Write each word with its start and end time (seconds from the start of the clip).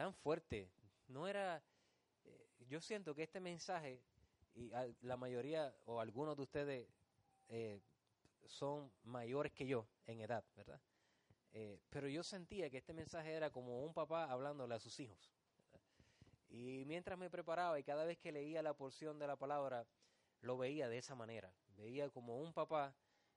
tan 0.00 0.14
fuerte. 0.14 0.66
No 1.08 1.28
era, 1.28 1.62
eh, 2.24 2.48
yo 2.70 2.80
siento 2.80 3.14
que 3.14 3.24
este 3.24 3.38
mensaje, 3.38 4.00
y 4.54 4.70
la 5.02 5.18
mayoría 5.18 5.74
o 5.84 6.00
algunos 6.00 6.38
de 6.38 6.42
ustedes 6.42 6.88
eh, 7.48 7.82
son 8.46 8.90
mayores 9.02 9.52
que 9.52 9.66
yo 9.66 9.86
en 10.06 10.22
edad, 10.22 10.42
¿verdad? 10.56 10.80
Eh, 11.52 11.78
pero 11.90 12.08
yo 12.08 12.22
sentía 12.22 12.70
que 12.70 12.78
este 12.78 12.94
mensaje 12.94 13.30
era 13.30 13.50
como 13.50 13.84
un 13.84 13.92
papá 13.92 14.24
hablándole 14.32 14.74
a 14.74 14.80
sus 14.80 14.98
hijos. 15.00 15.34
Y 16.48 16.82
mientras 16.86 17.18
me 17.18 17.28
preparaba 17.28 17.78
y 17.78 17.84
cada 17.84 18.06
vez 18.06 18.16
que 18.16 18.32
leía 18.32 18.62
la 18.62 18.72
porción 18.72 19.18
de 19.18 19.26
la 19.26 19.36
palabra, 19.36 19.86
lo 20.40 20.56
veía 20.56 20.88
de 20.88 20.96
esa 20.96 21.14
manera. 21.14 21.52
Veía 21.76 22.08
como 22.08 22.40
un 22.40 22.54
papá 22.54 22.94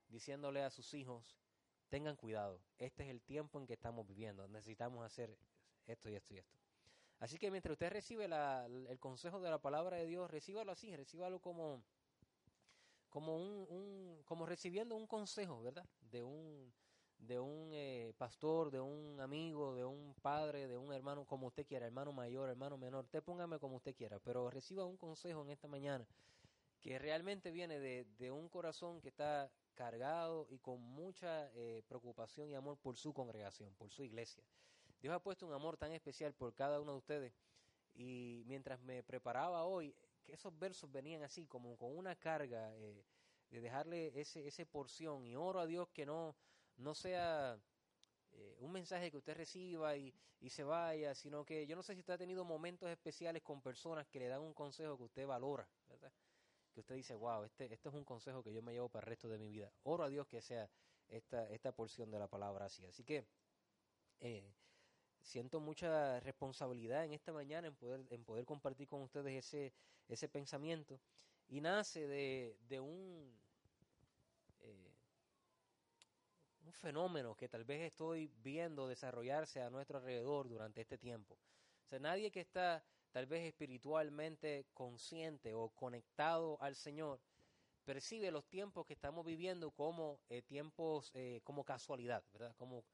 diciéndole 0.08 0.62
a 0.62 0.70
sus 0.70 0.94
hijos, 0.94 1.36
tengan 1.90 2.16
cuidado, 2.16 2.58
este 2.78 3.02
es 3.02 3.10
el 3.10 3.20
tiempo 3.20 3.58
en 3.58 3.66
que 3.66 3.74
estamos 3.74 4.06
viviendo, 4.06 4.48
necesitamos 4.48 5.04
hacer 5.04 5.36
esto 5.86 6.08
y 6.08 6.14
esto 6.14 6.34
y 6.34 6.38
esto. 6.38 6.58
Así 7.20 7.38
que 7.38 7.50
mientras 7.50 7.72
usted 7.72 7.90
recibe 7.90 8.24
el 8.26 8.98
consejo 8.98 9.40
de 9.40 9.50
la 9.50 9.58
palabra 9.58 9.96
de 9.96 10.06
Dios, 10.06 10.30
recíbalo 10.30 10.72
así, 10.72 10.94
recíbalo 10.94 11.40
como, 11.40 11.82
como, 13.08 13.36
un, 13.36 14.22
como 14.24 14.46
recibiendo 14.46 14.96
un 14.96 15.06
consejo, 15.06 15.62
¿verdad? 15.62 15.86
De 16.00 16.22
un, 16.22 16.72
de 17.18 17.40
un 17.40 17.70
eh, 17.72 18.12
pastor, 18.18 18.70
de 18.70 18.80
un 18.80 19.20
amigo, 19.20 19.74
de 19.74 19.84
un 19.84 20.14
padre, 20.20 20.68
de 20.68 20.76
un 20.76 20.92
hermano, 20.92 21.24
como 21.24 21.46
usted 21.46 21.66
quiera, 21.66 21.86
hermano 21.86 22.12
mayor, 22.12 22.50
hermano 22.50 22.76
menor, 22.76 23.04
usted 23.04 23.22
póngame 23.22 23.58
como 23.58 23.76
usted 23.76 23.94
quiera, 23.94 24.18
pero 24.18 24.50
reciba 24.50 24.84
un 24.84 24.96
consejo 24.96 25.42
en 25.42 25.50
esta 25.50 25.68
mañana 25.68 26.06
que 26.80 26.98
realmente 26.98 27.50
viene 27.50 27.78
de, 27.78 28.04
de 28.18 28.30
un 28.30 28.50
corazón 28.50 29.00
que 29.00 29.08
está 29.08 29.50
cargado 29.74 30.46
y 30.50 30.58
con 30.58 30.80
mucha 30.80 31.50
eh, 31.54 31.82
preocupación 31.88 32.50
y 32.50 32.54
amor 32.54 32.76
por 32.76 32.96
su 32.96 33.14
congregación, 33.14 33.74
por 33.74 33.90
su 33.90 34.04
iglesia. 34.04 34.44
Dios 35.04 35.14
ha 35.14 35.20
puesto 35.20 35.44
un 35.44 35.52
amor 35.52 35.76
tan 35.76 35.92
especial 35.92 36.32
por 36.32 36.54
cada 36.54 36.80
uno 36.80 36.92
de 36.92 36.96
ustedes 36.96 37.34
y 37.94 38.42
mientras 38.46 38.80
me 38.80 39.02
preparaba 39.02 39.66
hoy, 39.66 39.94
que 40.24 40.32
esos 40.32 40.58
versos 40.58 40.90
venían 40.90 41.22
así, 41.22 41.44
como 41.44 41.76
con 41.76 41.94
una 41.94 42.16
carga 42.16 42.74
eh, 42.76 43.04
de 43.50 43.60
dejarle 43.60 44.18
ese, 44.18 44.46
ese 44.46 44.64
porción 44.64 45.26
y 45.26 45.36
oro 45.36 45.60
a 45.60 45.66
Dios 45.66 45.90
que 45.90 46.06
no, 46.06 46.34
no 46.78 46.94
sea 46.94 47.60
eh, 48.32 48.56
un 48.60 48.72
mensaje 48.72 49.10
que 49.10 49.18
usted 49.18 49.36
reciba 49.36 49.94
y, 49.94 50.14
y 50.40 50.48
se 50.48 50.64
vaya, 50.64 51.14
sino 51.14 51.44
que 51.44 51.66
yo 51.66 51.76
no 51.76 51.82
sé 51.82 51.92
si 51.92 52.00
usted 52.00 52.14
ha 52.14 52.18
tenido 52.18 52.42
momentos 52.46 52.88
especiales 52.88 53.42
con 53.42 53.60
personas 53.60 54.06
que 54.08 54.20
le 54.20 54.28
dan 54.28 54.40
un 54.40 54.54
consejo 54.54 54.96
que 54.96 55.04
usted 55.04 55.26
valora, 55.26 55.68
¿verdad? 55.86 56.14
que 56.72 56.80
usted 56.80 56.94
dice, 56.94 57.14
wow, 57.14 57.44
este, 57.44 57.70
este 57.70 57.90
es 57.90 57.94
un 57.94 58.06
consejo 58.06 58.42
que 58.42 58.54
yo 58.54 58.62
me 58.62 58.72
llevo 58.72 58.88
para 58.88 59.04
el 59.04 59.10
resto 59.10 59.28
de 59.28 59.36
mi 59.36 59.50
vida. 59.50 59.70
Oro 59.82 60.04
a 60.04 60.08
Dios 60.08 60.26
que 60.26 60.40
sea 60.40 60.66
esta, 61.08 61.46
esta 61.50 61.72
porción 61.72 62.10
de 62.10 62.18
la 62.18 62.26
palabra 62.26 62.64
así. 62.64 62.86
Así 62.86 63.04
que 63.04 63.26
eh, 64.20 64.50
siento 65.24 65.58
mucha 65.58 66.20
responsabilidad 66.20 67.04
en 67.04 67.14
esta 67.14 67.32
mañana 67.32 67.66
en 67.66 67.74
poder, 67.74 68.04
en 68.10 68.24
poder 68.24 68.44
compartir 68.44 68.86
con 68.86 69.02
ustedes 69.02 69.44
ese, 69.44 69.72
ese 70.08 70.28
pensamiento. 70.28 71.00
Y 71.48 71.60
nace 71.60 72.06
de, 72.06 72.56
de 72.68 72.80
un, 72.80 73.36
eh, 74.60 74.92
un 76.64 76.72
fenómeno 76.72 77.34
que 77.34 77.48
tal 77.48 77.64
vez 77.64 77.80
estoy 77.82 78.30
viendo 78.42 78.86
desarrollarse 78.86 79.60
a 79.60 79.70
nuestro 79.70 79.98
alrededor 79.98 80.48
durante 80.48 80.80
este 80.80 80.98
tiempo. 80.98 81.34
O 81.84 81.88
sea, 81.88 81.98
nadie 81.98 82.30
que 82.30 82.40
está 82.40 82.84
tal 83.12 83.26
vez 83.26 83.46
espiritualmente 83.46 84.66
consciente 84.74 85.54
o 85.54 85.68
conectado 85.70 86.60
al 86.60 86.74
Señor, 86.74 87.20
percibe 87.84 88.30
los 88.30 88.44
tiempos 88.46 88.86
que 88.86 88.94
estamos 88.94 89.24
viviendo 89.24 89.70
como 89.70 90.18
eh, 90.28 90.42
tiempos, 90.42 91.12
eh, 91.14 91.40
como 91.44 91.64
casualidad, 91.64 92.24
¿verdad? 92.32 92.56
Como, 92.56 92.84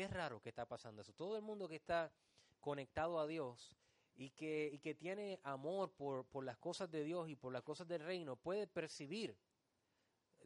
qué 0.00 0.08
raro 0.08 0.40
que 0.40 0.48
está 0.48 0.64
pasando 0.64 1.02
eso. 1.02 1.12
Todo 1.12 1.36
el 1.36 1.42
mundo 1.42 1.68
que 1.68 1.76
está 1.76 2.10
conectado 2.58 3.20
a 3.20 3.26
Dios 3.26 3.76
y 4.16 4.30
que, 4.30 4.70
y 4.72 4.78
que 4.78 4.94
tiene 4.94 5.38
amor 5.42 5.92
por, 5.92 6.24
por 6.24 6.42
las 6.42 6.56
cosas 6.56 6.90
de 6.90 7.04
Dios 7.04 7.28
y 7.28 7.36
por 7.36 7.52
las 7.52 7.62
cosas 7.62 7.86
del 7.86 8.00
reino 8.00 8.34
puede 8.34 8.66
percibir, 8.66 9.36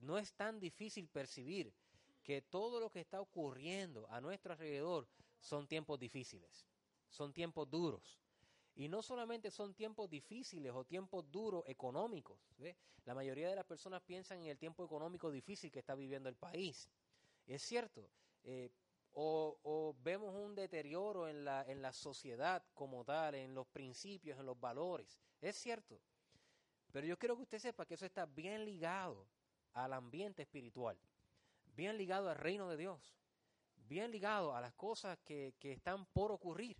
no 0.00 0.18
es 0.18 0.32
tan 0.32 0.58
difícil 0.58 1.06
percibir 1.06 1.72
que 2.24 2.42
todo 2.42 2.80
lo 2.80 2.90
que 2.90 2.98
está 2.98 3.20
ocurriendo 3.20 4.10
a 4.10 4.20
nuestro 4.20 4.54
alrededor 4.54 5.06
son 5.38 5.68
tiempos 5.68 6.00
difíciles, 6.00 6.66
son 7.08 7.32
tiempos 7.32 7.70
duros 7.70 8.18
y 8.74 8.88
no 8.88 9.02
solamente 9.02 9.52
son 9.52 9.72
tiempos 9.72 10.10
difíciles 10.10 10.72
o 10.74 10.82
tiempos 10.84 11.30
duros 11.30 11.62
económicos. 11.68 12.40
La 13.04 13.14
mayoría 13.14 13.48
de 13.48 13.54
las 13.54 13.66
personas 13.66 14.02
piensan 14.02 14.40
en 14.40 14.48
el 14.48 14.58
tiempo 14.58 14.84
económico 14.84 15.30
difícil 15.30 15.70
que 15.70 15.78
está 15.78 15.94
viviendo 15.94 16.28
el 16.28 16.34
país. 16.34 16.90
Es 17.46 17.62
cierto. 17.62 18.10
Eh, 18.42 18.68
o, 19.14 19.94
vemos 20.02 20.34
un 20.34 20.54
deterioro 20.54 21.28
en 21.28 21.44
la, 21.44 21.62
en 21.68 21.80
la 21.80 21.92
sociedad 21.92 22.64
como 22.74 23.04
tal, 23.04 23.34
en 23.34 23.54
los 23.54 23.66
principios, 23.68 24.38
en 24.38 24.46
los 24.46 24.58
valores. 24.58 25.18
Es 25.40 25.56
cierto. 25.56 26.00
Pero 26.92 27.06
yo 27.06 27.18
quiero 27.18 27.36
que 27.36 27.42
usted 27.42 27.58
sepa 27.58 27.86
que 27.86 27.94
eso 27.94 28.06
está 28.06 28.26
bien 28.26 28.64
ligado 28.64 29.26
al 29.72 29.92
ambiente 29.92 30.42
espiritual, 30.42 30.98
bien 31.74 31.96
ligado 31.96 32.28
al 32.28 32.36
reino 32.36 32.68
de 32.68 32.76
Dios, 32.76 33.16
bien 33.76 34.10
ligado 34.10 34.54
a 34.54 34.60
las 34.60 34.74
cosas 34.74 35.18
que, 35.24 35.54
que 35.58 35.72
están 35.72 36.06
por 36.06 36.30
ocurrir. 36.30 36.76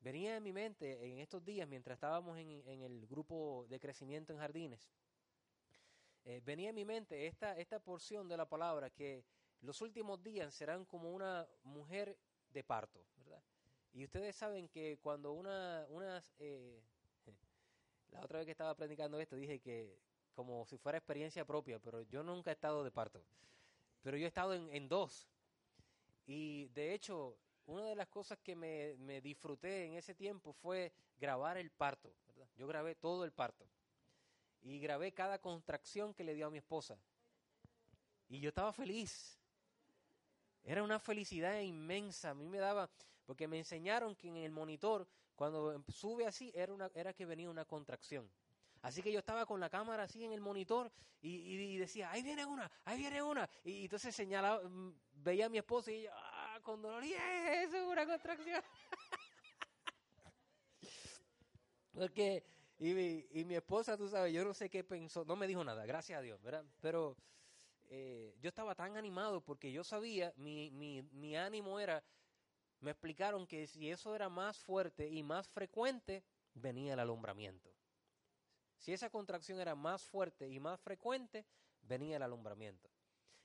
Venía 0.00 0.36
en 0.36 0.42
mi 0.42 0.52
mente 0.52 1.04
en 1.04 1.18
estos 1.18 1.44
días, 1.44 1.66
mientras 1.68 1.96
estábamos 1.96 2.38
en, 2.38 2.82
el 2.82 3.06
grupo 3.08 3.66
de 3.68 3.80
crecimiento 3.80 4.32
en 4.32 4.38
jardines, 4.38 4.88
eh, 6.24 6.40
venía 6.44 6.68
en 6.68 6.76
mi 6.76 6.84
mente 6.84 7.26
esta, 7.26 7.58
esta 7.58 7.80
porción 7.80 8.28
de 8.28 8.36
la 8.36 8.48
palabra 8.48 8.90
que 8.90 9.24
los 9.60 9.80
últimos 9.80 10.22
días 10.22 10.54
serán 10.54 10.84
como 10.84 11.12
una 11.12 11.46
mujer 11.64 12.16
de 12.50 12.64
parto, 12.64 13.04
¿verdad? 13.16 13.42
Y 13.92 14.04
ustedes 14.04 14.36
saben 14.36 14.68
que 14.68 14.98
cuando 14.98 15.32
una, 15.32 15.86
una 15.88 16.22
eh, 16.38 16.82
la 18.10 18.20
otra 18.20 18.38
vez 18.38 18.46
que 18.46 18.52
estaba 18.52 18.74
predicando 18.74 19.18
esto 19.20 19.36
dije 19.36 19.60
que 19.60 19.98
como 20.34 20.66
si 20.66 20.76
fuera 20.76 20.98
experiencia 20.98 21.44
propia, 21.44 21.78
pero 21.78 22.02
yo 22.02 22.22
nunca 22.22 22.50
he 22.50 22.54
estado 22.54 22.84
de 22.84 22.90
parto, 22.90 23.22
pero 24.02 24.16
yo 24.16 24.24
he 24.24 24.28
estado 24.28 24.54
en, 24.54 24.68
en 24.72 24.88
dos. 24.88 25.28
Y 26.26 26.66
de 26.68 26.92
hecho, 26.92 27.38
una 27.66 27.84
de 27.84 27.96
las 27.96 28.08
cosas 28.08 28.38
que 28.38 28.54
me, 28.54 29.20
disfruté 29.20 29.86
en 29.86 29.94
ese 29.94 30.14
tiempo 30.14 30.52
fue 30.52 30.92
grabar 31.18 31.56
el 31.56 31.70
parto. 31.70 32.12
¿verdad? 32.28 32.48
Yo 32.56 32.66
grabé 32.66 32.94
todo 32.94 33.24
el 33.24 33.32
parto. 33.32 33.66
Y 34.62 34.78
grabé 34.80 35.12
cada 35.12 35.40
contracción 35.40 36.14
que 36.14 36.24
le 36.24 36.34
dio 36.34 36.46
a 36.46 36.50
mi 36.50 36.58
esposa. 36.58 36.98
Y 38.28 38.40
yo 38.40 38.48
estaba 38.48 38.72
feliz. 38.72 39.38
Era 40.66 40.82
una 40.82 40.98
felicidad 40.98 41.60
inmensa. 41.60 42.30
A 42.30 42.34
mí 42.34 42.48
me 42.48 42.58
daba, 42.58 42.90
porque 43.24 43.46
me 43.46 43.58
enseñaron 43.58 44.16
que 44.16 44.26
en 44.26 44.36
el 44.36 44.50
monitor, 44.50 45.06
cuando 45.36 45.80
sube 45.88 46.26
así, 46.26 46.50
era, 46.54 46.74
una, 46.74 46.90
era 46.92 47.12
que 47.14 47.24
venía 47.24 47.48
una 47.48 47.64
contracción. 47.64 48.28
Así 48.82 49.00
que 49.00 49.12
yo 49.12 49.20
estaba 49.20 49.46
con 49.46 49.60
la 49.60 49.70
cámara 49.70 50.02
así 50.02 50.24
en 50.24 50.32
el 50.32 50.40
monitor 50.40 50.90
y, 51.22 51.76
decía, 51.76 52.10
ahí 52.10 52.22
viene 52.22 52.44
una, 52.44 52.70
ahí 52.84 52.98
viene 52.98 53.22
una. 53.22 53.48
Y, 53.64 53.84
entonces 53.84 54.14
señalaba, 54.14 54.60
mm, 54.68 54.92
veía 55.12 55.46
a 55.46 55.48
mi 55.48 55.58
esposa 55.58 55.92
y 55.92 56.02
yo, 56.02 56.10
ah, 56.12 56.58
con 56.62 56.82
dolor, 56.82 57.04
y 57.04 57.12
eso 57.12 57.76
es 57.76 57.82
una 57.84 58.04
contracción. 58.04 58.62
Porque, 61.92 62.44
y 62.78 63.40
y 63.40 63.44
mi 63.44 63.54
esposa, 63.54 63.96
tú 63.96 64.08
sabes, 64.08 64.32
yo 64.32 64.44
no 64.44 64.52
sé 64.52 64.68
qué 64.68 64.82
pensó, 64.82 65.24
no 65.24 65.36
me 65.36 65.46
dijo 65.46 65.62
nada, 65.62 65.86
gracias 65.86 66.18
a 66.18 66.22
Dios, 66.22 66.42
¿verdad? 66.42 66.64
Pero 66.80 67.16
eh, 67.88 68.34
yo 68.40 68.48
estaba 68.48 68.74
tan 68.74 68.96
animado 68.96 69.40
porque 69.40 69.72
yo 69.72 69.84
sabía, 69.84 70.32
mi, 70.36 70.70
mi, 70.70 71.02
mi 71.02 71.36
ánimo 71.36 71.78
era, 71.80 72.02
me 72.80 72.90
explicaron 72.90 73.46
que 73.46 73.66
si 73.66 73.90
eso 73.90 74.14
era 74.14 74.28
más 74.28 74.58
fuerte 74.58 75.08
y 75.08 75.22
más 75.22 75.48
frecuente, 75.48 76.24
venía 76.54 76.94
el 76.94 77.00
alumbramiento. 77.00 77.70
Si 78.78 78.92
esa 78.92 79.10
contracción 79.10 79.60
era 79.60 79.74
más 79.74 80.02
fuerte 80.04 80.48
y 80.48 80.60
más 80.60 80.80
frecuente, 80.80 81.46
venía 81.82 82.16
el 82.16 82.22
alumbramiento. 82.22 82.90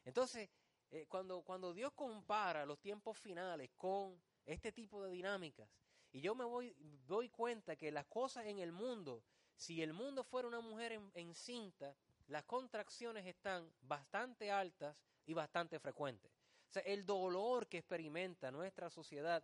Entonces, 0.04 0.50
eh, 0.92 1.06
cuando, 1.08 1.42
cuando 1.42 1.74
Dios 1.74 1.94
compara 1.94 2.66
los 2.66 2.80
tiempos 2.80 3.18
finales 3.18 3.72
con 3.78 4.22
este 4.46 4.72
tipo 4.72 5.04
de 5.04 5.12
dinámicas, 5.12 5.70
y 6.12 6.20
yo 6.20 6.36
me 6.36 6.44
voy, 6.44 6.76
doy 7.08 7.30
cuenta 7.30 7.76
que 7.76 7.92
las 7.92 8.06
cosas 8.08 8.46
en 8.46 8.60
el 8.60 8.72
mundo, 8.72 9.24
si 9.56 9.82
el 9.82 9.94
mundo 9.94 10.24
fuera 10.24 10.48
una 10.48 10.60
mujer 10.60 10.92
en, 11.14 11.34
cinta, 11.34 11.96
las 12.32 12.46
contracciones 12.46 13.26
están 13.26 13.70
bastante 13.82 14.50
altas 14.52 14.96
y 15.26 15.34
bastante 15.34 15.80
frecuentes. 15.80 16.32
O 16.70 16.72
sea, 16.72 16.82
el 16.84 17.06
dolor 17.06 17.68
que 17.68 17.80
experimenta 17.80 18.50
nuestra 18.52 18.90
sociedad 18.90 19.44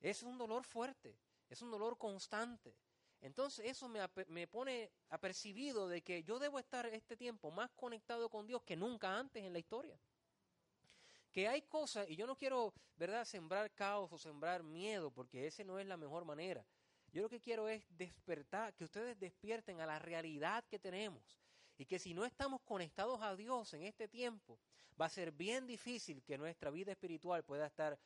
es 0.00 0.24
un 0.24 0.36
dolor 0.36 0.64
fuerte, 0.64 1.16
es 1.48 1.62
un 1.62 1.70
dolor 1.70 1.96
constante. 1.96 2.74
Entonces 3.20 3.66
eso 3.66 3.88
me, 3.88 4.00
me, 4.26 4.48
pone 4.48 4.90
apercibido 5.10 5.86
de 5.86 6.02
que 6.02 6.24
yo 6.24 6.40
debo 6.40 6.58
estar 6.58 6.86
este 6.86 7.16
tiempo 7.16 7.52
más 7.52 7.70
conectado 7.70 8.28
con 8.28 8.48
Dios 8.48 8.62
que 8.64 8.76
nunca 8.76 9.16
antes 9.16 9.44
en 9.44 9.52
la 9.52 9.60
historia. 9.60 9.96
Que 11.30 11.46
hay 11.46 11.62
cosas, 11.62 12.10
y 12.10 12.16
yo 12.16 12.26
no 12.26 12.36
quiero, 12.36 12.74
¿verdad?, 12.96 13.24
sembrar 13.24 13.72
caos 13.72 14.12
o 14.12 14.18
sembrar 14.18 14.64
miedo, 14.64 15.12
porque 15.12 15.46
ese 15.46 15.64
no 15.64 15.78
es 15.78 15.86
la 15.86 15.96
mejor 15.96 16.24
manera. 16.24 16.66
Yo 17.12 17.22
lo 17.22 17.28
que 17.28 17.40
quiero 17.40 17.68
es 17.68 17.84
despertar, 17.90 18.74
que 18.74 18.84
ustedes 18.84 19.18
despierten 19.20 19.80
a 19.80 19.86
la 19.86 20.00
realidad 20.00 20.64
que 20.68 20.80
tenemos 20.80 21.45
Y 21.78 21.84
que 21.84 21.98
si 21.98 22.14
no 22.14 22.24
estamos 22.24 22.62
conectados 22.62 23.20
a 23.22 23.36
Dios 23.36 23.72
en 23.74 23.82
este 23.82 24.08
tiempo, 24.08 24.58
va 25.00 25.06
a 25.06 25.10
ser 25.10 25.32
bien 25.32 25.66
difícil 25.66 26.22
que 26.22 26.38
nuestra 26.38 26.70
vida 26.70 26.92
espiritual 26.92 27.44
pueda 27.44 27.66
estar 27.66 27.98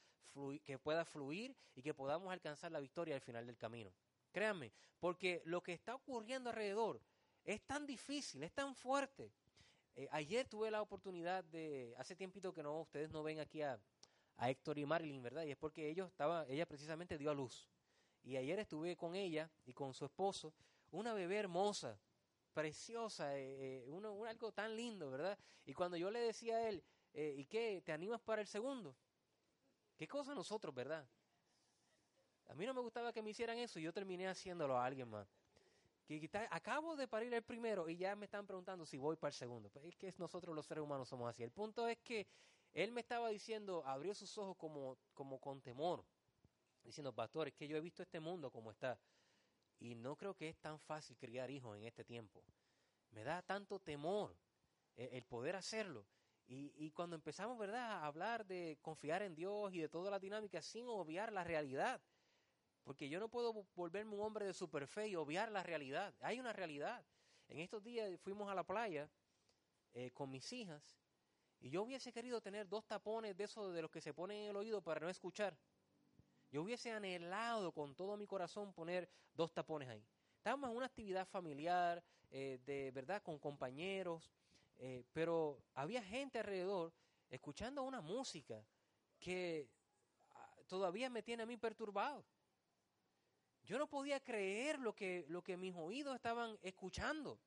que 0.65 0.79
pueda 0.79 1.05
fluir 1.05 1.57
y 1.75 1.83
que 1.83 1.93
podamos 1.95 2.33
alcanzar 2.33 2.71
la 2.71 2.81
victoria 2.81 3.15
al 3.15 3.21
final 3.21 3.47
del 3.47 3.57
camino. 3.57 3.93
Créanme, 4.33 4.73
porque 4.99 5.43
lo 5.45 5.63
que 5.63 5.73
está 5.73 5.95
ocurriendo 5.95 6.51
alrededor 6.51 7.01
es 7.45 7.61
tan 7.63 7.87
difícil, 7.87 8.43
es 8.43 8.53
tan 8.53 8.75
fuerte. 8.75 9.33
Eh, 9.97 10.09
ayer 10.13 10.47
tuve 10.47 10.71
la 10.71 10.83
oportunidad 10.83 11.43
de, 11.45 11.95
hace 11.99 12.15
tiempito 12.15 12.53
que 12.53 12.63
no, 12.63 12.81
ustedes 12.81 13.11
no 13.11 13.23
ven 13.23 13.41
aquí 13.41 13.63
a, 13.63 13.81
a 14.37 14.51
Héctor 14.51 14.79
y 14.79 14.87
Marilyn, 14.87 15.23
¿verdad? 15.23 15.43
Y 15.45 15.51
es 15.51 15.57
porque 15.57 15.89
ellos 15.89 16.09
estaba, 16.09 16.47
ella 16.49 16.67
precisamente 16.67 17.19
dio 17.19 17.31
a 17.31 17.35
luz. 17.35 17.69
Y 18.23 18.37
ayer 18.37 18.59
estuve 18.59 18.97
con 18.97 19.17
ella 19.17 19.51
y 19.67 19.73
con 19.73 19.95
su 19.95 20.05
esposo, 20.05 20.55
una 20.91 21.13
bebé 21.13 21.39
hermosa, 21.39 21.99
preciosa, 22.51 23.37
eh, 23.37 23.83
eh, 23.83 23.85
uno, 23.89 24.25
algo 24.25 24.53
tan 24.53 24.77
lindo, 24.77 25.11
¿verdad? 25.11 25.39
Y 25.65 25.75
cuando 25.75 25.97
yo 25.97 26.11
le 26.11 26.21
decía 26.21 26.57
a 26.57 26.69
él, 26.69 26.83
eh, 27.13 27.35
¿y 27.37 27.47
qué? 27.47 27.83
¿Te 27.85 27.93
animas 27.93 28.21
para 28.21 28.41
el 28.41 28.47
segundo? 28.47 28.97
¿Qué 29.97 30.07
cosa 30.09 30.35
nosotros, 30.35 30.75
verdad? 30.75 31.07
A 32.49 32.55
mí 32.55 32.67
no 32.67 32.75
me 32.75 32.81
gustaba 32.81 33.13
que 33.13 33.23
me 33.23 33.31
hicieran 33.31 33.59
eso 33.59 33.79
y 33.79 33.83
yo 33.83 33.93
terminé 33.93 34.27
haciéndolo 34.27 34.77
a 34.77 34.85
alguien 34.85 35.09
más. 35.09 35.29
Que, 36.07 36.29
acabo 36.51 36.97
de 36.97 37.07
parir 37.07 37.33
el 37.35 37.43
primero 37.43 37.89
y 37.89 37.97
ya 37.97 38.17
me 38.17 38.25
están 38.25 38.45
preguntando 38.45 38.85
si 38.85 38.99
voy 38.99 39.15
para 39.17 39.29
el 39.29 39.35
segundo. 39.35 39.71
Pues 39.71 39.85
es 39.85 39.97
que 39.97 40.13
nosotros 40.19 40.57
los 40.57 40.67
seres 40.67 40.83
humanos 40.83 41.09
somos 41.09 41.31
así. 41.31 41.45
El 41.45 41.53
punto 41.53 41.87
es 41.87 41.99
que 41.99 42.27
él 42.73 42.91
me 42.91 43.01
estaba 43.01 43.29
diciendo, 43.29 43.85
abrió 43.87 44.15
sus 44.15 44.37
ojos 44.39 44.57
como, 44.57 44.99
como 45.15 45.41
con 45.41 45.61
temor, 45.61 46.05
diciendo, 46.83 47.13
pastor, 47.13 47.49
es 47.49 47.55
que 47.55 47.69
yo 47.69 47.77
he 47.77 47.81
visto 47.81 48.03
este 48.03 48.19
mundo 48.19 48.51
como 48.51 48.73
está. 48.73 48.99
Y 49.81 49.95
no 49.95 50.17
creo 50.17 50.35
que 50.35 50.49
es 50.49 50.59
tan 50.59 50.79
fácil 50.79 51.17
criar 51.17 51.51
hijos 51.51 51.77
en 51.77 51.85
este 51.85 52.05
tiempo. 52.05 52.45
Me 53.11 53.25
da 53.25 53.43
tanto 53.43 53.81
temor 53.81 54.37
el, 54.95 55.25
poder 55.25 55.57
hacerlo. 55.57 56.07
Y, 56.47 56.73
y, 56.77 56.91
cuando 56.91 57.17
empezamos, 57.17 57.59
¿verdad?, 57.59 57.91
a 57.91 58.07
hablar 58.07 58.47
de 58.47 58.79
confiar 58.83 59.23
en 59.23 59.35
Dios 59.35 59.73
y 59.73 59.81
de 59.81 59.89
toda 59.89 60.11
la 60.11 60.19
dinámica 60.19 60.63
sin 60.63 60.87
obviar 60.87 61.33
la 61.33 61.45
realidad. 61.45 62.01
Porque 62.85 63.09
yo 63.09 63.21
no 63.21 63.29
puedo 63.29 63.67
volverme 63.75 64.15
un 64.15 64.23
hombre 64.23 64.47
de 64.47 64.55
super 64.55 64.87
fe 64.87 65.09
y 65.09 65.17
obviar 65.17 65.51
la 65.51 65.63
realidad. 65.63 66.15
Hay 66.21 66.41
una 66.41 66.53
realidad. 66.53 67.05
En 67.49 67.59
estos 67.59 67.83
días 67.83 68.21
fuimos 68.21 68.51
a 68.51 68.55
la 68.55 68.65
playa 68.65 69.11
eh, 69.93 70.11
con 70.13 70.31
mis 70.31 70.53
hijas 70.53 71.01
y 71.61 71.69
yo 71.69 71.83
hubiese 71.83 72.13
querido 72.13 72.41
tener 72.41 72.69
dos 72.69 72.87
tapones 72.87 73.37
de 73.37 73.45
esos 73.45 73.75
de 73.75 73.83
los 73.83 73.91
que 73.91 74.01
se 74.01 74.15
ponen 74.15 74.39
en 74.39 74.51
el 74.51 74.57
oído 74.57 74.81
para 74.81 75.01
no 75.01 75.09
escuchar. 75.09 75.57
Yo 76.51 76.63
hubiese 76.63 76.91
anhelado 76.91 77.73
con 77.73 77.95
todo 77.95 78.17
mi 78.17 78.27
corazón 78.27 78.73
poner 78.73 79.09
dos 79.35 79.53
tapones 79.53 79.89
ahí. 79.89 80.05
Estábamos 80.37 80.71
en 80.71 80.77
una 80.77 80.87
actividad 80.87 81.27
familiar, 81.27 82.03
eh, 82.31 82.59
de 82.65 82.91
verdad, 82.91 83.23
con 83.23 83.39
compañeros, 83.39 84.33
eh, 84.79 85.05
pero 85.13 85.63
había 85.75 86.03
gente 86.03 86.39
alrededor 86.39 86.93
escuchando 87.29 87.83
una 87.83 88.01
música 88.01 88.65
que 89.19 89.69
ah, 90.35 90.57
todavía 90.67 91.09
me 91.11 91.23
tiene 91.23 91.43
a 91.45 91.47
mí 91.47 91.57
perturbado. 91.57 92.25
Yo 93.63 93.79
no 93.79 93.89
podía 93.89 94.19
creer 94.21 94.81
lo 94.81 94.95
que, 94.95 95.27
lo 95.29 95.43
que 95.43 95.57
mis 95.57 95.75
oídos 95.77 96.17
estaban 96.17 96.59
escuchando. 96.63 97.39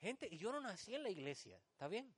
Gente, 0.00 0.26
y 0.30 0.38
yo 0.38 0.50
no 0.50 0.60
nací 0.60 0.94
en 0.94 1.02
la 1.02 1.10
iglesia, 1.10 1.60
¿está 1.72 1.86
bien? 1.86 2.12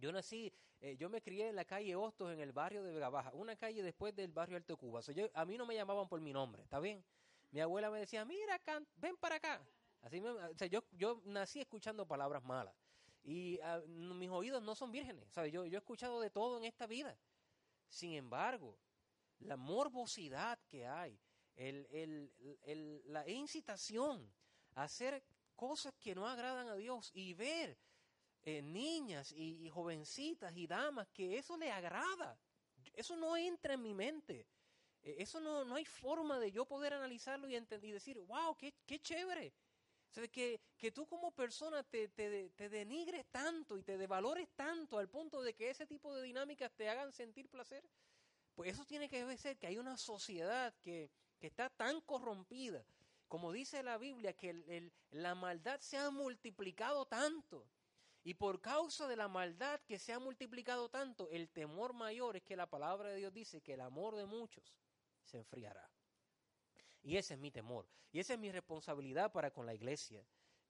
Yo 0.00 0.10
nací, 0.12 0.52
eh, 0.80 0.96
yo 0.96 1.10
me 1.10 1.20
crié 1.20 1.48
en 1.48 1.56
la 1.56 1.64
calle 1.64 1.94
Hostos, 1.94 2.32
en 2.32 2.40
el 2.40 2.52
barrio 2.52 2.82
de 2.82 2.92
Vega 2.92 3.10
Baja, 3.10 3.30
una 3.34 3.54
calle 3.56 3.82
después 3.82 4.14
del 4.16 4.32
barrio 4.32 4.56
Alto 4.56 4.76
Cuba. 4.76 5.00
a 5.34 5.44
mí 5.44 5.58
no 5.58 5.66
me 5.66 5.74
llamaban 5.74 6.08
por 6.08 6.20
mi 6.20 6.32
nombre, 6.32 6.62
¿está 6.62 6.80
bien? 6.80 7.04
Mi 7.50 7.60
abuela 7.60 7.90
me 7.90 7.98
decía, 7.98 8.24
mira, 8.24 8.60
ven 8.96 9.16
para 9.16 9.36
acá. 9.36 9.60
Así 10.02 10.20
o 10.20 10.64
yo, 10.66 10.84
yo 10.92 11.20
nací 11.26 11.60
escuchando 11.60 12.06
palabras 12.06 12.42
malas. 12.42 12.74
Y 13.22 13.60
ah, 13.60 13.80
mis 13.86 14.30
oídos 14.30 14.62
no 14.62 14.74
son 14.74 14.90
vírgenes. 14.90 15.30
¿sabes? 15.30 15.52
Yo, 15.52 15.66
yo 15.66 15.76
he 15.76 15.80
escuchado 15.80 16.20
de 16.20 16.30
todo 16.30 16.56
en 16.56 16.64
esta 16.64 16.86
vida. 16.86 17.18
Sin 17.88 18.12
embargo, 18.14 18.78
la 19.40 19.56
morbosidad 19.56 20.58
que 20.68 20.86
hay, 20.86 21.18
el, 21.56 21.86
el, 21.90 22.58
el, 22.62 23.02
la 23.06 23.28
incitación 23.28 24.32
a 24.74 24.84
hacer 24.84 25.22
cosas 25.54 25.94
que 25.98 26.14
no 26.14 26.26
agradan 26.26 26.68
a 26.68 26.76
Dios 26.76 27.10
y 27.12 27.34
ver 27.34 27.76
eh, 28.42 28.62
niñas 28.62 29.32
y, 29.32 29.68
jovencitas 29.68 30.56
y 30.56 30.66
damas 30.66 31.08
que 31.08 31.38
eso 31.38 31.56
le 31.56 31.70
agrada. 31.70 32.38
Eso 32.94 33.16
no 33.16 33.36
entra 33.36 33.74
en 33.74 33.82
mi 33.82 33.94
mente. 33.94 34.46
Eh, 35.02 35.16
eso 35.18 35.40
no, 35.40 35.64
no 35.64 35.76
hay 35.76 35.84
forma 35.84 36.38
de 36.38 36.50
yo 36.50 36.64
poder 36.64 36.94
analizarlo 36.94 37.48
y, 37.48 37.56
y 37.56 37.92
decir, 37.92 38.18
wow, 38.20 38.56
qué, 38.56 38.74
qué 38.86 38.98
chévere. 38.98 39.52
O 40.10 40.28
que, 40.28 40.60
que 40.76 40.90
tú 40.90 41.06
como 41.06 41.30
persona 41.30 41.84
te, 41.84 42.08
te, 42.08 42.50
te, 42.50 42.68
denigres 42.68 43.26
tanto 43.30 43.78
y 43.78 43.82
te 43.82 43.96
devalores 43.96 44.48
tanto 44.56 44.98
al 44.98 45.08
punto 45.08 45.40
de 45.40 45.54
que 45.54 45.70
ese 45.70 45.86
tipo 45.86 46.12
de 46.14 46.22
dinámicas 46.22 46.72
te 46.72 46.88
hagan 46.88 47.12
sentir 47.12 47.48
placer. 47.48 47.88
Pues 48.54 48.72
eso 48.72 48.84
tiene 48.84 49.08
que 49.08 49.36
ser 49.38 49.56
que 49.56 49.68
hay 49.68 49.78
una 49.78 49.96
sociedad 49.96 50.74
que, 50.80 51.10
que 51.38 51.46
está 51.46 51.70
tan 51.70 52.00
corrompida. 52.00 52.84
Como 53.28 53.52
dice 53.52 53.84
la 53.84 53.98
Biblia, 53.98 54.32
que 54.32 54.90
la 55.12 55.36
maldad 55.36 55.78
se 55.78 55.96
ha 55.96 56.10
multiplicado 56.10 57.06
tanto 57.06 57.64
y 58.22 58.34
por 58.34 58.60
causa 58.60 59.08
de 59.08 59.16
la 59.16 59.28
maldad 59.28 59.80
que 59.86 59.98
se 59.98 60.12
ha 60.12 60.18
multiplicado 60.18 60.88
tanto, 60.90 61.28
el 61.30 61.48
temor 61.48 61.94
mayor 61.94 62.36
es 62.36 62.42
que 62.42 62.56
la 62.56 62.68
palabra 62.68 63.10
de 63.10 63.16
Dios 63.16 63.32
dice 63.32 63.62
que 63.62 63.74
el 63.74 63.80
amor 63.80 64.16
de 64.16 64.26
muchos 64.26 64.74
se 65.24 65.38
enfriará. 65.38 65.90
Y 67.02 67.16
ese 67.16 67.34
es 67.34 67.40
mi 67.40 67.50
temor. 67.50 67.88
Y 68.12 68.20
esa 68.20 68.34
es 68.34 68.38
mi 68.38 68.50
responsabilidad 68.50 69.32
para 69.32 69.50
con 69.50 69.64
la 69.64 69.74
iglesia. 69.74 70.22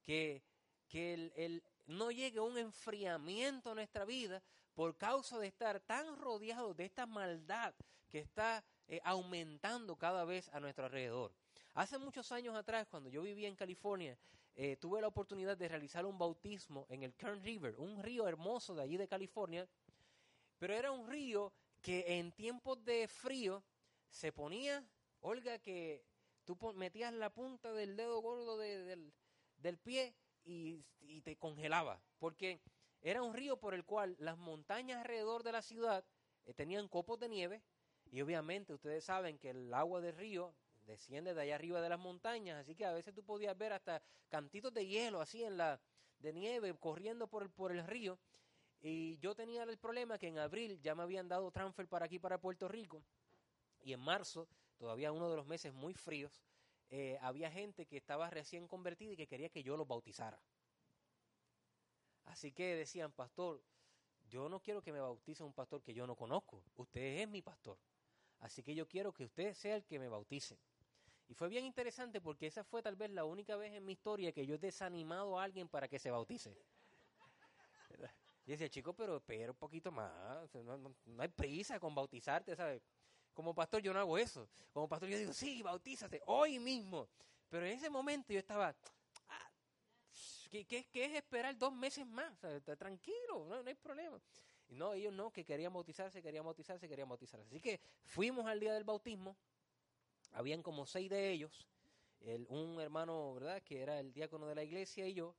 Que, 0.02 0.44
que 0.88 1.14
el, 1.34 1.62
no 1.86 2.12
llegue 2.12 2.38
un 2.38 2.56
enfriamiento 2.56 3.72
a 3.72 3.74
nuestra 3.74 4.04
vida 4.04 4.42
por 4.74 4.96
causa 4.96 5.38
de 5.38 5.48
estar 5.48 5.80
tan 5.80 6.16
rodeados 6.16 6.76
de 6.76 6.84
esta 6.84 7.06
maldad 7.06 7.74
que 8.08 8.20
está 8.20 8.64
eh, 8.86 9.00
aumentando 9.04 9.96
cada 9.96 10.24
vez 10.24 10.48
a 10.50 10.60
nuestro 10.60 10.84
alrededor. 10.84 11.34
Hace 11.74 11.98
muchos 11.98 12.30
años 12.32 12.54
atrás, 12.54 12.86
cuando 12.88 13.08
yo 13.08 13.22
vivía 13.22 13.48
en 13.48 13.56
California, 13.56 14.16
eh, 14.54 14.76
tuve 14.76 15.00
la 15.00 15.08
oportunidad 15.08 15.56
de 15.56 15.68
realizar 15.68 16.04
un 16.04 16.18
bautismo 16.18 16.86
en 16.88 17.02
el 17.02 17.14
Kern 17.14 17.42
River, 17.42 17.76
un 17.78 18.02
río 18.02 18.26
hermoso 18.26 18.74
de 18.74 18.82
allí 18.82 18.96
de 18.96 19.08
California, 19.08 19.68
pero 20.58 20.74
era 20.74 20.92
un 20.92 21.08
río 21.08 21.52
que 21.80 22.18
en 22.18 22.32
tiempos 22.32 22.84
de 22.84 23.08
frío 23.08 23.64
se 24.10 24.32
ponía, 24.32 24.84
Olga, 25.20 25.58
que 25.58 26.04
tú 26.44 26.56
metías 26.74 27.12
la 27.14 27.32
punta 27.32 27.72
del 27.72 27.96
dedo 27.96 28.20
gordo 28.20 28.58
del, 28.58 29.78
pie 29.82 30.14
y, 30.44 30.84
te 31.22 31.36
congelaba, 31.36 32.02
porque 32.18 32.60
era 33.00 33.22
un 33.22 33.34
río 33.34 33.58
por 33.58 33.74
el 33.74 33.84
cual 33.84 34.16
las 34.18 34.38
montañas 34.38 34.98
alrededor 34.98 35.42
de 35.42 35.52
la 35.52 35.62
ciudad 35.62 36.04
eh, 36.44 36.54
tenían 36.54 36.88
copos 36.88 37.18
de 37.18 37.28
nieve 37.28 37.62
y 38.10 38.20
obviamente 38.20 38.74
ustedes 38.74 39.04
saben 39.04 39.38
que 39.38 39.50
el 39.50 39.72
agua 39.72 40.00
del 40.00 40.16
río 40.16 40.54
desciende 40.86 41.34
de 41.34 41.42
allá 41.42 41.54
arriba 41.54 41.80
de 41.80 41.88
las 41.88 41.98
montañas, 41.98 42.58
así 42.58 42.74
que 42.74 42.84
a 42.84 42.92
veces 42.92 43.14
tú 43.14 43.24
podías 43.24 43.56
ver 43.56 43.72
hasta 43.72 44.02
cantitos 44.28 44.72
de 44.72 44.86
hielo 44.86 45.20
así 45.20 45.44
en 45.44 45.56
la 45.56 45.80
de 46.18 46.32
nieve 46.32 46.74
corriendo 46.78 47.28
por 47.28 47.42
el, 47.42 47.50
por 47.50 47.72
el 47.72 47.86
río. 47.86 48.18
Y 48.82 49.18
yo 49.18 49.34
tenía 49.34 49.62
el 49.64 49.78
problema 49.78 50.18
que 50.18 50.28
en 50.28 50.38
abril 50.38 50.80
ya 50.80 50.94
me 50.94 51.02
habían 51.02 51.28
dado 51.28 51.50
transfer 51.50 51.86
para 51.86 52.06
aquí, 52.06 52.18
para 52.18 52.38
Puerto 52.38 52.66
Rico, 52.66 53.02
y 53.82 53.92
en 53.92 54.00
marzo, 54.00 54.48
todavía 54.78 55.12
uno 55.12 55.30
de 55.30 55.36
los 55.36 55.46
meses 55.46 55.72
muy 55.72 55.94
fríos, 55.94 56.42
eh, 56.88 57.18
había 57.20 57.50
gente 57.50 57.86
que 57.86 57.96
estaba 57.96 58.30
recién 58.30 58.66
convertida 58.66 59.12
y 59.12 59.16
que 59.16 59.26
quería 59.26 59.48
que 59.48 59.62
yo 59.62 59.76
los 59.76 59.86
bautizara. 59.86 60.40
Así 62.24 62.52
que 62.52 62.74
decían, 62.76 63.12
pastor, 63.12 63.62
yo 64.28 64.48
no 64.48 64.60
quiero 64.60 64.82
que 64.82 64.92
me 64.92 65.00
bautice 65.00 65.42
un 65.42 65.52
pastor 65.52 65.82
que 65.82 65.94
yo 65.94 66.06
no 66.06 66.16
conozco. 66.16 66.62
Usted 66.76 67.20
es 67.20 67.28
mi 67.28 67.42
pastor. 67.42 67.78
Así 68.40 68.62
que 68.62 68.74
yo 68.74 68.86
quiero 68.86 69.12
que 69.12 69.24
usted 69.24 69.54
sea 69.54 69.76
el 69.76 69.84
que 69.84 69.98
me 69.98 70.08
bautice. 70.08 70.58
Y 71.30 71.34
fue 71.34 71.48
bien 71.48 71.64
interesante 71.64 72.20
porque 72.20 72.48
esa 72.48 72.64
fue 72.64 72.82
tal 72.82 72.96
vez 72.96 73.08
la 73.10 73.24
única 73.24 73.54
vez 73.54 73.72
en 73.72 73.84
mi 73.84 73.92
historia 73.92 74.32
que 74.32 74.44
yo 74.44 74.56
he 74.56 74.58
desanimado 74.58 75.38
a 75.38 75.44
alguien 75.44 75.68
para 75.68 75.86
que 75.86 75.98
se 75.98 76.10
bautice. 76.10 76.56
Y 78.46 78.52
decía, 78.52 78.68
chico, 78.68 78.94
pero 78.94 79.18
espera 79.18 79.52
un 79.52 79.56
poquito 79.56 79.92
más. 79.92 80.10
No, 80.54 80.92
hay 81.18 81.28
prisa 81.28 81.78
con 81.78 81.94
bautizarte, 81.94 82.56
¿sabes? 82.56 82.82
Como 83.32 83.54
pastor 83.54 83.80
yo 83.80 83.92
no 83.92 84.00
hago 84.00 84.18
eso. 84.18 84.48
Como 84.72 84.88
pastor 84.88 85.08
yo 85.08 85.18
digo, 85.18 85.32
sí, 85.32 85.62
bautízate 85.62 86.20
hoy 86.26 86.58
mismo. 86.58 87.08
Pero 87.48 87.64
en 87.64 87.74
ese 87.74 87.88
momento 87.88 88.32
yo 88.32 88.40
estaba, 88.40 88.74
ah, 89.28 89.50
¿qué, 90.50 90.88
es 90.92 91.12
esperar 91.12 91.56
dos 91.56 91.72
meses 91.72 92.04
más? 92.06 92.36
tranquilo, 92.76 93.46
no, 93.46 93.62
no 93.62 93.68
hay 93.68 93.76
problema. 93.76 94.20
Y 94.66 94.74
no, 94.74 94.94
ellos 94.94 95.12
no, 95.12 95.30
que 95.30 95.44
querían 95.44 95.72
bautizarse, 95.72 96.20
querían 96.20 96.44
bautizarse, 96.44 96.88
querían 96.88 97.08
bautizarse. 97.08 97.46
Así 97.46 97.60
que 97.60 97.80
fuimos 98.04 98.46
al 98.46 98.58
día 98.58 98.74
del 98.74 98.84
bautismo 98.84 99.36
habían 100.32 100.62
como 100.62 100.86
seis 100.86 101.10
de 101.10 101.30
ellos, 101.30 101.68
el, 102.20 102.46
un 102.48 102.80
hermano, 102.80 103.34
¿verdad?, 103.34 103.62
que 103.62 103.80
era 103.80 103.98
el 103.98 104.12
diácono 104.12 104.46
de 104.46 104.54
la 104.54 104.64
iglesia 104.64 105.06
y 105.06 105.14
yo, 105.14 105.34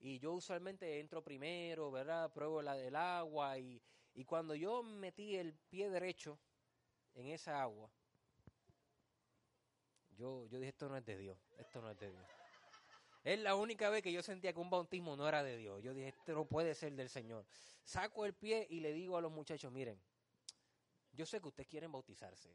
y 0.00 0.18
yo 0.18 0.32
usualmente 0.32 1.00
entro 1.00 1.22
primero, 1.22 1.90
¿verdad?, 1.90 2.32
pruebo 2.32 2.62
la 2.62 2.74
del 2.74 2.96
agua, 2.96 3.58
y, 3.58 3.80
y 4.14 4.24
cuando 4.24 4.54
yo 4.54 4.82
metí 4.82 5.36
el 5.36 5.54
pie 5.54 5.90
derecho 5.90 6.38
en 7.14 7.28
esa 7.28 7.62
agua, 7.62 7.90
yo, 10.16 10.46
yo 10.46 10.58
dije, 10.58 10.70
esto 10.70 10.88
no 10.88 10.96
es 10.96 11.04
de 11.04 11.16
Dios, 11.16 11.38
esto 11.58 11.80
no 11.80 11.90
es 11.90 11.98
de 11.98 12.10
Dios. 12.10 12.26
Es 13.24 13.38
la 13.38 13.54
única 13.54 13.88
vez 13.88 14.02
que 14.02 14.12
yo 14.12 14.22
sentía 14.22 14.52
que 14.52 14.58
un 14.58 14.70
bautismo 14.70 15.16
no 15.16 15.28
era 15.28 15.42
de 15.44 15.56
Dios. 15.56 15.80
Yo 15.82 15.94
dije, 15.94 16.08
esto 16.08 16.32
no 16.32 16.44
puede 16.44 16.74
ser 16.74 16.92
del 16.94 17.08
Señor. 17.08 17.46
Saco 17.84 18.26
el 18.26 18.34
pie 18.34 18.66
y 18.68 18.80
le 18.80 18.92
digo 18.92 19.16
a 19.16 19.20
los 19.20 19.30
muchachos, 19.30 19.70
miren, 19.72 20.00
yo 21.12 21.24
sé 21.24 21.40
que 21.40 21.48
ustedes 21.48 21.68
quieren 21.68 21.92
bautizarse, 21.92 22.54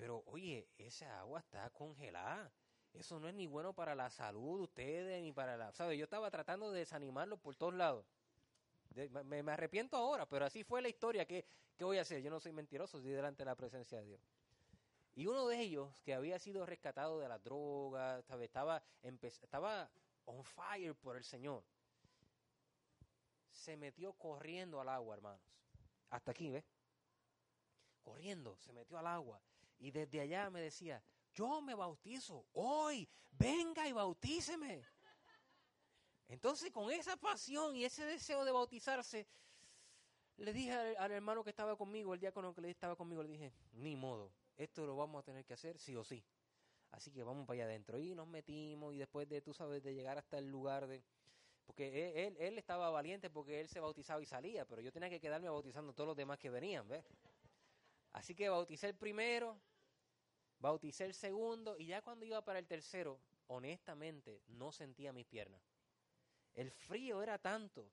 pero 0.00 0.24
oye, 0.28 0.66
esa 0.78 1.20
agua 1.20 1.40
está 1.40 1.68
congelada. 1.68 2.50
Eso 2.94 3.20
no 3.20 3.28
es 3.28 3.34
ni 3.34 3.46
bueno 3.46 3.74
para 3.74 3.94
la 3.94 4.08
salud 4.08 4.56
de 4.56 4.64
ustedes 4.64 5.22
ni 5.22 5.30
para 5.30 5.58
la... 5.58 5.72
¿Sabes? 5.72 5.98
Yo 5.98 6.04
estaba 6.04 6.30
tratando 6.30 6.72
de 6.72 6.78
desanimarlos 6.78 7.38
por 7.38 7.54
todos 7.54 7.74
lados. 7.74 8.06
me, 8.94 9.40
arrepiento 9.52 9.98
ahora, 9.98 10.26
pero 10.26 10.46
así 10.46 10.64
fue 10.64 10.80
la 10.80 10.88
historia. 10.88 11.26
¿Qué, 11.26 11.44
¿Qué 11.76 11.84
voy 11.84 11.98
a 11.98 12.00
hacer? 12.00 12.22
Yo 12.22 12.30
no 12.30 12.40
soy 12.40 12.52
mentiroso, 12.52 12.96
estoy 12.96 13.12
delante 13.12 13.42
de 13.42 13.44
la 13.44 13.54
presencia 13.54 13.98
de 13.98 14.06
Dios. 14.06 14.20
Y 15.14 15.26
uno 15.26 15.46
de 15.48 15.60
ellos, 15.60 16.00
que 16.00 16.14
había 16.14 16.38
sido 16.38 16.64
rescatado 16.64 17.20
de 17.20 17.28
las 17.28 17.44
drogas, 17.44 18.24
estaba, 18.40 18.82
estaba 19.02 19.90
on 20.24 20.42
fire 20.42 20.94
por 20.94 21.18
el 21.18 21.24
Señor, 21.24 21.62
se 23.52 23.76
metió 23.76 24.14
corriendo 24.14 24.80
al 24.80 24.88
agua, 24.88 25.14
hermanos. 25.14 25.42
Hasta 26.08 26.30
aquí, 26.30 26.50
¿ves? 26.50 26.64
Corriendo, 28.02 28.56
se 28.56 28.72
metió 28.72 28.96
al 28.96 29.06
agua. 29.06 29.38
Y 29.80 29.90
desde 29.90 30.20
allá 30.20 30.50
me 30.50 30.60
decía, 30.60 31.02
yo 31.34 31.60
me 31.62 31.74
bautizo 31.74 32.46
hoy, 32.52 33.08
venga 33.30 33.88
y 33.88 33.92
bautíceme. 33.92 34.84
Entonces, 36.28 36.70
con 36.70 36.92
esa 36.92 37.16
pasión 37.16 37.74
y 37.74 37.84
ese 37.84 38.04
deseo 38.04 38.44
de 38.44 38.52
bautizarse, 38.52 39.26
le 40.36 40.52
dije 40.52 40.72
al, 40.72 41.10
hermano 41.10 41.42
que 41.42 41.50
estaba 41.50 41.76
conmigo, 41.76 42.14
el 42.14 42.20
diácono 42.20 42.54
que 42.54 42.70
estaba 42.70 42.94
conmigo, 42.94 43.22
le 43.22 43.30
dije, 43.30 43.52
ni 43.72 43.96
modo, 43.96 44.32
esto 44.56 44.86
lo 44.86 44.96
vamos 44.96 45.20
a 45.20 45.24
tener 45.24 45.44
que 45.44 45.54
hacer 45.54 45.78
sí 45.78 45.96
o 45.96 46.04
sí. 46.04 46.22
Así 46.90 47.10
que 47.10 47.22
vamos 47.22 47.46
para 47.46 47.54
allá 47.56 47.64
adentro. 47.64 47.98
Y 47.98 48.14
nos 48.14 48.28
metimos 48.28 48.94
y 48.94 48.98
después 48.98 49.28
de, 49.28 49.40
tú 49.40 49.54
sabes, 49.54 49.82
de 49.82 49.94
llegar 49.94 50.18
hasta 50.18 50.38
el 50.38 50.48
lugar 50.48 50.86
de... 50.86 51.02
Porque 51.64 52.26
él, 52.26 52.36
él, 52.38 52.58
estaba 52.58 52.90
valiente 52.90 53.30
porque 53.30 53.60
él 53.60 53.68
se 53.68 53.78
bautizaba 53.80 54.20
y 54.20 54.26
salía, 54.26 54.66
pero 54.66 54.82
yo 54.82 54.92
tenía 54.92 55.08
que 55.08 55.20
quedarme 55.20 55.48
bautizando 55.48 55.92
a 55.92 55.94
todos 55.94 56.08
los 56.08 56.16
demás 56.16 56.38
que 56.38 56.50
venían, 56.50 56.86
¿ves? 56.88 57.04
Así 58.12 58.34
que 58.34 58.48
bauticé 58.48 58.88
el 58.88 58.96
primero, 58.96 59.56
bauticé 60.60 61.06
el 61.06 61.14
segundo 61.14 61.76
y 61.78 61.86
ya 61.86 62.02
cuando 62.02 62.24
iba 62.24 62.44
para 62.44 62.58
el 62.58 62.66
tercero, 62.66 63.18
honestamente, 63.48 64.42
no 64.48 64.70
sentía 64.70 65.12
mis 65.12 65.26
piernas. 65.26 65.60
El 66.54 66.70
frío 66.70 67.22
era 67.22 67.38
tanto 67.38 67.90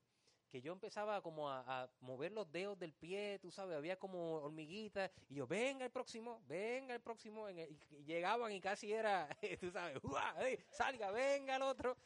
que 0.49 0.61
yo 0.61 0.71
empezaba 0.71 1.21
como 1.21 1.49
a, 1.49 1.89
mover 1.99 2.31
los 2.31 2.49
dedos 2.51 2.79
del 2.79 2.93
pie, 2.93 3.37
tú 3.41 3.51
sabes, 3.51 3.75
había 3.75 3.97
como 3.97 4.35
hormiguitas, 4.35 5.11
y 5.27 5.35
yo, 5.35 5.47
venga 5.47 5.85
el 5.85 5.91
próximo, 5.91 6.41
venga 6.47 6.95
el 6.95 7.01
próximo, 7.01 7.49
y 7.49 8.03
llegaban 8.05 8.51
y 8.53 8.61
casi 8.61 8.93
era, 8.93 9.27
tú 10.01 10.11
sabes, 10.11 10.59
salga, 10.69 11.11
venga 11.11 11.57
el 11.57 11.63
otro. 11.63 11.97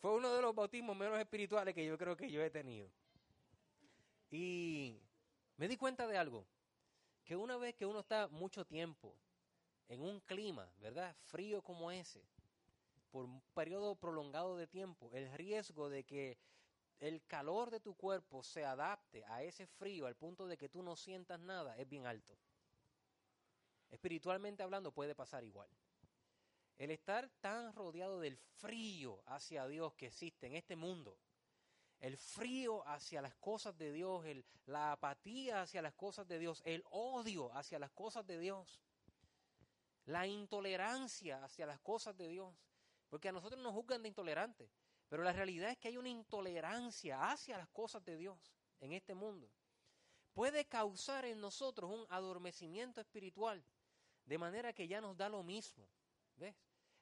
Fue 0.00 0.14
uno 0.14 0.32
de 0.32 0.42
los 0.42 0.54
bautismos 0.54 0.96
menos 0.96 1.18
espirituales 1.18 1.74
que 1.74 1.84
yo 1.84 1.98
creo 1.98 2.16
que 2.16 2.30
yo 2.30 2.40
he 2.42 2.50
tenido. 2.50 2.88
Y 4.30 5.00
me 5.56 5.66
di 5.66 5.76
cuenta 5.76 6.06
de 6.06 6.16
algo, 6.16 6.46
que 7.24 7.34
una 7.34 7.56
vez 7.56 7.74
que 7.74 7.86
uno 7.86 8.00
está 8.00 8.28
mucho 8.28 8.64
tiempo 8.64 9.16
en 9.88 10.02
un 10.02 10.20
clima, 10.20 10.70
¿verdad? 10.80 11.14
Frío 11.26 11.62
como 11.62 11.90
ese, 11.90 12.22
por 13.10 13.24
un 13.24 13.40
periodo 13.54 13.94
prolongado 13.96 14.56
de 14.56 14.66
tiempo, 14.66 15.10
el 15.14 15.32
riesgo 15.32 15.88
de 15.88 16.04
que 16.04 16.38
el 17.00 17.24
calor 17.26 17.70
de 17.70 17.80
tu 17.80 17.94
cuerpo 17.94 18.42
se 18.42 18.64
adapte 18.64 19.24
a 19.26 19.42
ese 19.42 19.66
frío 19.66 20.06
al 20.06 20.16
punto 20.16 20.46
de 20.46 20.56
que 20.56 20.68
tú 20.68 20.82
no 20.82 20.96
sientas 20.96 21.38
nada 21.40 21.76
es 21.76 21.88
bien 21.88 22.06
alto. 22.06 22.36
Espiritualmente 23.90 24.62
hablando 24.62 24.92
puede 24.92 25.14
pasar 25.14 25.44
igual. 25.44 25.68
El 26.76 26.90
estar 26.90 27.28
tan 27.40 27.72
rodeado 27.72 28.20
del 28.20 28.36
frío 28.36 29.22
hacia 29.26 29.66
Dios 29.66 29.94
que 29.94 30.06
existe 30.06 30.46
en 30.46 30.54
este 30.54 30.76
mundo, 30.76 31.18
el 32.00 32.16
frío 32.16 32.86
hacia 32.86 33.22
las 33.22 33.34
cosas 33.36 33.76
de 33.76 33.92
Dios, 33.92 34.24
el, 34.26 34.44
la 34.66 34.92
apatía 34.92 35.62
hacia 35.62 35.82
las 35.82 35.94
cosas 35.94 36.28
de 36.28 36.38
Dios, 36.38 36.62
el 36.64 36.84
odio 36.90 37.52
hacia 37.56 37.78
las 37.78 37.90
cosas 37.90 38.26
de 38.26 38.38
Dios, 38.38 38.80
la 40.08 40.26
intolerancia 40.26 41.44
hacia 41.44 41.66
las 41.66 41.80
cosas 41.80 42.16
de 42.16 42.28
Dios, 42.28 42.54
porque 43.10 43.28
a 43.28 43.32
nosotros 43.32 43.62
nos 43.62 43.74
juzgan 43.74 44.02
de 44.02 44.08
intolerantes. 44.08 44.70
Pero 45.06 45.22
la 45.22 45.34
realidad 45.34 45.70
es 45.70 45.76
que 45.76 45.88
hay 45.88 45.98
una 45.98 46.08
intolerancia 46.08 47.30
hacia 47.30 47.58
las 47.58 47.68
cosas 47.68 48.02
de 48.04 48.16
Dios 48.16 48.38
en 48.80 48.92
este 48.92 49.14
mundo. 49.14 49.50
Puede 50.32 50.64
causar 50.66 51.26
en 51.26 51.40
nosotros 51.40 51.90
un 51.90 52.06
adormecimiento 52.08 53.02
espiritual, 53.02 53.62
de 54.24 54.38
manera 54.38 54.72
que 54.72 54.88
ya 54.88 55.00
nos 55.02 55.14
da 55.14 55.28
lo 55.28 55.42
mismo. 55.42 55.86
¿Ves? 56.36 56.56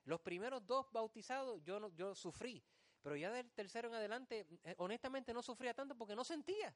Los 0.05 0.21
primeros 0.21 0.67
dos 0.67 0.91
bautizados 0.91 1.63
yo, 1.63 1.79
no, 1.79 1.95
yo 1.95 2.13
sufrí, 2.15 2.65
pero 3.03 3.15
ya 3.15 3.31
del 3.31 3.53
tercero 3.53 3.89
en 3.89 3.95
adelante, 3.95 4.49
eh, 4.65 4.75
honestamente 4.79 5.33
no 5.33 5.43
sufría 5.43 5.75
tanto 5.75 5.97
porque 5.97 6.17
no 6.17 6.25
sentía. 6.25 6.75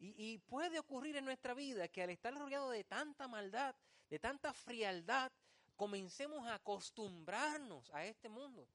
Y, 0.00 0.38
puede 0.38 0.78
ocurrir 0.78 1.16
en 1.16 1.24
nuestra 1.24 1.54
vida 1.54 1.88
que 1.88 2.02
al 2.02 2.10
estar 2.10 2.32
rodeado 2.32 2.70
de 2.70 2.84
tanta 2.84 3.26
maldad, 3.26 3.74
de 4.08 4.18
tanta 4.18 4.52
frialdad, 4.52 5.32
comencemos 5.76 6.46
a 6.46 6.54
acostumbrarnos 6.54 7.92
a 7.92 8.04
este 8.04 8.28
mundo. 8.28 8.68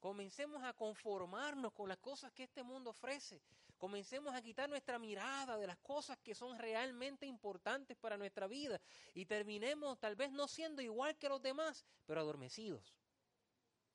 Comencemos 0.00 0.62
a 0.64 0.72
conformarnos 0.72 1.72
con 1.72 1.88
las 1.88 1.98
cosas 1.98 2.32
que 2.32 2.42
este 2.42 2.62
mundo 2.62 2.90
ofrece. 2.90 3.40
Comencemos 3.78 4.34
a 4.34 4.42
quitar 4.42 4.68
nuestra 4.68 4.98
mirada 4.98 5.56
de 5.56 5.66
las 5.66 5.78
cosas 5.78 6.18
que 6.18 6.34
son 6.34 6.58
realmente 6.58 7.24
importantes 7.26 7.96
para 7.96 8.16
nuestra 8.16 8.46
vida 8.46 8.80
y 9.14 9.26
terminemos 9.26 9.98
tal 9.98 10.16
vez 10.16 10.32
no 10.32 10.48
siendo 10.48 10.82
igual 10.82 11.16
que 11.16 11.28
los 11.28 11.40
demás, 11.40 11.84
pero 12.06 12.20
adormecidos. 12.20 12.94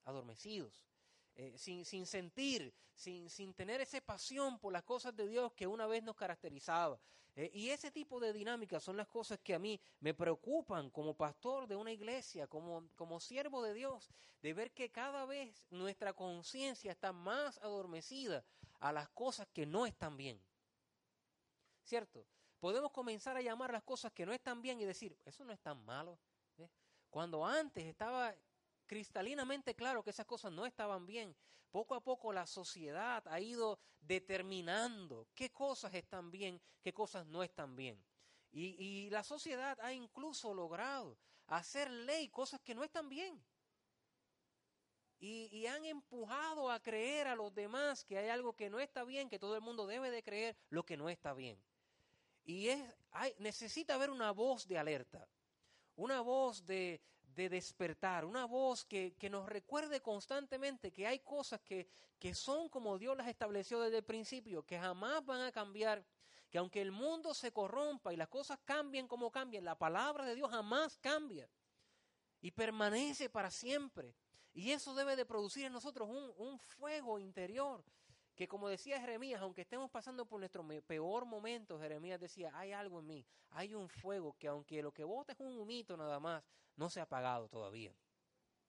Adormecidos. 0.05 0.88
Eh, 1.35 1.57
sin, 1.57 1.85
sin, 1.85 2.05
sentir, 2.05 2.73
sin, 2.93 3.29
sin, 3.29 3.53
tener 3.53 3.79
esa 3.79 4.01
pasión 4.01 4.59
por 4.59 4.73
las 4.73 4.83
cosas 4.83 5.15
de 5.15 5.27
Dios 5.27 5.53
que 5.53 5.67
una 5.67 5.87
vez 5.87 6.03
nos 6.03 6.15
caracterizaba. 6.15 6.99
Eh, 7.35 7.49
y 7.53 7.69
ese 7.69 7.91
tipo 7.91 8.19
de 8.19 8.33
dinámicas 8.33 8.83
son 8.83 8.97
las 8.97 9.07
cosas 9.07 9.39
que 9.39 9.53
a 9.53 9.59
mí 9.59 9.79
me 10.01 10.13
preocupan 10.13 10.89
como 10.89 11.13
pastor 11.13 11.67
de 11.67 11.75
una 11.77 11.91
iglesia, 11.91 12.47
como, 12.47 12.89
como 12.95 13.19
siervo 13.21 13.63
de 13.63 13.73
Dios, 13.73 14.09
de 14.41 14.53
ver 14.53 14.71
que 14.71 14.91
cada 14.91 15.25
vez 15.25 15.65
nuestra 15.69 16.11
conciencia 16.13 16.91
está 16.91 17.13
más 17.13 17.57
adormecida 17.59 18.43
a 18.79 18.91
las 18.91 19.07
cosas 19.09 19.47
que 19.53 19.65
no 19.65 19.85
están 19.85 20.17
bien. 20.17 20.41
¿Cierto? 21.83 22.25
Podemos 22.59 22.91
comenzar 22.91 23.37
a 23.37 23.41
llamar 23.41 23.71
las 23.71 23.83
cosas 23.83 24.11
que 24.11 24.25
no 24.25 24.33
están 24.33 24.61
bien 24.61 24.81
y 24.81 24.85
decir, 24.85 25.17
eso 25.23 25.45
no 25.45 25.53
es 25.53 25.59
tan 25.61 25.83
malo. 25.85 26.19
Cuando 27.09 27.45
antes 27.45 27.85
estaba 27.85 28.35
cristalinamente 28.89 29.75
claro 29.75 30.03
que 30.03 30.09
esas 30.09 30.25
cosas 30.25 30.51
no 30.51 30.65
estaban 30.65 31.05
bien. 31.05 31.35
Poco 31.69 31.93
a 31.93 32.03
poco 32.03 32.33
la 32.33 32.47
sociedad 32.47 33.23
ha 33.27 33.39
ido 33.39 33.79
determinando 34.01 35.27
qué 35.35 35.51
cosas 35.51 35.93
están 35.93 36.31
bien, 36.31 36.59
qué 36.81 36.91
cosas 36.91 37.27
no 37.27 37.43
están 37.43 37.75
bien. 37.75 38.03
Y, 38.51 39.07
la 39.11 39.23
sociedad 39.23 39.79
ha 39.79 39.93
incluso 39.93 40.55
logrado 40.55 41.15
hacer 41.45 41.91
ley 41.91 42.29
cosas 42.29 42.59
que 42.61 42.73
no 42.73 42.83
están 42.83 43.07
bien. 43.07 43.39
Y, 45.19 45.67
han 45.67 45.85
empujado 45.85 46.71
a 46.71 46.79
creer 46.79 47.27
a 47.27 47.35
los 47.35 47.53
demás 47.53 48.03
que 48.03 48.17
hay 48.17 48.29
algo 48.29 48.55
que 48.55 48.71
no 48.71 48.79
está 48.79 49.03
bien, 49.03 49.29
que 49.29 49.37
todo 49.37 49.55
el 49.55 49.61
mundo 49.61 49.85
debe 49.85 50.09
de 50.09 50.23
creer 50.23 50.57
lo 50.71 50.83
que 50.83 50.97
no 50.97 51.09
está 51.09 51.35
bien. 51.35 51.61
Y 52.43 52.69
es, 52.69 52.83
hay, 53.11 53.35
necesita 53.37 53.93
haber 53.93 54.09
una 54.09 54.31
voz 54.31 54.67
de 54.67 54.79
alerta, 54.79 55.27
una 55.95 56.21
voz 56.21 56.65
de, 56.65 56.99
de 57.35 57.49
despertar, 57.49 58.25
una 58.25 58.45
voz 58.45 58.85
que, 58.85 59.15
nos 59.29 59.47
recuerde 59.47 60.01
constantemente 60.01 60.91
que 60.91 61.07
hay 61.07 61.19
cosas 61.19 61.61
que, 61.61 61.87
que 62.17 62.33
son 62.33 62.69
como 62.69 62.97
Dios 62.97 63.15
las 63.15 63.27
estableció 63.27 63.79
desde 63.79 63.97
el 63.97 64.03
principio, 64.03 64.65
que 64.65 64.79
jamás 64.79 65.25
van 65.25 65.41
a 65.41 65.51
cambiar, 65.51 66.05
que 66.49 66.57
aunque 66.57 66.81
el 66.81 66.91
mundo 66.91 67.33
se 67.33 67.51
corrompa 67.51 68.13
y 68.13 68.17
las 68.17 68.27
cosas 68.27 68.59
cambien 68.65 69.07
como 69.07 69.31
cambien, 69.31 69.63
la 69.63 69.77
palabra 69.77 70.25
de 70.25 70.35
Dios 70.35 70.49
jamás 70.49 70.97
cambia 70.97 71.49
y 72.41 72.51
permanece 72.51 73.29
para 73.29 73.51
siempre. 73.51 74.15
Y 74.53 74.71
eso 74.71 74.95
debe 74.95 75.15
de 75.15 75.25
producir 75.25 75.65
en 75.65 75.73
nosotros 75.73 76.09
un, 76.09 76.33
un 76.37 76.59
fuego 76.59 77.19
interior 77.19 77.83
que 78.39 78.47
como 78.47 78.69
decía 78.69 79.01
Jeremías, 79.01 79.41
aunque 79.41 79.63
estemos 79.63 79.91
pasando 79.91 80.25
por 80.25 80.39
nuestro 80.39 80.65
peor 80.87 81.25
momento, 81.25 81.77
Jeremías 81.77 82.21
decía, 82.21 82.57
hay 82.57 82.71
algo 82.71 83.01
en 83.01 83.07
mí, 83.07 83.25
hay 83.49 83.75
un 83.75 83.89
fuego 83.89 84.33
que 84.39 84.47
aunque 84.47 84.81
lo 84.81 84.93
que 84.93 85.03
bota 85.03 85.33
es 85.33 85.41
un 85.41 85.59
humito 85.59 85.97
nada 85.97 86.21
más, 86.21 86.41
no 86.77 86.89
se 86.89 87.01
ha 87.01 87.03
apagado 87.03 87.49
todavía. 87.49 87.93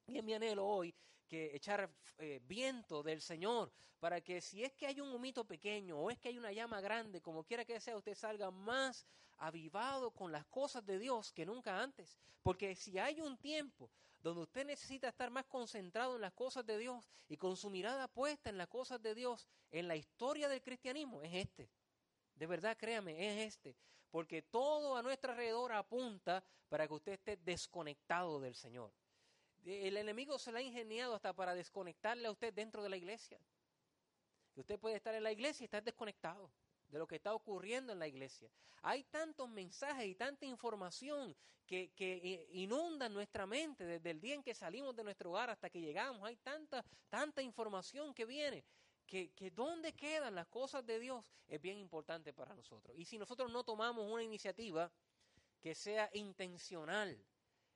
Y 0.07 0.17
es 0.17 0.25
mi 0.25 0.33
anhelo 0.33 0.67
hoy 0.67 0.93
que 1.25 1.55
echar 1.55 1.89
eh, 2.17 2.41
viento 2.43 3.01
del 3.01 3.21
Señor 3.21 3.71
para 3.97 4.19
que 4.19 4.41
si 4.41 4.61
es 4.61 4.73
que 4.73 4.87
hay 4.87 4.99
un 4.99 5.07
humito 5.13 5.45
pequeño 5.45 5.97
o 5.97 6.11
es 6.11 6.19
que 6.19 6.27
hay 6.27 6.37
una 6.37 6.51
llama 6.51 6.81
grande, 6.81 7.21
como 7.21 7.45
quiera 7.45 7.63
que 7.63 7.79
sea, 7.79 7.95
usted 7.95 8.15
salga 8.15 8.51
más 8.51 9.05
avivado 9.37 10.11
con 10.11 10.33
las 10.33 10.45
cosas 10.47 10.85
de 10.85 10.99
Dios 10.99 11.31
que 11.31 11.45
nunca 11.45 11.81
antes. 11.81 12.17
Porque 12.43 12.75
si 12.75 12.99
hay 12.99 13.21
un 13.21 13.37
tiempo 13.37 13.89
donde 14.21 14.41
usted 14.41 14.65
necesita 14.65 15.09
estar 15.09 15.29
más 15.31 15.45
concentrado 15.45 16.15
en 16.15 16.21
las 16.21 16.33
cosas 16.33 16.65
de 16.65 16.77
Dios 16.77 17.09
y 17.27 17.37
con 17.37 17.57
su 17.57 17.69
mirada 17.69 18.07
puesta 18.07 18.49
en 18.49 18.57
las 18.57 18.67
cosas 18.67 19.01
de 19.01 19.15
Dios, 19.15 19.47
en 19.71 19.87
la 19.87 19.95
historia 19.95 20.47
del 20.47 20.61
cristianismo, 20.61 21.21
es 21.21 21.33
este. 21.33 21.69
De 22.35 22.45
verdad, 22.45 22.77
créame, 22.77 23.11
es 23.27 23.53
este. 23.53 23.75
Porque 24.09 24.41
todo 24.41 24.95
a 24.95 25.01
nuestro 25.01 25.31
alrededor 25.31 25.71
apunta 25.71 26.43
para 26.69 26.87
que 26.87 26.93
usted 26.93 27.13
esté 27.13 27.37
desconectado 27.37 28.39
del 28.39 28.55
Señor. 28.55 28.91
El 29.63 29.97
enemigo 29.97 30.37
se 30.39 30.51
la 30.51 30.59
ha 30.59 30.63
ingeniado 30.63 31.15
hasta 31.15 31.33
para 31.33 31.53
desconectarle 31.53 32.27
a 32.27 32.31
usted 32.31 32.53
dentro 32.53 32.83
de 32.83 32.89
la 32.89 32.97
iglesia. 32.97 33.39
Que 34.53 34.61
usted 34.61 34.79
puede 34.79 34.97
estar 34.97 35.13
en 35.15 35.23
la 35.23 35.31
iglesia 35.31 35.63
y 35.63 35.65
estar 35.65 35.83
desconectado 35.83 36.51
de 36.91 36.99
lo 36.99 37.07
que 37.07 37.15
está 37.15 37.33
ocurriendo 37.33 37.93
en 37.93 37.99
la 37.99 38.07
iglesia. 38.07 38.51
Hay 38.81 39.03
tantos 39.05 39.49
mensajes 39.49 40.05
y 40.05 40.15
tanta 40.15 40.45
información 40.45 41.35
que, 41.65 41.91
que, 41.93 42.47
inundan 42.51 43.13
nuestra 43.13 43.45
mente 43.45 43.85
desde 43.85 44.11
el 44.11 44.19
día 44.19 44.35
en 44.35 44.43
que 44.43 44.53
salimos 44.53 44.95
de 44.95 45.03
nuestro 45.03 45.31
hogar 45.31 45.49
hasta 45.49 45.69
que 45.69 45.79
llegamos. 45.79 46.21
Hay 46.23 46.35
tanta, 46.37 46.83
tanta 47.09 47.41
información 47.41 48.13
que 48.13 48.25
viene 48.25 48.65
que, 49.07 49.31
que 49.31 49.51
dónde 49.51 49.93
quedan 49.93 50.35
las 50.35 50.47
cosas 50.47 50.85
de 50.85 50.99
Dios 50.99 51.23
es 51.47 51.61
bien 51.61 51.77
importante 51.77 52.33
para 52.33 52.53
nosotros. 52.53 52.95
Y 52.97 53.05
si 53.05 53.17
nosotros 53.17 53.51
no 53.51 53.63
tomamos 53.63 54.05
una 54.11 54.23
iniciativa 54.23 54.91
que 55.61 55.73
sea 55.75 56.09
intencional, 56.13 57.17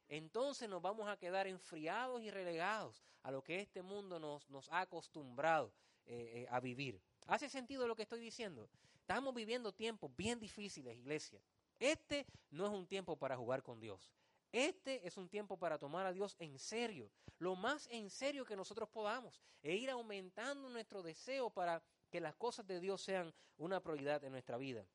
entonces 0.07 0.67
nos 0.69 0.81
vamos 0.81 1.07
a 1.07 1.17
quedar 1.17 1.47
enfriados 1.47 2.21
y 2.21 2.29
relegados 2.29 3.03
a 3.23 3.31
lo 3.31 3.43
que 3.43 3.61
este 3.61 3.81
mundo 3.81 4.19
nos, 4.19 4.49
nos 4.49 4.69
ha 4.71 4.81
acostumbrado 4.81 5.73
eh, 6.05 6.43
eh, 6.43 6.47
a 6.51 6.59
vivir. 6.59 7.01
¿Hace 7.27 7.49
sentido 7.49 7.87
lo 7.87 7.95
que 7.95 8.03
estoy 8.03 8.19
diciendo? 8.19 8.69
Estamos 9.07 9.35
viviendo 9.35 9.71
tiempos 9.71 10.09
bien 10.17 10.39
difíciles, 10.39 10.97
iglesia. 10.97 11.39
Este 11.77 12.25
no 12.49 12.65
es 12.65 12.71
un 12.71 12.87
tiempo 12.87 13.15
para 13.15 13.37
jugar 13.37 13.61
con 13.61 13.79
Dios. 13.79 14.11
Este 14.51 15.05
es 15.07 15.15
un 15.15 15.29
tiempo 15.29 15.59
para 15.59 15.77
tomar 15.77 16.07
a 16.07 16.11
Dios 16.11 16.35
en 16.39 16.57
serio, 16.57 17.11
lo 17.37 17.55
más 17.55 17.87
en 17.91 18.09
serio 18.09 18.45
que 18.45 18.55
nosotros 18.55 18.89
podamos, 18.89 19.39
e 19.61 19.75
ir 19.75 19.91
aumentando 19.91 20.69
nuestro 20.69 21.03
deseo 21.03 21.51
para 21.51 21.83
que 22.09 22.19
las 22.19 22.33
cosas 22.35 22.65
de 22.65 22.79
Dios 22.79 22.99
sean 22.99 23.31
una 23.57 23.79
prioridad 23.79 24.23
en 24.23 24.31
nuestra 24.31 24.57
vida. 24.57 24.87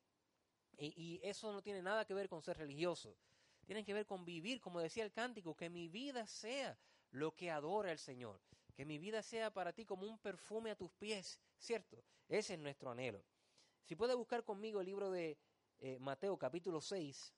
Y, 0.77 1.21
eso 1.23 1.53
no 1.53 1.61
tiene 1.61 1.81
nada 1.81 2.03
que 2.03 2.13
ver 2.13 2.27
con 2.27 2.41
ser 2.41 2.57
religioso, 2.57 3.15
tiene 3.65 3.85
que 3.85 3.93
ver 3.93 4.05
con 4.05 4.25
vivir, 4.25 4.59
como 4.59 4.81
decía 4.81 5.05
el 5.05 5.13
cántico, 5.13 5.55
que 5.55 5.69
mi 5.69 5.87
vida 5.87 6.27
sea 6.27 6.77
lo 7.11 7.33
que 7.33 7.49
adora 7.49 7.93
el 7.93 7.99
Señor, 7.99 8.41
que 8.75 8.83
mi 8.83 8.97
vida 8.97 9.23
sea 9.23 9.53
para 9.53 9.71
ti 9.71 9.85
como 9.85 10.05
un 10.05 10.19
perfume 10.19 10.69
a 10.69 10.75
tus 10.75 10.91
pies, 10.91 11.39
¿cierto? 11.57 12.03
Ese 12.27 12.55
es 12.55 12.59
nuestro 12.59 12.91
anhelo. 12.91 13.23
Si 13.83 13.95
puede 13.95 14.15
buscar 14.15 14.43
conmigo 14.43 14.79
el 14.79 14.85
libro 14.85 15.11
de 15.11 15.37
eh, 15.79 15.97
Mateo 15.99 16.37
capítulo 16.37 16.81
6, 16.81 17.33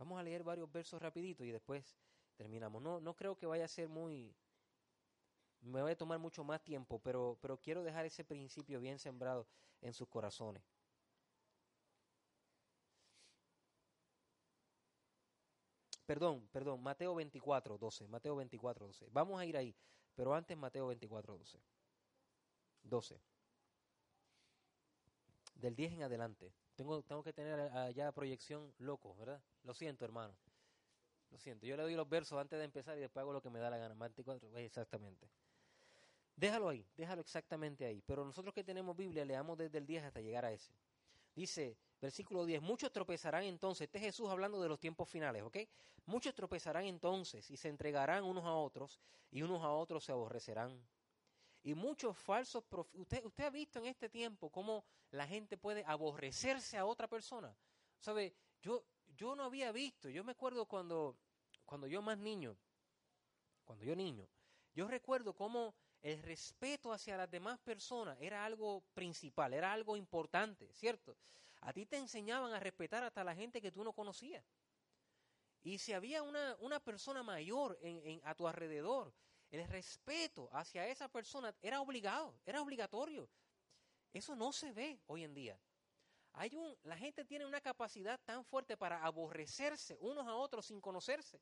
Vamos 0.00 0.18
a 0.18 0.22
leer 0.22 0.42
varios 0.42 0.72
versos 0.72 1.00
rapiditos 1.02 1.46
y 1.46 1.50
después 1.50 1.94
terminamos. 2.34 2.80
No, 2.80 3.00
no 3.00 3.14
creo 3.14 3.36
que 3.36 3.44
vaya 3.44 3.66
a 3.66 3.68
ser 3.68 3.86
muy... 3.86 4.34
Me 5.60 5.82
vaya 5.82 5.92
a 5.92 5.98
tomar 5.98 6.18
mucho 6.18 6.42
más 6.42 6.64
tiempo, 6.64 6.98
pero, 7.00 7.36
pero 7.42 7.60
quiero 7.60 7.82
dejar 7.82 8.06
ese 8.06 8.24
principio 8.24 8.80
bien 8.80 8.98
sembrado 8.98 9.46
en 9.82 9.92
sus 9.92 10.08
corazones. 10.08 10.62
Perdón, 16.06 16.48
perdón, 16.50 16.82
Mateo 16.82 17.14
24, 17.14 17.76
12. 17.76 18.08
Mateo 18.08 18.36
24, 18.36 18.86
12. 18.86 19.08
Vamos 19.12 19.38
a 19.38 19.44
ir 19.44 19.58
ahí, 19.58 19.76
pero 20.14 20.32
antes 20.32 20.56
Mateo 20.56 20.86
24, 20.86 21.36
12. 21.36 21.60
12. 22.82 23.20
Del 25.54 25.74
10 25.76 25.92
en 25.92 26.02
adelante. 26.02 26.52
Tengo, 26.74 27.02
tengo 27.02 27.22
que 27.22 27.32
tener 27.32 27.60
allá 27.60 28.12
proyección 28.12 28.72
loco, 28.78 29.14
¿verdad? 29.16 29.42
Lo 29.64 29.74
siento, 29.74 30.04
hermano. 30.04 30.34
Lo 31.30 31.38
siento. 31.38 31.66
Yo 31.66 31.76
le 31.76 31.82
doy 31.82 31.94
los 31.94 32.08
versos 32.08 32.38
antes 32.38 32.58
de 32.58 32.64
empezar 32.64 32.96
y 32.96 33.00
después 33.00 33.22
hago 33.22 33.32
lo 33.32 33.42
que 33.42 33.50
me 33.50 33.58
da 33.58 33.70
la 33.70 33.76
gana. 33.76 33.94
24, 33.94 34.56
exactamente. 34.58 35.28
Déjalo 36.34 36.70
ahí, 36.70 36.86
déjalo 36.96 37.20
exactamente 37.20 37.84
ahí. 37.84 38.02
Pero 38.06 38.24
nosotros 38.24 38.54
que 38.54 38.64
tenemos 38.64 38.96
Biblia, 38.96 39.24
leamos 39.24 39.58
desde 39.58 39.76
el 39.78 39.86
10 39.86 40.04
hasta 40.04 40.20
llegar 40.20 40.46
a 40.46 40.52
ese. 40.52 40.72
Dice, 41.34 41.76
versículo 42.00 42.44
10, 42.44 42.62
muchos 42.62 42.90
tropezarán 42.92 43.44
entonces, 43.44 43.82
este 43.82 43.98
es 43.98 44.04
Jesús 44.04 44.28
hablando 44.30 44.60
de 44.60 44.68
los 44.68 44.80
tiempos 44.80 45.08
finales, 45.08 45.42
¿ok? 45.42 45.58
Muchos 46.06 46.34
tropezarán 46.34 46.84
entonces 46.84 47.50
y 47.50 47.56
se 47.56 47.68
entregarán 47.68 48.24
unos 48.24 48.44
a 48.44 48.54
otros 48.54 49.00
y 49.30 49.42
unos 49.42 49.62
a 49.62 49.70
otros 49.70 50.04
se 50.04 50.12
aborrecerán 50.12 50.82
y 51.62 51.74
muchos 51.74 52.16
falsos 52.16 52.64
profetas. 52.64 53.00
Usted, 53.00 53.24
usted 53.24 53.44
ha 53.44 53.50
visto 53.50 53.78
en 53.78 53.86
este 53.86 54.08
tiempo 54.08 54.50
cómo 54.50 54.84
la 55.10 55.26
gente 55.26 55.56
puede 55.56 55.84
aborrecerse 55.86 56.78
a 56.78 56.86
otra 56.86 57.08
persona. 57.08 57.54
¿Sabe? 57.98 58.34
Yo, 58.62 58.84
yo 59.16 59.34
no 59.34 59.44
había 59.44 59.72
visto, 59.72 60.08
yo 60.08 60.24
me 60.24 60.32
acuerdo 60.32 60.66
cuando, 60.66 61.16
cuando 61.64 61.86
yo 61.86 62.00
más 62.00 62.18
niño, 62.18 62.56
cuando 63.64 63.84
yo 63.84 63.94
niño, 63.94 64.26
yo 64.74 64.88
recuerdo 64.88 65.34
cómo 65.34 65.74
el 66.02 66.22
respeto 66.22 66.92
hacia 66.92 67.16
las 67.16 67.30
demás 67.30 67.58
personas 67.58 68.16
era 68.20 68.44
algo 68.44 68.82
principal, 68.94 69.52
era 69.52 69.72
algo 69.72 69.96
importante, 69.96 70.72
¿cierto? 70.72 71.16
A 71.60 71.72
ti 71.72 71.84
te 71.84 71.98
enseñaban 71.98 72.52
a 72.54 72.60
respetar 72.60 73.04
hasta 73.04 73.22
la 73.22 73.34
gente 73.34 73.60
que 73.60 73.70
tú 73.70 73.84
no 73.84 73.92
conocías. 73.92 74.44
Y 75.62 75.76
si 75.76 75.92
había 75.92 76.22
una, 76.22 76.56
una 76.60 76.80
persona 76.80 77.22
mayor 77.22 77.78
en, 77.82 78.00
en, 78.06 78.20
a 78.24 78.34
tu 78.34 78.48
alrededor 78.48 79.12
el 79.50 79.66
respeto 79.66 80.48
hacia 80.52 80.86
esa 80.86 81.08
persona 81.08 81.54
era 81.60 81.80
obligado, 81.80 82.34
era 82.46 82.62
obligatorio. 82.62 83.28
Eso 84.12 84.34
no 84.36 84.52
se 84.52 84.72
ve 84.72 85.00
hoy 85.06 85.24
en 85.24 85.34
día. 85.34 85.58
Hay 86.32 86.54
un, 86.54 86.76
la 86.84 86.96
gente 86.96 87.24
tiene 87.24 87.44
una 87.46 87.60
capacidad 87.60 88.20
tan 88.24 88.44
fuerte 88.44 88.76
para 88.76 89.04
aborrecerse 89.04 89.96
unos 90.00 90.26
a 90.26 90.34
otros 90.34 90.66
sin 90.66 90.80
conocerse. 90.80 91.40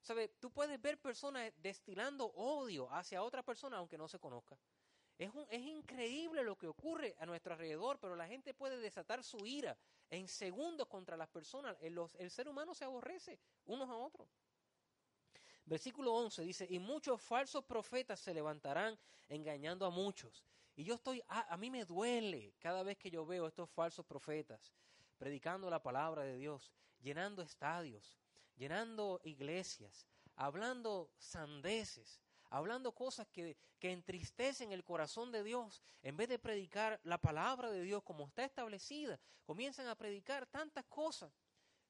¿Sabe? 0.00 0.28
Tú 0.28 0.50
puedes 0.50 0.80
ver 0.80 1.00
personas 1.00 1.52
destilando 1.56 2.26
odio 2.26 2.90
hacia 2.92 3.22
otra 3.22 3.42
persona 3.42 3.78
aunque 3.78 3.98
no 3.98 4.08
se 4.08 4.18
conozca. 4.18 4.58
Es, 5.16 5.30
un, 5.32 5.46
es 5.50 5.62
increíble 5.62 6.42
lo 6.42 6.56
que 6.56 6.66
ocurre 6.66 7.14
a 7.18 7.26
nuestro 7.26 7.52
alrededor, 7.54 7.98
pero 8.00 8.16
la 8.16 8.26
gente 8.26 8.52
puede 8.52 8.78
desatar 8.78 9.22
su 9.22 9.46
ira 9.46 9.78
en 10.10 10.28
segundos 10.28 10.88
contra 10.88 11.16
las 11.16 11.28
personas. 11.28 11.76
El, 11.80 11.98
el 12.18 12.30
ser 12.30 12.48
humano 12.48 12.74
se 12.74 12.84
aborrece 12.84 13.38
unos 13.64 13.88
a 13.88 13.96
otros. 13.96 14.28
Versículo 15.66 16.12
11 16.14 16.42
dice, 16.42 16.66
y 16.68 16.78
muchos 16.78 17.20
falsos 17.20 17.64
profetas 17.64 18.20
se 18.20 18.34
levantarán 18.34 18.98
engañando 19.28 19.86
a 19.86 19.90
muchos. 19.90 20.44
Y 20.76 20.84
yo 20.84 20.94
estoy, 20.94 21.22
a, 21.28 21.56
mí 21.56 21.70
me 21.70 21.84
duele 21.84 22.54
cada 22.58 22.82
vez 22.82 22.98
que 22.98 23.10
yo 23.10 23.24
veo 23.24 23.46
estos 23.46 23.70
falsos 23.70 24.04
profetas 24.04 24.72
predicando 25.16 25.70
la 25.70 25.82
palabra 25.82 26.22
de 26.22 26.36
Dios, 26.36 26.72
llenando 27.00 27.40
estadios, 27.40 28.18
llenando 28.56 29.20
iglesias, 29.24 30.06
hablando 30.36 31.10
sandeces, 31.16 32.20
hablando 32.50 32.92
cosas 32.92 33.28
que, 33.28 33.56
que, 33.78 33.92
entristecen 33.92 34.72
el 34.72 34.84
corazón 34.84 35.30
de 35.30 35.44
Dios, 35.44 35.80
en 36.02 36.16
vez 36.16 36.28
de 36.28 36.38
predicar 36.38 37.00
la 37.04 37.18
palabra 37.18 37.70
de 37.70 37.82
Dios 37.82 38.02
como 38.02 38.26
está 38.26 38.44
establecida, 38.44 39.18
comienzan 39.44 39.86
a 39.86 39.94
predicar 39.94 40.46
tantas 40.46 40.84
cosas 40.86 41.32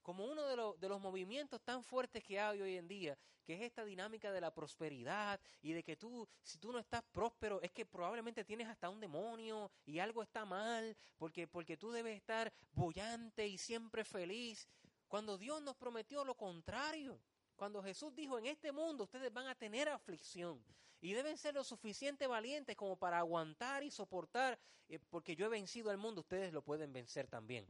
como 0.05 0.27
uno 0.27 0.47
de, 0.47 0.79
de, 0.79 0.89
los 0.89 1.01
movimientos 1.01 1.63
tan 1.63 1.83
fuertes 1.83 2.23
que 2.23 2.39
hay 2.39 2.61
hoy 2.61 2.77
en 2.77 2.87
día, 2.87 3.19
que 3.43 3.55
es 3.55 3.63
esta 3.63 3.85
dinámica 3.85 4.31
de 4.31 4.41
la 4.41 4.53
prosperidad 4.53 5.41
y 5.63 5.73
de 5.73 5.83
que 5.83 5.97
tú, 5.97 6.29
si 6.43 6.59
tú 6.59 6.73
no 6.73 6.79
estás 6.79 7.03
próspero, 7.11 7.61
es 7.63 7.73
que 7.73 7.87
probablemente 7.87 8.45
tienes 8.45 8.69
hasta 8.69 8.91
un 8.91 9.01
demonio 9.01 9.73
y 9.87 9.99
algo 9.99 10.23
está 10.23 10.45
mal, 10.45 10.95
porque, 11.17 11.49
porque 11.49 11.79
tú 11.79 11.91
debes 11.91 12.17
estar 12.17 12.53
bollante 12.73 13.49
y 13.49 13.57
siempre 13.57 14.05
feliz, 14.05 14.69
cuando 15.09 15.39
Dios 15.39 15.63
nos 15.63 15.75
prometió 15.75 16.23
lo 16.25 16.37
contrario. 16.37 17.19
Cuando 17.57 17.83
Jesús 17.83 18.15
dijo, 18.15 18.39
en 18.39 18.47
este 18.47 18.73
mundo 18.73 19.05
ustedes 19.05 19.33
van 19.33 19.47
a 19.47 19.55
tener 19.55 19.89
aflicción 19.89 20.63
y 21.01 21.13
deben 21.13 21.39
ser 21.39 21.55
lo 21.55 21.65
suficiente 21.65 22.27
valientes 22.27 22.77
como 22.77 22.97
para 22.97 23.19
aguantar 23.19 23.85
y 23.85 23.91
soportar, 23.91 24.59
eh, 24.89 24.99
porque 25.09 25.37
yo 25.37 25.47
he 25.47 25.49
vencido 25.49 25.91
al 25.91 25.99
mundo, 25.99 26.21
ustedes 26.23 26.53
lo 26.53 26.63
pueden 26.63 26.93
vencer 26.93 27.27
también. 27.27 27.67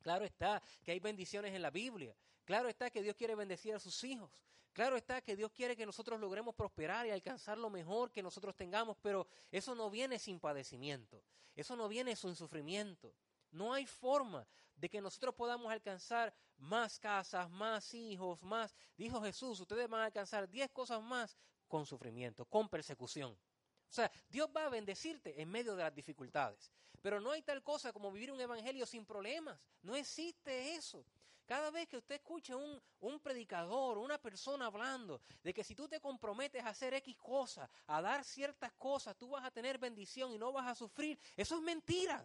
Claro 0.00 0.24
está 0.24 0.62
que 0.82 0.92
hay 0.92 1.00
bendiciones 1.00 1.54
en 1.54 1.62
la 1.62 1.70
Biblia. 1.70 2.14
Claro 2.44 2.68
está 2.68 2.90
que 2.90 3.02
Dios 3.02 3.14
quiere 3.16 3.34
bendecir 3.34 3.74
a 3.74 3.78
sus 3.78 4.02
hijos. 4.04 4.30
Claro 4.72 4.96
está 4.96 5.20
que 5.20 5.36
Dios 5.36 5.50
quiere 5.52 5.76
que 5.76 5.84
nosotros 5.84 6.20
logremos 6.20 6.54
prosperar 6.54 7.06
y 7.06 7.10
alcanzar 7.10 7.58
lo 7.58 7.70
mejor 7.70 8.10
que 8.12 8.22
nosotros 8.22 8.54
tengamos, 8.56 8.96
pero 9.02 9.26
eso 9.50 9.74
no 9.74 9.90
viene 9.90 10.18
sin 10.18 10.38
padecimiento. 10.38 11.22
Eso 11.56 11.76
no 11.76 11.88
viene 11.88 12.14
sin 12.16 12.36
sufrimiento. 12.36 13.12
No 13.50 13.74
hay 13.74 13.84
forma 13.84 14.46
de 14.76 14.88
que 14.88 15.00
nosotros 15.00 15.34
podamos 15.34 15.70
alcanzar 15.70 16.32
más 16.56 16.98
casas, 16.98 17.50
más 17.50 17.92
hijos, 17.94 18.40
más. 18.42 18.74
Dijo 18.96 19.20
Jesús, 19.20 19.60
ustedes 19.60 19.88
van 19.88 20.02
a 20.02 20.06
alcanzar 20.06 20.48
diez 20.48 20.70
cosas 20.70 21.02
más 21.02 21.36
con 21.66 21.84
sufrimiento, 21.84 22.44
con 22.44 22.68
persecución. 22.68 23.32
O 23.32 23.92
sea, 23.92 24.10
Dios 24.28 24.48
va 24.56 24.66
a 24.66 24.70
bendecirte 24.70 25.40
en 25.42 25.50
medio 25.50 25.74
de 25.74 25.82
las 25.82 25.94
dificultades. 25.94 26.70
Pero 27.02 27.20
no 27.20 27.30
hay 27.30 27.42
tal 27.42 27.62
cosa 27.62 27.92
como 27.92 28.12
vivir 28.12 28.30
un 28.30 28.40
evangelio 28.40 28.86
sin 28.86 29.04
problemas. 29.04 29.58
No 29.82 29.96
existe 29.96 30.74
eso. 30.74 31.04
Cada 31.46 31.70
vez 31.70 31.88
que 31.88 31.96
usted 31.96 32.14
escuche 32.14 32.54
un, 32.54 32.80
un 33.00 33.18
predicador, 33.18 33.98
una 33.98 34.18
persona 34.18 34.66
hablando 34.66 35.20
de 35.42 35.52
que 35.52 35.64
si 35.64 35.74
tú 35.74 35.88
te 35.88 36.00
comprometes 36.00 36.62
a 36.62 36.68
hacer 36.68 36.94
X 36.94 37.16
cosas, 37.16 37.68
a 37.88 38.00
dar 38.00 38.22
ciertas 38.24 38.72
cosas, 38.74 39.16
tú 39.16 39.30
vas 39.30 39.44
a 39.44 39.50
tener 39.50 39.76
bendición 39.76 40.32
y 40.32 40.38
no 40.38 40.52
vas 40.52 40.68
a 40.68 40.76
sufrir, 40.76 41.18
eso 41.36 41.56
es 41.56 41.62
mentira. 41.62 42.24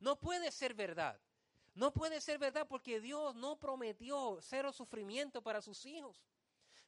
No 0.00 0.16
puede 0.16 0.50
ser 0.50 0.74
verdad. 0.74 1.20
No 1.74 1.92
puede 1.92 2.20
ser 2.20 2.38
verdad 2.38 2.66
porque 2.68 3.00
Dios 3.00 3.36
no 3.36 3.56
prometió 3.56 4.40
cero 4.42 4.72
sufrimiento 4.72 5.40
para 5.40 5.62
sus 5.62 5.86
hijos. 5.86 6.20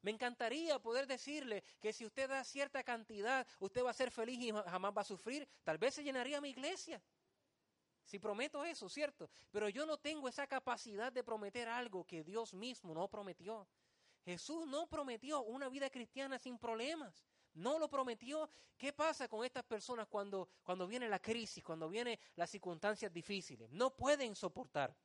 Me 0.02 0.10
encantaría 0.10 0.78
poder 0.78 1.06
decirle 1.06 1.62
que 1.80 1.92
si 1.92 2.06
usted 2.06 2.28
da 2.28 2.42
cierta 2.44 2.82
cantidad, 2.82 3.46
usted 3.58 3.84
va 3.84 3.90
a 3.90 3.94
ser 3.94 4.10
feliz 4.10 4.40
y 4.40 4.50
jamás 4.52 4.92
va 4.96 5.02
a 5.02 5.04
sufrir. 5.04 5.48
Tal 5.62 5.78
vez 5.78 5.94
se 5.94 6.02
llenaría 6.02 6.40
mi 6.40 6.50
iglesia. 6.50 7.02
Si 8.04 8.18
prometo 8.18 8.64
eso, 8.64 8.88
¿cierto? 8.88 9.30
Pero 9.50 9.68
yo 9.68 9.86
no 9.86 9.98
tengo 9.98 10.28
esa 10.28 10.46
capacidad 10.46 11.12
de 11.12 11.22
prometer 11.22 11.68
algo 11.68 12.04
que 12.04 12.24
Dios 12.24 12.54
mismo 12.54 12.94
no 12.94 13.08
prometió. 13.08 13.68
Jesús 14.24 14.66
no 14.66 14.88
prometió 14.88 15.42
una 15.42 15.68
vida 15.68 15.90
cristiana 15.90 16.38
sin 16.38 16.58
problemas. 16.58 17.24
No 17.54 17.78
lo 17.78 17.88
prometió. 17.88 18.48
¿Qué 18.76 18.92
pasa 18.92 19.28
con 19.28 19.44
estas 19.44 19.64
personas 19.64 20.08
cuando, 20.08 20.48
cuando 20.62 20.86
viene 20.86 21.08
la 21.08 21.18
crisis, 21.18 21.62
cuando 21.62 21.88
vienen 21.88 22.18
las 22.36 22.50
circunstancias 22.50 23.12
difíciles? 23.12 23.70
No 23.70 23.94
pueden 23.94 24.34
soportar. 24.34 24.96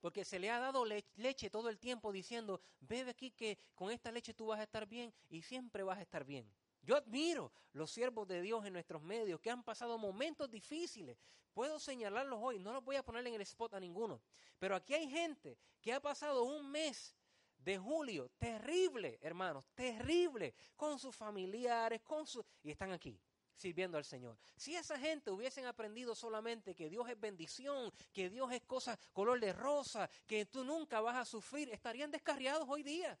Porque 0.00 0.24
se 0.24 0.38
le 0.38 0.50
ha 0.50 0.58
dado 0.58 0.84
leche 0.84 1.50
todo 1.50 1.68
el 1.68 1.78
tiempo 1.78 2.12
diciendo, 2.12 2.60
bebe 2.80 3.10
aquí 3.10 3.30
que 3.30 3.58
con 3.74 3.90
esta 3.90 4.12
leche 4.12 4.34
tú 4.34 4.46
vas 4.46 4.60
a 4.60 4.64
estar 4.64 4.86
bien 4.86 5.12
y 5.28 5.42
siempre 5.42 5.82
vas 5.82 5.98
a 5.98 6.02
estar 6.02 6.24
bien. 6.24 6.50
Yo 6.82 6.96
admiro 6.96 7.52
los 7.72 7.90
siervos 7.90 8.28
de 8.28 8.40
Dios 8.40 8.64
en 8.64 8.72
nuestros 8.72 9.02
medios 9.02 9.40
que 9.40 9.50
han 9.50 9.64
pasado 9.64 9.98
momentos 9.98 10.50
difíciles. 10.50 11.18
Puedo 11.52 11.80
señalarlos 11.80 12.38
hoy, 12.40 12.58
no 12.58 12.72
los 12.72 12.84
voy 12.84 12.96
a 12.96 13.02
poner 13.02 13.26
en 13.26 13.34
el 13.34 13.40
spot 13.40 13.74
a 13.74 13.80
ninguno. 13.80 14.20
Pero 14.58 14.76
aquí 14.76 14.94
hay 14.94 15.08
gente 15.08 15.58
que 15.80 15.92
ha 15.92 16.00
pasado 16.00 16.44
un 16.44 16.70
mes 16.70 17.16
de 17.58 17.78
julio 17.78 18.28
terrible, 18.38 19.18
hermanos, 19.22 19.66
terrible, 19.74 20.54
con 20.76 20.98
sus 20.98 21.16
familiares, 21.16 22.02
con 22.02 22.26
sus... 22.26 22.44
y 22.62 22.70
están 22.70 22.92
aquí 22.92 23.18
sirviendo 23.56 23.98
al 23.98 24.04
Señor. 24.04 24.38
Si 24.56 24.76
esa 24.76 24.98
gente 24.98 25.30
hubiesen 25.30 25.66
aprendido 25.66 26.14
solamente 26.14 26.74
que 26.74 26.88
Dios 26.88 27.08
es 27.08 27.18
bendición, 27.18 27.92
que 28.12 28.30
Dios 28.30 28.52
es 28.52 28.62
cosa 28.62 28.98
color 29.12 29.40
de 29.40 29.52
rosa, 29.52 30.08
que 30.26 30.46
tú 30.46 30.64
nunca 30.64 31.00
vas 31.00 31.16
a 31.16 31.24
sufrir, 31.24 31.70
estarían 31.70 32.10
descarriados 32.10 32.68
hoy 32.68 32.82
día. 32.82 33.18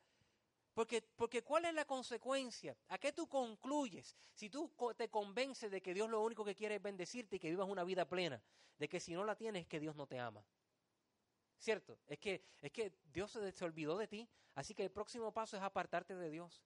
Porque, 0.74 1.00
porque 1.00 1.42
¿cuál 1.42 1.64
es 1.64 1.72
la 1.72 1.86
consecuencia? 1.86 2.76
¿A 2.88 2.98
qué 2.98 3.10
tú 3.10 3.26
concluyes? 3.26 4.14
Si 4.34 4.50
tú 4.50 4.70
te 4.94 5.08
convences 5.08 5.70
de 5.70 5.80
que 5.80 5.94
Dios 5.94 6.10
lo 6.10 6.22
único 6.22 6.44
que 6.44 6.54
quiere 6.54 6.74
es 6.74 6.82
bendecirte 6.82 7.36
y 7.36 7.38
que 7.38 7.48
vivas 7.48 7.66
una 7.66 7.82
vida 7.82 8.06
plena, 8.06 8.42
de 8.78 8.88
que 8.88 9.00
si 9.00 9.14
no 9.14 9.24
la 9.24 9.36
tienes 9.36 9.62
es 9.62 9.68
que 9.68 9.80
Dios 9.80 9.96
no 9.96 10.06
te 10.06 10.18
ama. 10.20 10.44
¿Cierto? 11.58 11.98
Es 12.06 12.18
que, 12.18 12.44
es 12.60 12.70
que 12.70 12.92
Dios 13.10 13.32
se, 13.32 13.52
se 13.52 13.64
olvidó 13.64 13.96
de 13.96 14.06
ti, 14.06 14.28
así 14.54 14.74
que 14.74 14.84
el 14.84 14.90
próximo 14.90 15.32
paso 15.32 15.56
es 15.56 15.62
apartarte 15.62 16.14
de 16.14 16.28
Dios. 16.28 16.62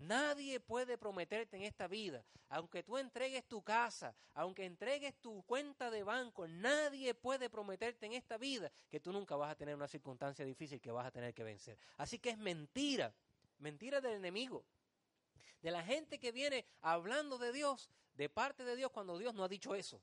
Nadie 0.00 0.60
puede 0.60 0.96
prometerte 0.96 1.58
en 1.58 1.64
esta 1.64 1.86
vida, 1.86 2.24
aunque 2.48 2.82
tú 2.82 2.96
entregues 2.96 3.46
tu 3.46 3.62
casa, 3.62 4.14
aunque 4.32 4.64
entregues 4.64 5.14
tu 5.20 5.42
cuenta 5.42 5.90
de 5.90 6.02
banco, 6.02 6.48
nadie 6.48 7.12
puede 7.12 7.50
prometerte 7.50 8.06
en 8.06 8.14
esta 8.14 8.38
vida 8.38 8.72
que 8.88 8.98
tú 8.98 9.12
nunca 9.12 9.36
vas 9.36 9.52
a 9.52 9.56
tener 9.56 9.74
una 9.74 9.88
circunstancia 9.88 10.42
difícil 10.46 10.80
que 10.80 10.90
vas 10.90 11.06
a 11.06 11.10
tener 11.10 11.34
que 11.34 11.44
vencer. 11.44 11.78
Así 11.98 12.18
que 12.18 12.30
es 12.30 12.38
mentira, 12.38 13.12
mentira 13.58 14.00
del 14.00 14.14
enemigo, 14.14 14.64
de 15.60 15.70
la 15.70 15.82
gente 15.82 16.18
que 16.18 16.32
viene 16.32 16.64
hablando 16.80 17.36
de 17.36 17.52
Dios, 17.52 17.90
de 18.14 18.30
parte 18.30 18.64
de 18.64 18.76
Dios 18.76 18.90
cuando 18.92 19.18
Dios 19.18 19.34
no 19.34 19.44
ha 19.44 19.48
dicho 19.48 19.74
eso. 19.74 20.00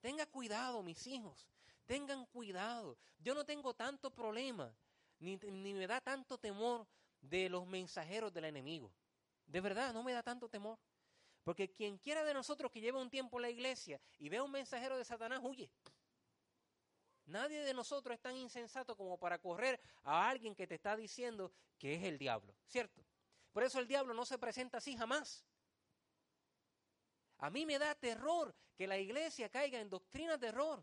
Tenga 0.00 0.24
cuidado, 0.26 0.84
mis 0.84 1.04
hijos, 1.08 1.48
tengan 1.86 2.26
cuidado. 2.26 2.96
Yo 3.18 3.34
no 3.34 3.44
tengo 3.44 3.74
tanto 3.74 4.14
problema, 4.14 4.72
ni, 5.18 5.36
ni 5.36 5.74
me 5.74 5.88
da 5.88 6.00
tanto 6.00 6.38
temor 6.38 6.86
de 7.20 7.48
los 7.48 7.66
mensajeros 7.66 8.32
del 8.32 8.44
enemigo. 8.44 8.92
De 9.52 9.60
verdad, 9.60 9.92
no 9.92 10.02
me 10.02 10.14
da 10.14 10.22
tanto 10.22 10.48
temor. 10.48 10.78
Porque 11.44 11.70
quien 11.74 11.98
quiera 11.98 12.24
de 12.24 12.32
nosotros 12.32 12.72
que 12.72 12.80
lleve 12.80 12.98
un 12.98 13.10
tiempo 13.10 13.36
en 13.36 13.42
la 13.42 13.50
iglesia 13.50 14.00
y 14.18 14.30
vea 14.30 14.42
un 14.42 14.50
mensajero 14.50 14.96
de 14.96 15.04
Satanás, 15.04 15.40
huye. 15.42 15.70
Nadie 17.26 17.60
de 17.60 17.74
nosotros 17.74 18.14
es 18.14 18.22
tan 18.22 18.34
insensato 18.34 18.96
como 18.96 19.18
para 19.18 19.38
correr 19.38 19.78
a 20.04 20.30
alguien 20.30 20.54
que 20.54 20.66
te 20.66 20.76
está 20.76 20.96
diciendo 20.96 21.52
que 21.76 21.94
es 21.94 22.02
el 22.04 22.16
diablo, 22.16 22.54
¿cierto? 22.66 23.04
Por 23.52 23.62
eso 23.62 23.78
el 23.78 23.86
diablo 23.86 24.14
no 24.14 24.24
se 24.24 24.38
presenta 24.38 24.78
así 24.78 24.96
jamás. 24.96 25.44
A 27.36 27.50
mí 27.50 27.66
me 27.66 27.78
da 27.78 27.94
terror 27.94 28.54
que 28.74 28.86
la 28.86 28.96
iglesia 28.96 29.50
caiga 29.50 29.78
en 29.80 29.90
doctrinas 29.90 30.40
de 30.40 30.46
error 30.46 30.82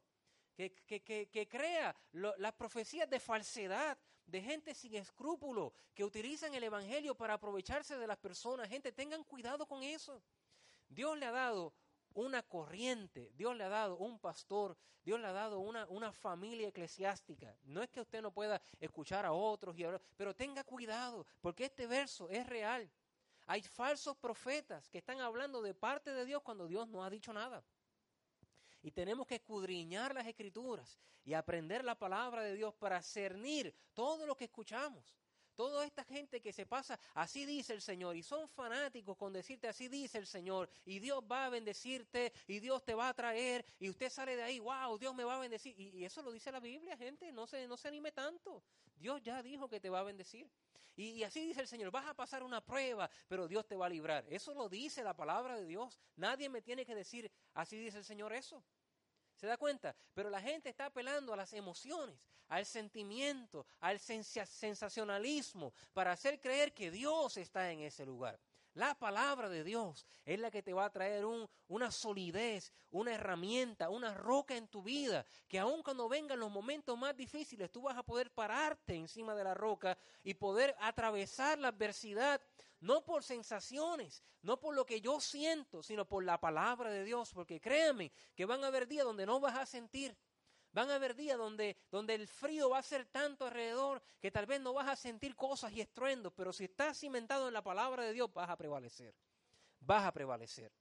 que, 0.68 1.48
crea 1.50 1.96
las 2.12 2.54
profecías 2.54 3.10
de 3.10 3.20
falsedad, 3.20 3.98
de 4.26 4.42
gente 4.42 4.76
sin 4.76 4.96
escrúpulo, 4.96 5.74
que 5.94 6.04
utilizan 6.04 6.54
el 6.54 6.64
Evangelio 6.64 7.16
para 7.16 7.36
aprovecharse 7.36 7.98
de 7.98 8.08
las 8.08 8.18
personas. 8.18 8.68
Gente, 8.68 8.92
tengan 8.92 9.24
cuidado 9.24 9.66
con 9.66 9.82
eso. 9.84 10.22
Dios 10.90 11.18
le 11.18 11.26
ha 11.26 11.32
dado 11.32 11.74
una 12.14 12.44
corriente, 12.44 13.32
Dios 13.36 13.56
le 13.56 13.64
ha 13.64 13.70
dado 13.70 13.98
un 13.98 14.20
pastor, 14.20 14.78
Dios 15.04 15.20
le 15.20 15.28
ha 15.28 15.32
dado 15.32 15.60
una, 15.60 15.88
una 15.88 16.12
familia 16.12 16.68
eclesiástica. 16.68 17.56
No 17.64 17.82
es 17.82 17.90
que 17.90 18.02
usted 18.02 18.22
no 18.22 18.32
pueda 18.32 18.62
escuchar 18.80 19.26
a 19.26 19.32
otros, 19.32 19.76
pero 20.18 20.36
tenga 20.36 20.64
cuidado, 20.64 21.26
porque 21.40 21.66
este 21.66 21.88
verso 21.88 22.30
es 22.30 22.46
real. 22.46 22.92
Hay 23.46 23.62
falsos 23.62 24.18
profetas 24.18 24.90
que 24.90 25.00
están 25.00 25.22
hablando 25.22 25.62
de 25.62 25.74
parte 25.74 26.14
de 26.14 26.26
Dios 26.26 26.44
cuando 26.44 26.68
Dios 26.68 26.88
no 26.88 27.04
ha 27.04 27.10
dicho 27.10 27.34
nada. 27.34 27.64
Y 28.82 28.92
tenemos 28.92 29.28
que 29.28 29.36
escudriñar 29.36 30.14
las 30.14 30.28
escrituras 30.28 30.98
y 31.26 31.34
aprender 31.34 31.84
la 31.84 31.96
palabra 31.96 32.44
de 32.44 32.56
Dios 32.56 32.74
para 32.76 33.02
cernir 33.02 33.76
todo 33.94 34.26
lo 34.26 34.36
que 34.36 34.46
escuchamos. 34.46 35.16
Toda 35.56 35.86
esta 35.86 36.06
gente 36.06 36.40
que 36.40 36.54
se 36.54 36.66
pasa, 36.66 36.98
así 37.16 37.46
dice 37.46 37.74
el 37.74 37.82
Señor, 37.82 38.16
y 38.16 38.24
son 38.24 38.48
fanáticos 38.48 39.18
con 39.18 39.34
decirte 39.34 39.68
así 39.68 39.90
dice 39.90 40.18
el 40.18 40.26
Señor, 40.26 40.70
y 40.86 41.00
Dios 41.00 41.22
va 41.30 41.48
a 41.48 41.50
bendecirte, 41.50 42.32
y 42.48 42.62
Dios 42.62 42.82
te 42.86 42.94
va 42.94 43.10
a 43.10 43.14
traer, 43.14 43.66
y 43.78 43.90
usted 43.90 44.10
sale 44.10 44.38
de 44.38 44.44
ahí, 44.44 44.60
wow, 44.60 44.98
Dios 44.98 45.14
me 45.14 45.26
va 45.26 45.36
a 45.36 45.40
bendecir. 45.40 45.78
Y, 45.78 46.06
eso 46.06 46.22
lo 46.22 46.32
dice 46.32 46.50
la 46.50 46.62
Biblia, 46.62 46.96
gente, 46.96 47.30
no 47.34 47.46
se, 47.46 47.68
no 47.68 47.76
se 47.76 47.90
anime 47.90 48.14
tanto. 48.14 48.64
Dios 48.96 49.22
ya 49.22 49.44
dijo 49.44 49.68
que 49.68 49.82
te 49.82 49.90
va 49.90 50.00
a 50.00 50.04
bendecir. 50.04 50.50
Y, 51.00 51.24
así 51.24 51.46
dice 51.46 51.62
el 51.62 51.68
Señor, 51.68 51.92
vas 51.92 52.06
a 52.08 52.14
pasar 52.14 52.44
una 52.44 52.60
prueba, 52.60 53.10
pero 53.30 53.48
Dios 53.48 53.66
te 53.66 53.78
va 53.78 53.86
a 53.86 53.90
librar. 53.90 54.26
Eso 54.30 54.54
lo 54.54 54.68
dice 54.68 55.02
la 55.02 55.16
palabra 55.16 55.56
de 55.56 55.66
Dios. 55.66 55.98
Nadie 56.18 56.50
me 56.50 56.62
tiene 56.62 56.86
que 56.86 56.94
decir, 56.94 57.32
así 57.54 57.78
dice 57.78 58.00
el 58.00 58.04
Señor 58.04 58.34
eso. 58.34 58.62
¿Se 59.38 59.48
da 59.48 59.56
cuenta? 59.56 59.96
Pero 60.14 60.30
la 60.30 60.42
gente 60.42 60.68
está 60.68 60.88
apelando 60.88 61.32
a 61.32 61.38
las 61.38 61.54
emociones, 61.54 62.20
al 62.50 62.66
sentimiento, 62.66 63.66
al 63.80 63.98
sensacionalismo, 64.02 65.72
para 65.94 66.12
hacer 66.12 66.42
creer 66.42 66.74
que 66.74 66.92
Dios 66.92 67.38
está 67.38 67.72
en 67.72 67.80
ese 67.80 68.06
lugar. 68.06 68.38
La 68.80 68.96
palabra 68.96 69.50
de 69.50 69.66
Dios 69.66 70.08
es 70.24 70.40
la 70.40 70.50
que 70.50 70.64
te 70.64 70.72
va 70.72 70.86
a 70.86 70.90
traer 70.90 71.26
un, 71.26 71.50
una 71.68 71.92
solidez, 71.92 72.72
una 72.92 73.14
herramienta, 73.14 73.90
una 73.90 74.14
roca 74.14 74.56
en 74.56 74.70
tu 74.70 74.82
vida, 74.82 75.26
que 75.50 75.60
aun 75.60 75.84
cuando 75.84 76.08
vengan 76.08 76.40
los 76.40 76.50
momentos 76.50 76.98
más 76.98 77.14
difíciles, 77.14 77.70
tú 77.74 77.82
vas 77.82 77.98
a 77.98 78.04
poder 78.04 78.32
pararte 78.32 78.96
encima 78.96 79.36
de 79.36 79.44
la 79.44 79.54
roca 79.54 79.98
y 80.24 80.34
poder 80.34 80.78
atravesar 80.80 81.60
la 81.60 81.68
adversidad 81.68 82.40
no 82.80 83.04
por 83.04 83.22
sensaciones, 83.22 84.24
no 84.44 84.62
por 84.62 84.74
lo 84.74 84.86
que 84.86 85.02
yo 85.02 85.20
siento, 85.20 85.84
sino 85.84 86.08
por 86.08 86.24
la 86.24 86.40
palabra 86.40 86.90
de 86.90 87.04
Dios, 87.04 87.34
porque 87.34 87.60
créanme 87.60 88.14
que 88.34 88.46
van 88.46 88.64
a 88.64 88.68
haber 88.68 88.88
días 88.88 89.06
donde 89.06 89.26
no 89.26 89.42
vas 89.42 89.58
a 89.58 89.66
sentir. 89.66 90.16
Van 90.72 90.90
a 90.90 90.96
haber 90.96 91.16
días 91.16 91.38
donde, 91.38 91.78
donde 91.92 92.14
el 92.14 92.28
frío 92.28 92.70
va 92.70 92.80
a 92.80 92.84
ser 92.84 93.06
tanto 93.06 93.46
alrededor 93.46 94.02
que 94.20 94.30
tal 94.32 94.46
vez 94.46 94.62
no 94.62 94.74
vas 94.74 94.88
a 94.88 94.96
sentir 94.96 95.36
cosas 95.36 95.72
y 95.74 95.82
estruendos, 95.82 96.32
pero 96.36 96.54
si 96.54 96.66
estás 96.66 97.00
cimentado 97.00 97.48
en 97.48 97.54
la 97.54 97.64
palabra 97.64 98.04
de 98.04 98.14
Dios 98.14 98.32
vas 98.34 98.50
a 98.50 98.56
prevalecer. 98.56 99.16
Vas 99.80 100.06
a 100.06 100.12
prevalecer. 100.12 100.72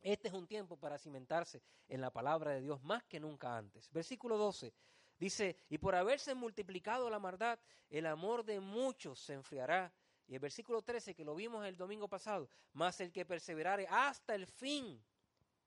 Este 0.00 0.28
es 0.28 0.34
un 0.34 0.46
tiempo 0.46 0.76
para 0.76 0.98
cimentarse 0.98 1.62
en 1.88 2.02
la 2.02 2.10
palabra 2.10 2.50
de 2.50 2.60
Dios 2.60 2.82
más 2.82 3.04
que 3.04 3.18
nunca 3.18 3.56
antes. 3.56 3.90
Versículo 3.90 4.36
12 4.36 4.74
dice, 5.18 5.56
y 5.70 5.78
por 5.78 5.94
haberse 5.94 6.34
multiplicado 6.34 7.08
la 7.08 7.18
maldad, 7.18 7.58
el 7.88 8.04
amor 8.04 8.44
de 8.44 8.60
muchos 8.60 9.18
se 9.20 9.32
enfriará 9.32 9.90
y 10.26 10.34
el 10.34 10.40
versículo 10.40 10.82
13, 10.82 11.14
que 11.14 11.24
lo 11.24 11.34
vimos 11.34 11.66
el 11.66 11.76
domingo 11.76 12.08
pasado, 12.08 12.48
más 12.72 13.00
el 13.00 13.12
que 13.12 13.24
perseverare 13.24 13.86
hasta 13.88 14.34
el 14.34 14.46
fin, 14.46 15.02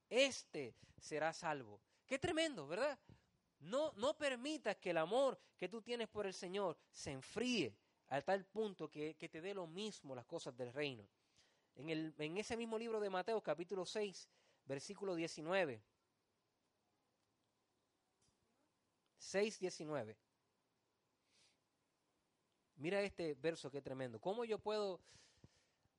este 0.09 0.75
será 0.99 1.33
salvo. 1.33 1.81
Qué 2.05 2.17
tremendo, 2.17 2.67
¿verdad? 2.67 2.97
No, 3.59 3.91
no 3.93 4.17
permitas 4.17 4.77
que 4.77 4.91
el 4.91 4.97
amor 4.97 5.39
que 5.57 5.67
tú 5.67 5.81
tienes 5.81 6.07
por 6.07 6.25
el 6.25 6.33
Señor 6.33 6.77
se 6.91 7.11
enfríe 7.11 7.75
a 8.09 8.21
tal 8.21 8.45
punto 8.45 8.89
que, 8.89 9.15
te 9.15 9.41
dé 9.41 9.53
lo 9.53 9.67
mismo 9.67 10.15
las 10.15 10.25
cosas 10.25 10.55
del 10.55 10.71
reino. 10.71 11.07
En, 11.75 11.89
el, 11.89 12.13
en 12.17 12.37
ese 12.37 12.55
mismo 12.55 12.77
libro 12.77 12.99
de 12.99 13.09
Mateo, 13.09 13.41
capítulo 13.41 13.85
6, 13.85 14.29
versículo 14.65 15.15
19. 15.15 15.81
6, 19.17 19.59
19. 19.59 20.17
Mira 22.77 23.01
este 23.01 23.33
verso 23.33 23.71
que 23.71 23.81
tremendo. 23.81 24.19
¿Cómo 24.19 24.45
yo 24.45 24.59
puedo 24.59 25.01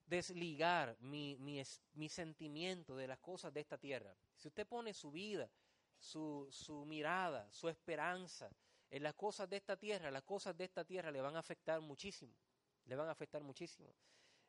desligar 0.06 0.96
mi, 1.00 1.36
mi, 1.36 2.08
sentimiento 2.08 2.96
de 2.96 3.08
las 3.08 3.18
cosas 3.18 3.52
de 3.52 3.60
esta 3.60 3.76
tierra? 3.76 4.14
Si 4.36 4.48
usted 4.48 4.66
pone 4.66 4.94
su 4.94 5.10
vida, 5.10 5.50
su, 5.98 6.48
su 6.50 6.84
mirada, 6.84 7.50
su 7.52 7.68
esperanza 7.68 8.50
en 8.90 9.02
las 9.02 9.14
cosas 9.14 9.48
de 9.48 9.56
esta 9.56 9.76
tierra, 9.76 10.10
las 10.10 10.22
cosas 10.22 10.56
de 10.56 10.64
esta 10.64 10.84
tierra 10.84 11.10
le 11.10 11.20
van 11.20 11.36
a 11.36 11.40
afectar 11.40 11.80
muchísimo. 11.80 12.34
Le 12.86 12.96
van 12.96 13.08
a 13.08 13.12
afectar 13.12 13.42
muchísimo. 13.42 13.94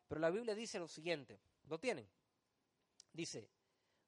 Pero 0.08 0.22
la 0.22 0.30
Biblia 0.30 0.56
dice 0.56 0.80
lo 0.80 0.88
siguiente. 0.88 1.40
¿Lo 1.68 1.78
tienen? 1.78 2.10
Dice, 3.12 3.50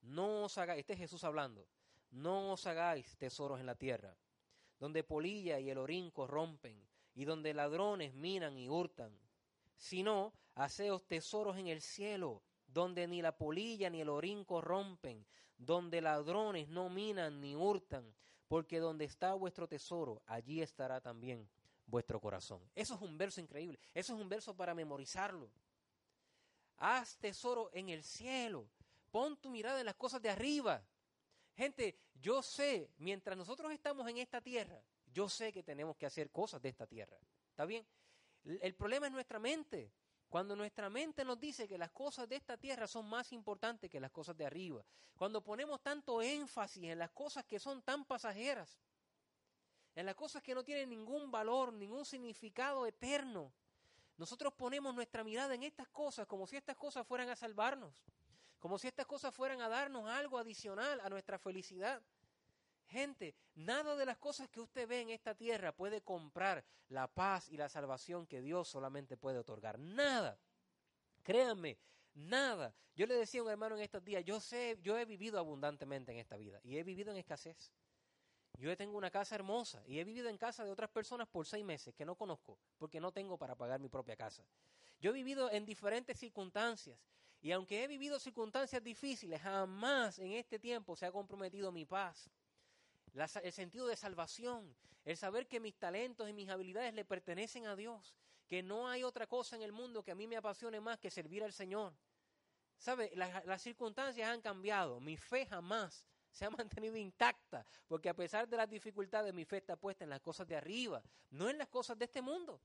no 0.01 0.43
os 0.43 0.57
hagáis, 0.57 0.79
este 0.79 0.93
es 0.93 0.99
Jesús 0.99 1.23
hablando, 1.23 1.67
no 2.11 2.53
os 2.53 2.65
hagáis 2.65 3.17
tesoros 3.17 3.59
en 3.59 3.65
la 3.65 3.75
tierra, 3.75 4.15
donde 4.79 5.03
polilla 5.03 5.59
y 5.59 5.69
el 5.69 5.77
orín 5.77 6.11
corrompen 6.11 6.87
y 7.13 7.25
donde 7.25 7.53
ladrones 7.53 8.13
minan 8.13 8.57
y 8.57 8.69
hurtan, 8.69 9.17
sino 9.75 10.33
haceos 10.55 11.05
tesoros 11.07 11.57
en 11.57 11.67
el 11.67 11.81
cielo, 11.81 12.41
donde 12.73 13.07
ni 13.07 13.21
la 13.21 13.37
polilla 13.37 13.89
ni 13.89 14.01
el 14.01 14.09
orín 14.09 14.45
corrompen, 14.45 15.25
donde 15.57 16.01
ladrones 16.01 16.67
no 16.67 16.89
minan 16.89 17.41
ni 17.41 17.55
hurtan, 17.55 18.13
porque 18.47 18.79
donde 18.79 19.05
está 19.05 19.33
vuestro 19.33 19.67
tesoro, 19.67 20.21
allí 20.25 20.61
estará 20.61 20.99
también 21.01 21.49
vuestro 21.85 22.19
corazón. 22.19 22.61
Eso 22.75 22.95
es 22.95 23.01
un 23.01 23.17
verso 23.17 23.41
increíble, 23.41 23.79
eso 23.93 24.15
es 24.15 24.21
un 24.21 24.29
verso 24.29 24.55
para 24.55 24.73
memorizarlo. 24.73 25.49
Haz 26.77 27.17
tesoro 27.17 27.69
en 27.73 27.89
el 27.89 28.03
cielo, 28.03 28.67
pon 29.11 29.37
tu 29.37 29.49
mirada 29.49 29.79
en 29.79 29.85
las 29.85 29.95
cosas 29.95 30.21
de 30.21 30.29
arriba. 30.29 30.83
Gente, 31.55 31.99
yo 32.15 32.41
sé, 32.41 32.89
mientras 32.97 33.37
nosotros 33.37 33.71
estamos 33.71 34.07
en 34.07 34.17
esta 34.17 34.41
tierra, 34.41 34.81
yo 35.13 35.29
sé 35.29 35.51
que 35.51 35.61
tenemos 35.61 35.97
que 35.97 36.05
hacer 36.05 36.31
cosas 36.31 36.61
de 36.61 36.69
esta 36.69 36.87
tierra. 36.87 37.17
¿Está 37.49 37.65
bien? 37.65 37.85
El 38.43 38.73
problema 38.73 39.07
es 39.07 39.11
nuestra 39.11 39.37
mente. 39.37 39.91
Cuando 40.31 40.55
nuestra 40.55 40.89
mente 40.89 41.25
nos 41.25 41.37
dice 41.41 41.67
que 41.67 41.77
las 41.77 41.91
cosas 41.91 42.29
de 42.29 42.37
esta 42.37 42.55
tierra 42.55 42.87
son 42.87 43.05
más 43.05 43.33
importantes 43.33 43.91
que 43.91 43.99
las 43.99 44.11
cosas 44.11 44.37
de 44.37 44.45
arriba. 44.45 44.81
Cuando 45.17 45.43
ponemos 45.43 45.81
tanto 45.81 46.21
énfasis 46.21 46.85
en 46.85 46.99
las 46.99 47.11
cosas 47.11 47.43
que 47.43 47.59
son 47.59 47.81
tan 47.81 48.05
pasajeras. 48.05 48.79
En 49.93 50.05
las 50.05 50.15
cosas 50.15 50.41
que 50.41 50.55
no 50.55 50.63
tienen 50.63 50.89
ningún 50.89 51.31
valor, 51.31 51.73
ningún 51.73 52.05
significado 52.05 52.85
eterno. 52.85 53.51
Nosotros 54.15 54.53
ponemos 54.53 54.95
nuestra 54.95 55.21
mirada 55.25 55.53
en 55.53 55.63
estas 55.63 55.89
cosas 55.89 56.25
como 56.25 56.47
si 56.47 56.55
estas 56.55 56.77
cosas 56.77 57.05
fueran 57.05 57.27
a 57.27 57.35
salvarnos. 57.35 57.93
Como 58.57 58.79
si 58.79 58.87
estas 58.87 59.07
cosas 59.07 59.35
fueran 59.35 59.59
a 59.59 59.67
darnos 59.67 60.07
algo 60.07 60.37
adicional 60.37 61.01
a 61.01 61.09
nuestra 61.09 61.39
felicidad. 61.39 62.01
Gente, 62.91 63.33
nada 63.55 63.95
de 63.95 64.05
las 64.05 64.17
cosas 64.17 64.49
que 64.49 64.59
usted 64.59 64.85
ve 64.85 64.99
en 64.99 65.11
esta 65.11 65.33
tierra 65.33 65.71
puede 65.71 66.01
comprar 66.01 66.65
la 66.89 67.07
paz 67.07 67.47
y 67.47 67.55
la 67.55 67.69
salvación 67.69 68.27
que 68.27 68.41
Dios 68.41 68.67
solamente 68.67 69.15
puede 69.15 69.37
otorgar. 69.37 69.79
Nada. 69.79 70.37
Créanme, 71.23 71.79
nada. 72.13 72.75
Yo 72.93 73.05
le 73.05 73.15
decía 73.15 73.39
a 73.39 73.43
un 73.45 73.49
hermano 73.49 73.77
en 73.77 73.83
estos 73.83 74.03
días, 74.03 74.25
yo 74.25 74.41
sé, 74.41 74.77
yo 74.81 74.97
he 74.97 75.05
vivido 75.05 75.39
abundantemente 75.39 76.11
en 76.11 76.17
esta 76.17 76.35
vida 76.35 76.59
y 76.63 76.77
he 76.77 76.83
vivido 76.83 77.11
en 77.11 77.17
escasez. 77.17 77.71
Yo 78.57 78.75
tengo 78.75 78.97
una 78.97 79.09
casa 79.09 79.35
hermosa 79.35 79.81
y 79.87 79.99
he 79.99 80.03
vivido 80.03 80.27
en 80.27 80.37
casa 80.37 80.65
de 80.65 80.71
otras 80.71 80.89
personas 80.89 81.29
por 81.29 81.47
seis 81.47 81.63
meses 81.63 81.95
que 81.95 82.05
no 82.05 82.17
conozco 82.17 82.59
porque 82.77 82.99
no 82.99 83.13
tengo 83.13 83.37
para 83.37 83.55
pagar 83.55 83.79
mi 83.79 83.87
propia 83.87 84.17
casa. 84.17 84.43
Yo 84.99 85.11
he 85.11 85.13
vivido 85.13 85.49
en 85.49 85.65
diferentes 85.65 86.19
circunstancias 86.19 86.99
y 87.39 87.53
aunque 87.53 87.85
he 87.85 87.87
vivido 87.87 88.19
circunstancias 88.19 88.83
difíciles, 88.83 89.41
jamás 89.41 90.19
en 90.19 90.33
este 90.33 90.59
tiempo 90.59 90.97
se 90.97 91.05
ha 91.05 91.11
comprometido 91.13 91.71
mi 91.71 91.85
paz 91.85 92.29
el 93.13 93.51
sentido 93.51 93.87
de 93.87 93.95
salvación, 93.95 94.75
el 95.03 95.17
saber 95.17 95.47
que 95.47 95.59
mis 95.59 95.77
talentos 95.77 96.29
y 96.29 96.33
mis 96.33 96.49
habilidades 96.49 96.93
le 96.93 97.05
pertenecen 97.05 97.65
a 97.65 97.75
Dios, 97.75 98.15
que 98.47 98.63
no 98.63 98.87
hay 98.87 99.03
otra 99.03 99.27
cosa 99.27 99.55
en 99.55 99.61
el 99.61 99.71
mundo 99.71 100.03
que 100.03 100.11
a 100.11 100.15
mí 100.15 100.27
me 100.27 100.37
apasione 100.37 100.79
más 100.79 100.99
que 100.99 101.09
servir 101.09 101.43
al 101.43 101.53
Señor. 101.53 101.93
¿Sabe? 102.77 103.11
Las, 103.15 103.45
las 103.45 103.61
circunstancias 103.61 104.27
han 104.27 104.41
cambiado, 104.41 104.99
mi 104.99 105.17
fe 105.17 105.45
jamás 105.45 106.05
se 106.31 106.45
ha 106.45 106.49
mantenido 106.79 106.95
intacta, 106.97 107.65
porque 107.87 108.09
a 108.09 108.13
pesar 108.13 108.47
de 108.47 108.57
las 108.57 108.69
dificultades, 108.69 109.33
mi 109.33 109.45
fe 109.45 109.57
está 109.57 109.75
puesta 109.75 110.03
en 110.03 110.09
las 110.09 110.21
cosas 110.21 110.47
de 110.47 110.55
arriba, 110.55 111.03
no 111.29 111.49
en 111.49 111.57
las 111.57 111.67
cosas 111.67 111.97
de 111.97 112.05
este 112.05 112.21
mundo. 112.21 112.61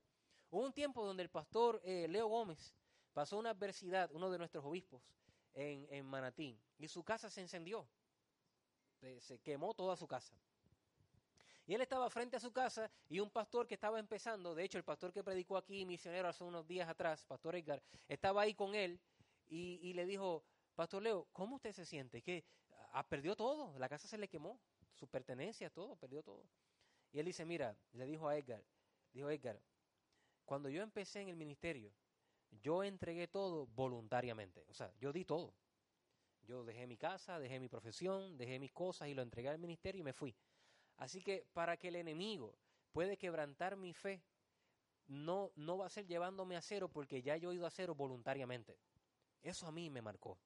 Hubo 0.49 0.63
un 0.63 0.73
tiempo 0.73 1.05
donde 1.05 1.23
el 1.23 1.29
pastor 1.29 1.81
eh, 1.83 2.07
Leo 2.07 2.27
Gómez 2.27 2.73
pasó 3.13 3.37
una 3.37 3.49
adversidad, 3.49 4.09
uno 4.13 4.29
de 4.29 4.37
nuestros 4.37 4.63
obispos, 4.63 5.01
en, 5.53 5.87
en 5.89 6.05
Manatí, 6.05 6.59
y 6.77 6.87
su 6.87 7.03
casa 7.03 7.29
se 7.29 7.41
encendió 7.41 7.87
se 9.19 9.39
quemó 9.39 9.73
toda 9.73 9.95
su 9.95 10.07
casa. 10.07 10.33
Y 11.67 11.73
él 11.73 11.81
estaba 11.81 12.09
frente 12.09 12.37
a 12.37 12.39
su 12.39 12.53
casa 12.53 12.89
y 13.09 13.19
un 13.19 13.29
pastor 13.29 13.67
que 13.67 13.73
estaba 13.73 13.99
empezando, 13.99 14.55
de 14.55 14.63
hecho 14.63 14.77
el 14.77 14.85
pastor 14.85 15.11
que 15.11 15.21
predicó 15.21 15.57
aquí, 15.57 15.85
misionero, 15.85 16.29
hace 16.29 16.45
unos 16.45 16.65
días 16.65 16.87
atrás, 16.87 17.25
Pastor 17.25 17.57
Edgar, 17.57 17.83
estaba 18.07 18.41
ahí 18.41 18.53
con 18.53 18.73
él 18.73 18.97
y, 19.49 19.93
le 19.93 20.05
dijo, 20.05 20.45
Pastor 20.75 21.03
Leo, 21.03 21.27
¿cómo 21.33 21.57
usted 21.57 21.73
se 21.73 21.85
siente? 21.85 22.21
Que 22.21 22.45
ah, 22.93 23.05
perdió 23.07 23.35
todo, 23.35 23.77
la 23.79 23.89
casa 23.89 24.07
se 24.07 24.17
le 24.17 24.29
quemó, 24.29 24.57
su 24.93 25.07
pertenencia, 25.07 25.69
todo, 25.69 25.97
perdió 25.97 26.23
todo. 26.23 26.45
Y 27.11 27.19
él 27.19 27.25
dice, 27.25 27.43
mira, 27.43 27.75
le 27.91 28.05
dijo 28.05 28.29
a 28.29 28.37
Edgar, 28.37 28.63
dijo 29.11 29.29
Edgar, 29.29 29.59
cuando 30.45 30.69
yo 30.69 30.81
empecé 30.81 31.19
en 31.19 31.27
el 31.27 31.35
ministerio, 31.35 31.91
yo 32.61 32.81
entregué 32.81 33.27
todo 33.27 33.67
voluntariamente, 33.67 34.63
o 34.69 34.73
sea, 34.73 34.89
yo 35.01 35.11
di 35.11 35.25
todo. 35.25 35.53
Yo 36.47 36.63
dejé 36.63 36.87
mi 36.87 36.95
casa, 36.95 37.39
dejé 37.39 37.59
mi 37.59 37.67
profesión, 37.67 38.37
dejé 38.37 38.57
mis 38.57 38.71
cosas 38.71 39.09
y 39.09 39.13
lo 39.13 39.21
entregué 39.21 39.49
al 39.49 39.59
ministerio 39.59 39.99
y 39.99 40.03
me 40.03 40.13
fui. 40.13 40.33
Así 40.95 41.21
que 41.21 41.45
para 41.51 41.75
que 41.75 41.89
el 41.89 41.97
enemigo 41.97 42.57
puede 42.93 43.17
quebrantar 43.17 43.75
mi 43.75 43.93
fe, 43.93 44.23
no, 45.07 45.51
no 45.55 45.77
va 45.77 45.87
a 45.87 45.89
ser 45.89 46.07
llevándome 46.07 46.55
a 46.55 46.61
cero 46.61 46.89
porque 46.89 47.21
ya 47.21 47.35
yo 47.35 47.51
he 47.51 47.55
ido 47.55 47.65
a 47.65 47.71
cero 47.71 47.95
voluntariamente. 47.95 48.79
Eso 49.41 49.67
a 49.67 49.73
mí 49.73 49.89
me 49.89 50.01
marcó. 50.01 50.39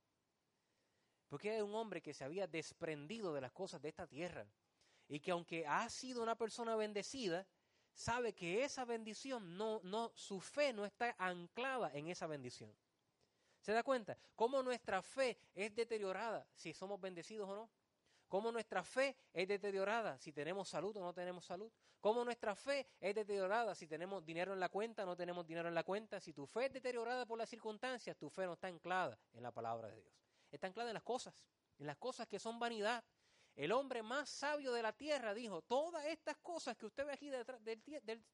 Porque 1.29 1.51
hay 1.51 1.61
un 1.61 1.75
hombre 1.75 2.01
que 2.01 2.15
se 2.15 2.23
había 2.23 2.47
desprendido 2.47 3.33
de 3.33 3.41
las 3.41 3.51
cosas 3.51 3.79
de 3.81 3.89
esta 3.89 4.07
tierra 4.07 4.47
y 5.07 5.19
que 5.19 5.31
aunque 5.31 5.67
ha 5.67 5.87
sido 5.89 6.23
una 6.23 6.35
persona 6.35 6.75
bendecida, 6.75 7.47
sabe 7.93 8.33
que 8.33 8.63
esa 8.63 8.85
bendición 8.85 9.55
no, 9.55 9.81
no, 9.83 10.11
su 10.15 10.41
fe 10.41 10.73
no 10.73 10.83
está 10.83 11.15
anclada 11.19 11.91
en 11.93 12.07
esa 12.07 12.25
bendición. 12.25 12.73
¿Se 13.61 13.73
da 13.73 13.83
cuenta? 13.83 14.17
Cómo 14.35 14.63
nuestra 14.63 15.03
fe 15.03 15.37
es 15.53 15.73
deteriorada 15.75 16.47
si 16.55 16.73
somos 16.73 16.99
bendecidos 16.99 17.47
o 17.47 17.55
no. 17.55 17.69
Cómo 18.27 18.51
nuestra 18.51 18.83
fe 18.83 19.15
es 19.33 19.47
deteriorada 19.47 20.17
si 20.17 20.31
tenemos 20.31 20.67
salud 20.69 20.97
o 20.97 21.01
no 21.01 21.13
tenemos 21.13 21.45
salud. 21.45 21.71
Cómo 21.99 22.25
nuestra 22.25 22.55
fe 22.55 22.87
es 22.99 23.13
deteriorada 23.13 23.75
si 23.75 23.87
tenemos 23.87 24.25
dinero 24.25 24.53
en 24.53 24.59
la 24.59 24.69
cuenta 24.69 25.03
o 25.03 25.05
no 25.05 25.15
tenemos 25.15 25.45
dinero 25.45 25.67
en 25.67 25.75
la 25.75 25.83
cuenta. 25.83 26.19
Si 26.19 26.33
tu 26.33 26.47
fe 26.47 26.65
es 26.65 26.73
deteriorada 26.73 27.27
por 27.27 27.37
las 27.37 27.49
circunstancias, 27.49 28.17
tu 28.17 28.29
fe 28.29 28.45
no 28.45 28.53
está 28.53 28.67
anclada 28.67 29.19
en 29.33 29.43
la 29.43 29.51
palabra 29.51 29.89
de 29.89 30.01
Dios. 30.01 30.13
Está 30.49 30.65
anclada 30.67 30.89
en 30.89 30.95
las 30.95 31.03
cosas, 31.03 31.35
en 31.77 31.85
las 31.85 31.97
cosas 31.97 32.27
que 32.27 32.39
son 32.39 32.57
vanidad. 32.57 33.03
El 33.55 33.73
hombre 33.73 34.01
más 34.01 34.29
sabio 34.29 34.71
de 34.71 34.81
la 34.81 34.93
tierra 34.93 35.35
dijo, 35.35 35.61
todas 35.61 36.05
estas 36.05 36.37
cosas 36.37 36.75
que 36.77 36.87
usted 36.87 37.05
ve 37.05 37.13
aquí 37.13 37.29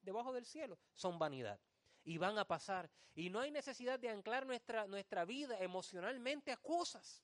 debajo 0.00 0.32
del 0.32 0.46
cielo 0.46 0.78
son 0.94 1.18
vanidad 1.18 1.60
y 2.08 2.16
van 2.16 2.38
a 2.38 2.46
pasar. 2.46 2.90
Y 3.14 3.28
no 3.28 3.38
hay 3.40 3.50
necesidad 3.50 4.00
de 4.00 4.08
anclar 4.08 4.46
nuestra, 4.46 4.86
nuestra 4.86 5.26
vida 5.26 5.58
emocionalmente 5.58 6.50
a 6.50 6.56
cosas, 6.56 7.22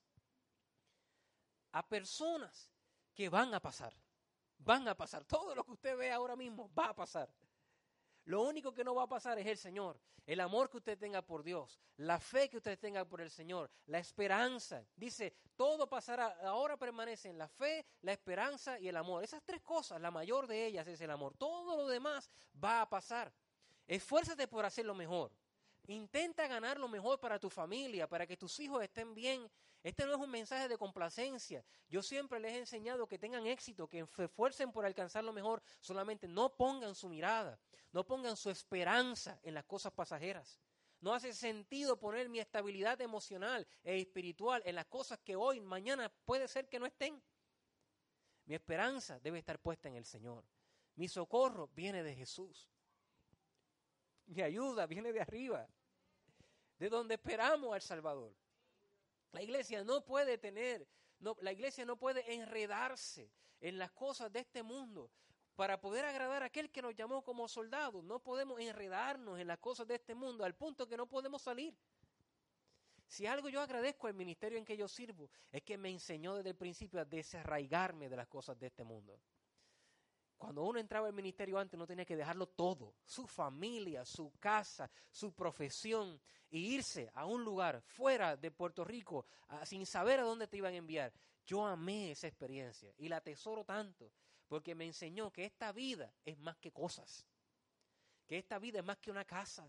a 1.73 1.89
personas 1.89 2.71
que 3.15 3.31
van 3.31 3.55
a 3.55 3.61
pasar. 3.61 3.95
Van 4.59 4.87
a 4.87 4.95
pasar. 4.95 5.25
Todo 5.25 5.55
lo 5.55 5.65
que 5.65 5.73
usted 5.73 5.97
ve 5.97 6.13
ahora 6.13 6.37
mismo 6.37 6.71
va 6.75 6.91
a 6.91 6.95
pasar. 6.95 7.33
Lo 8.27 8.43
único 8.43 8.75
que 8.75 8.85
no 8.85 8.95
va 8.95 9.05
a 9.05 9.09
pasar 9.09 9.39
es 9.39 9.47
el 9.47 9.57
Señor, 9.57 9.99
el 10.27 10.41
amor 10.41 10.69
que 10.69 10.77
usted 10.77 10.99
tenga 10.99 11.23
por 11.23 11.43
Dios, 11.43 11.81
la 11.97 12.21
fe 12.21 12.51
que 12.51 12.59
usted 12.59 12.79
tenga 12.79 13.07
por 13.07 13.23
el 13.23 13.31
Señor, 13.31 13.71
la 13.87 13.99
esperanza. 13.99 14.85
Dice, 14.97 15.35
todo 15.57 15.89
pasará, 15.89 16.27
ahora 16.43 16.77
permanecen 16.77 17.39
la 17.39 17.49
fe, 17.49 17.87
la 18.03 18.13
esperanza 18.13 18.79
y 18.79 18.89
el 18.89 18.97
amor. 18.99 19.25
Esas 19.25 19.43
tres 19.45 19.63
cosas, 19.63 19.99
la 20.01 20.11
mayor 20.11 20.47
de 20.47 20.67
ellas 20.67 20.87
es 20.89 21.01
el 21.01 21.11
amor. 21.11 21.35
Todo 21.39 21.75
lo 21.75 21.87
demás 21.87 22.31
va 22.63 22.83
a 22.83 22.89
pasar. 22.91 23.33
Esfuérzate 23.87 24.49
por 24.49 24.65
hacer 24.65 24.87
lo 24.87 24.95
mejor. 24.95 25.33
Intenta 25.87 26.49
ganar 26.49 26.79
lo 26.79 26.89
mejor 26.89 27.21
para 27.21 27.39
tu 27.39 27.51
familia, 27.51 28.09
para 28.09 28.27
que 28.27 28.37
tus 28.37 28.59
hijos 28.61 28.83
estén 28.83 29.15
bien. 29.15 29.51
Este 29.83 30.07
no 30.07 30.15
es 30.15 30.19
un 30.19 30.31
mensaje 30.31 30.67
de 30.67 30.79
complacencia. 30.79 31.63
Yo 31.91 32.03
siempre 32.03 32.41
les 32.41 32.55
he 32.55 32.59
enseñado 32.59 33.07
que 33.07 33.19
tengan 33.19 33.47
éxito, 33.47 33.87
que 33.87 34.07
se 34.17 34.25
esfuercen 34.25 34.73
por 34.73 34.87
alcanzar 34.87 35.25
lo 35.25 35.33
mejor. 35.33 35.63
Solamente 35.81 36.27
no 36.27 36.57
pongan 36.57 36.95
su 36.95 37.11
mirada, 37.11 37.59
no 37.93 38.07
pongan 38.07 38.35
su 38.37 38.49
esperanza 38.49 39.39
en 39.43 39.53
las 39.53 39.65
cosas 39.65 39.93
pasajeras. 39.93 40.59
No 41.01 41.13
hace 41.13 41.35
sentido 41.35 41.99
poner 41.99 42.31
mi 42.31 42.41
estabilidad 42.41 42.99
emocional 43.03 43.67
e 43.83 43.99
espiritual 43.99 44.63
en 44.65 44.77
las 44.77 44.87
cosas 44.87 45.19
que 45.19 45.37
hoy, 45.37 45.61
mañana 45.61 46.11
puede 46.25 46.49
ser 46.49 46.67
que 46.67 46.79
no 46.79 46.87
estén. 46.87 47.23
Mi 48.47 48.55
esperanza 48.55 49.21
debe 49.21 49.39
estar 49.39 49.59
puesta 49.59 49.89
en 49.89 49.97
el 49.97 50.07
Señor. 50.07 50.47
Mi 50.95 51.09
socorro 51.09 51.69
viene 51.75 52.03
de 52.03 52.15
Jesús. 52.15 52.74
Mi 54.27 54.43
ayuda 54.43 54.87
viene 54.87 55.13
de 55.13 55.21
arriba, 55.21 55.69
de 56.79 56.89
donde 56.89 57.15
esperamos 57.15 57.75
al 57.75 57.83
Salvador. 57.83 58.35
La 59.33 59.43
iglesia 59.43 59.85
no 59.85 60.05
puede 60.05 60.39
tener, 60.39 60.87
no, 61.19 61.37
la 61.41 61.53
iglesia 61.53 61.85
no 61.85 61.97
puede 61.97 62.35
enredarse 62.35 63.31
en 63.61 63.79
las 63.79 63.91
cosas 63.93 64.33
de 64.33 64.41
este 64.41 64.63
mundo 64.63 65.11
para 65.57 65.81
poder 65.81 66.05
agradar 66.05 66.43
a 66.43 66.47
aquel 66.47 66.71
que 66.71 66.83
nos 66.83 66.95
llamó 66.95 67.23
como 67.23 67.49
soldados. 67.49 68.03
No 68.05 68.21
podemos 68.21 68.61
enredarnos 68.61 69.39
en 69.39 69.47
las 69.47 69.59
cosas 69.59 69.87
de 69.87 69.97
este 69.97 70.15
mundo 70.15 70.45
al 70.45 70.55
punto 70.55 70.87
que 70.87 70.97
no 70.97 71.07
podemos 71.07 71.43
salir. 71.43 71.77
Si 73.07 73.27
algo 73.27 73.49
yo 73.49 73.61
agradezco 73.61 74.07
al 74.07 74.15
ministerio 74.15 74.59
en 74.59 74.65
que 74.65 74.77
yo 74.77 74.89
sirvo, 74.89 75.31
es 75.53 75.63
que 75.63 75.77
me 75.77 75.91
enseñó 75.91 76.35
desde 76.35 76.51
el 76.51 76.57
principio 76.57 77.01
a 77.01 77.05
desarraigarme 77.05 78.09
de 78.09 78.17
las 78.17 78.27
cosas 78.27 78.59
de 78.59 78.69
este 78.69 78.83
mundo. 78.83 79.21
Cuando 80.37 80.63
uno 80.63 80.79
entraba 80.79 81.07
al 81.07 81.15
ministerio 81.15 81.59
antes 81.59 81.79
no 81.79 81.87
tenía 81.87 82.05
que 82.05 82.17
dejarlo 82.17 82.47
todo, 82.47 82.95
su 83.05 83.27
familia, 83.27 84.05
su 84.05 84.33
casa, 84.39 84.91
su 85.11 85.33
profesión, 85.33 86.21
e 86.51 86.59
irse 86.59 87.11
a 87.15 87.27
un 87.27 87.43
lugar 87.43 87.83
fuera 87.83 88.37
de 88.37 88.53
Puerto 88.53 88.85
Rico 88.85 89.27
sin 89.65 89.85
saber 89.87 90.21
a 90.21 90.23
dónde 90.23 90.47
te 90.47 90.57
iban 90.57 90.73
a 90.73 90.77
enviar. 90.77 91.13
Yo 91.45 91.67
amé 91.67 92.13
esa 92.13 92.29
experiencia 92.29 92.95
y 92.97 93.09
la 93.09 93.17
atesoro 93.17 93.65
tanto 93.65 94.13
porque 94.47 94.75
me 94.75 94.85
enseñó 94.85 95.33
que 95.33 95.45
esta 95.45 95.73
vida 95.73 96.15
es 96.25 96.39
más 96.39 96.57
que 96.59 96.71
cosas, 96.71 97.27
que 98.27 98.39
esta 98.39 98.59
vida 98.59 98.79
es 98.79 98.85
más 98.85 98.99
que 98.99 99.11
una 99.11 99.25
casa, 99.25 99.69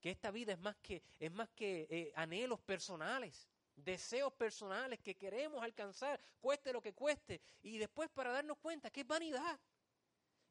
que 0.00 0.10
esta 0.10 0.30
vida 0.30 0.52
es 0.52 0.60
más 0.60 0.76
que, 0.76 1.02
es 1.18 1.32
más 1.32 1.48
que 1.50 1.86
eh, 1.90 2.12
anhelos 2.14 2.60
personales. 2.60 3.48
deseos 3.74 4.32
personales 4.34 5.00
que 5.00 5.16
queremos 5.16 5.62
alcanzar, 5.62 6.20
cueste 6.40 6.72
lo 6.72 6.80
que 6.80 6.92
cueste, 6.92 7.40
y 7.62 7.78
después 7.78 8.08
para 8.10 8.30
darnos 8.30 8.58
cuenta 8.58 8.90
que 8.90 9.00
es 9.00 9.06
vanidad, 9.06 9.58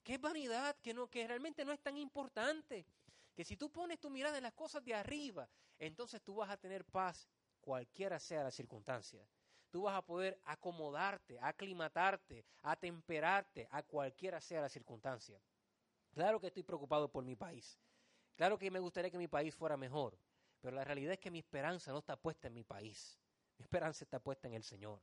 es 0.06 0.22
vanidad, 0.22 0.76
que, 0.82 0.94
no, 0.94 1.08
realmente 1.12 1.64
no 1.64 1.72
es 1.72 1.80
tan 1.80 1.98
importante, 1.98 2.86
que 3.34 3.44
si 3.44 3.56
tú 3.56 3.72
pones 3.72 4.00
tu 4.00 4.10
mirada 4.10 4.38
en 4.38 4.44
las 4.44 4.54
cosas 4.54 4.84
de 4.84 4.94
arriba, 4.94 5.48
entonces 5.80 6.22
tú 6.22 6.36
vas 6.36 6.50
a 6.50 6.58
tener 6.58 6.86
paz, 6.86 7.28
cualquiera 7.60 8.20
sea 8.20 8.44
la 8.44 8.52
circunstancia. 8.52 9.26
Tú 9.70 9.84
vas 9.84 9.96
a 9.96 10.02
poder 10.02 10.40
acomodarte, 10.44 11.40
aclimatarte, 11.40 12.46
atemperarte 12.62 13.68
a 13.72 13.84
cualquiera 13.84 14.42
sea 14.42 14.62
la 14.62 14.70
circunstancia. 14.70 15.42
Claro 16.14 16.42
que 16.42 16.48
estoy 16.48 16.64
preocupado 16.64 17.10
por 17.10 17.24
mi 17.24 17.36
país. 17.36 17.80
Claro 18.36 18.58
que 18.58 18.70
me 18.70 18.80
gustaría 18.80 19.10
que 19.10 19.18
mi 19.18 19.30
país 19.30 19.56
fuera 19.56 19.78
mejor. 19.78 20.18
Pero 20.60 20.76
la 20.76 20.84
realidad 20.84 21.14
es 21.14 21.20
que 21.20 21.32
mi 21.32 21.40
esperanza 21.40 21.92
no 21.92 22.00
está 22.00 22.16
puesta 22.16 22.48
en 22.48 22.54
mi 22.54 22.64
país. 22.64 23.18
Mi 23.58 23.64
esperanza 23.64 24.04
está 24.04 24.20
puesta 24.20 24.48
en 24.48 24.56
el 24.56 24.64
Señor. 24.64 25.02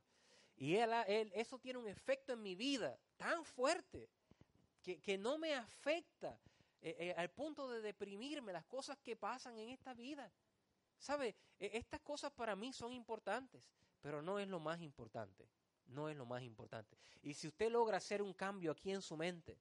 Y 0.55 0.75
él, 0.75 0.91
eso 1.33 1.57
tiene 1.57 1.79
un 1.79 1.87
efecto 1.87 2.33
en 2.33 2.41
mi 2.41 2.53
vida 2.53 2.99
tan 3.17 3.43
fuerte 3.43 4.09
que, 4.97 5.17
no 5.17 5.37
me 5.37 5.53
afecta 5.53 6.39
eh, 6.81 6.95
eh, 6.99 7.13
al 7.17 7.29
punto 7.29 7.69
de 7.69 7.81
deprimirme 7.81 8.53
las 8.53 8.65
cosas 8.65 8.97
que 8.99 9.15
pasan 9.15 9.57
en 9.59 9.69
esta 9.69 9.93
vida. 9.93 10.31
¿Sabe? 10.97 11.35
E, 11.59 11.77
estas 11.77 12.01
cosas 12.01 12.31
para 12.31 12.55
mí 12.55 12.73
son 12.73 12.91
importantes, 12.91 13.63
pero 14.01 14.21
no 14.21 14.39
es 14.39 14.47
lo 14.47 14.59
más 14.59 14.81
importante. 14.81 15.49
No 15.87 16.07
es 16.07 16.15
lo 16.15 16.25
más 16.25 16.43
importante. 16.43 16.97
Y 17.21 17.33
si 17.33 17.47
usted 17.47 17.71
logra 17.71 17.97
hacer 17.97 18.21
un 18.21 18.33
cambio 18.33 18.71
aquí 18.71 18.91
en 18.91 19.01
su 19.01 19.17
mente, 19.17 19.59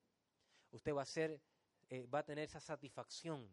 usted 0.71 0.95
va 0.95 1.03
a, 1.03 1.07
ser, 1.07 1.41
eh, 1.88 2.07
va 2.07 2.19
a 2.19 2.23
tener 2.23 2.45
esa 2.45 2.61
satisfacción 2.61 3.51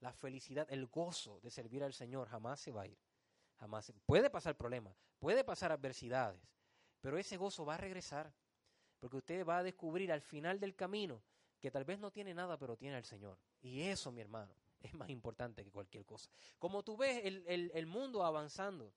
la 0.00 0.12
felicidad, 0.12 0.66
el 0.70 0.86
gozo 0.86 1.40
de 1.40 1.50
servir 1.50 1.82
al 1.82 1.94
Señor 1.94 2.28
jamás 2.28 2.60
se 2.60 2.72
va 2.72 2.82
a 2.82 2.86
ir. 2.86 2.98
Jamás. 3.58 3.92
Puede 4.04 4.28
pasar 4.28 4.56
problemas, 4.56 4.94
puede 5.18 5.42
pasar 5.42 5.72
adversidades, 5.72 6.42
pero 7.00 7.16
ese 7.16 7.36
gozo 7.36 7.64
va 7.64 7.74
a 7.74 7.78
regresar. 7.78 8.32
Porque 8.98 9.18
usted 9.18 9.44
va 9.44 9.58
a 9.58 9.62
descubrir 9.62 10.10
al 10.10 10.22
final 10.22 10.58
del 10.58 10.74
camino 10.74 11.22
que 11.60 11.70
tal 11.70 11.84
vez 11.84 11.98
no 11.98 12.10
tiene 12.10 12.34
nada, 12.34 12.58
pero 12.58 12.76
tiene 12.76 12.96
al 12.96 13.04
Señor. 13.04 13.38
Y 13.60 13.82
eso, 13.82 14.12
mi 14.12 14.20
hermano, 14.20 14.54
es 14.80 14.94
más 14.94 15.08
importante 15.10 15.64
que 15.64 15.70
cualquier 15.70 16.04
cosa. 16.04 16.30
Como 16.58 16.82
tú 16.82 16.96
ves 16.96 17.22
el, 17.24 17.86
mundo 17.86 18.24
avanzando, 18.24 18.92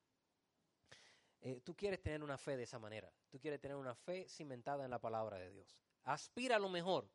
eh, 1.41 1.61
tú 1.63 1.75
quieres 1.75 2.01
tener 2.01 2.23
una 2.23 2.37
fe 2.37 2.57
de 2.57 2.63
esa 2.63 2.79
manera. 2.79 3.11
Tú 3.29 3.39
quieres 3.39 3.59
tener 3.59 3.77
una 3.77 3.95
fe 3.95 4.27
cimentada 4.27 4.85
en 4.85 4.91
la 4.91 4.99
palabra 4.99 5.37
de 5.37 5.49
Dios. 5.51 5.81
Aspira 6.03 6.57
a 6.57 6.59
lo 6.59 6.69
mejor. 6.69 7.09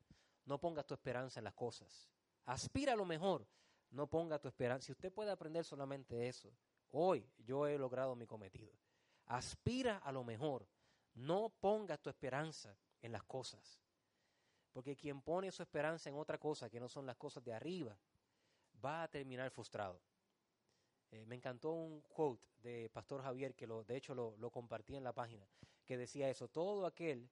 No 0.46 0.60
pongas 0.60 0.86
tu 0.86 0.94
esperanza 0.94 1.40
en 1.40 1.44
las 1.44 1.54
cosas. 1.54 2.10
Aspira 2.44 2.92
a 2.92 2.96
lo 2.96 3.04
mejor. 3.04 3.46
No 3.90 4.08
ponga 4.08 4.38
tu 4.38 4.48
esperanza. 4.48 4.86
Si 4.86 4.92
usted 4.92 5.12
puede 5.12 5.30
aprender 5.30 5.64
solamente 5.64 6.28
eso, 6.28 6.52
hoy 6.90 7.26
yo 7.38 7.66
he 7.66 7.78
logrado 7.78 8.14
mi 8.16 8.26
cometido. 8.26 8.72
Aspira 9.26 9.98
a 9.98 10.12
lo 10.12 10.24
mejor. 10.24 10.66
No 11.14 11.50
ponga 11.60 11.96
tu 11.96 12.10
esperanza 12.10 12.76
en 13.02 13.12
las 13.12 13.22
cosas. 13.24 13.80
Porque 14.72 14.96
quien 14.96 15.22
pone 15.22 15.52
su 15.52 15.62
esperanza 15.62 16.08
en 16.08 16.16
otra 16.16 16.38
cosa 16.38 16.68
que 16.68 16.80
no 16.80 16.88
son 16.88 17.06
las 17.06 17.16
cosas 17.16 17.44
de 17.44 17.52
arriba, 17.52 17.96
va 18.84 19.04
a 19.04 19.08
terminar 19.08 19.50
frustrado. 19.50 20.00
Eh, 21.12 21.24
me 21.26 21.36
encantó 21.36 21.70
un 21.70 22.00
quote 22.00 22.44
de 22.60 22.90
Pastor 22.90 23.22
Javier, 23.22 23.54
que 23.54 23.68
lo, 23.68 23.84
de 23.84 23.96
hecho 23.96 24.14
lo, 24.14 24.50
compartí 24.50 24.96
en 24.96 25.04
la 25.04 25.12
página, 25.12 25.46
que 25.84 25.96
decía 25.96 26.28
eso, 26.28 26.48
todo 26.48 26.86
aquel 26.86 27.30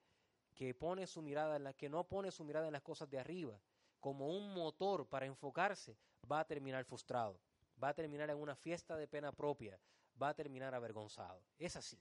que 0.54 0.72
pone 0.74 1.06
su 1.06 1.20
mirada 1.20 1.56
en 1.56 1.74
que 1.74 1.88
no 1.88 2.04
pone 2.04 2.30
su 2.30 2.44
mirada 2.44 2.66
en 2.66 2.72
las 2.72 2.82
cosas 2.82 3.10
de 3.10 3.18
arriba, 3.18 3.60
como 3.98 4.28
un 4.28 4.54
motor 4.54 5.06
para 5.08 5.26
enfocarse, 5.26 5.96
va 6.30 6.40
a 6.40 6.46
terminar 6.46 6.84
frustrado, 6.84 7.40
va 7.82 7.88
a 7.88 7.94
terminar 7.94 8.30
en 8.30 8.36
una 8.36 8.54
fiesta 8.54 8.96
de 8.96 9.08
pena 9.08 9.32
propia, 9.32 9.80
va 10.20 10.28
a 10.28 10.34
terminar 10.34 10.74
avergonzado. 10.74 11.42
Es 11.58 11.74
así. 11.74 11.98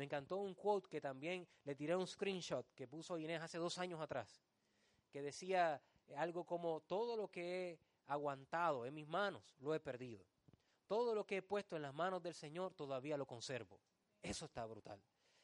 Me 0.00 0.04
encantó 0.04 0.38
un 0.38 0.54
quote 0.54 0.88
que 0.88 0.98
también 0.98 1.46
le 1.62 1.74
tiré 1.74 1.94
un 1.94 2.06
screenshot 2.06 2.66
que 2.74 2.88
puso 2.88 3.18
Inés 3.18 3.42
hace 3.42 3.58
dos 3.58 3.76
años 3.76 4.00
atrás, 4.00 4.42
que 5.10 5.20
decía 5.20 5.78
algo 6.16 6.46
como, 6.46 6.80
todo 6.80 7.18
lo 7.18 7.30
que 7.30 7.42
he 7.72 7.78
aguantado 8.06 8.86
en 8.86 8.94
mis 8.94 9.06
manos 9.06 9.54
lo 9.58 9.74
he 9.74 9.78
perdido. 9.78 10.24
Todo 10.86 11.14
lo 11.14 11.26
que 11.26 11.36
he 11.36 11.42
puesto 11.42 11.76
en 11.76 11.82
las 11.82 11.92
manos 11.92 12.22
del 12.22 12.32
Señor 12.32 12.72
todavía 12.72 13.18
lo 13.18 13.26
conservo. 13.26 13.78
Eso 14.22 14.46
está 14.46 14.64
brutal. 14.64 14.98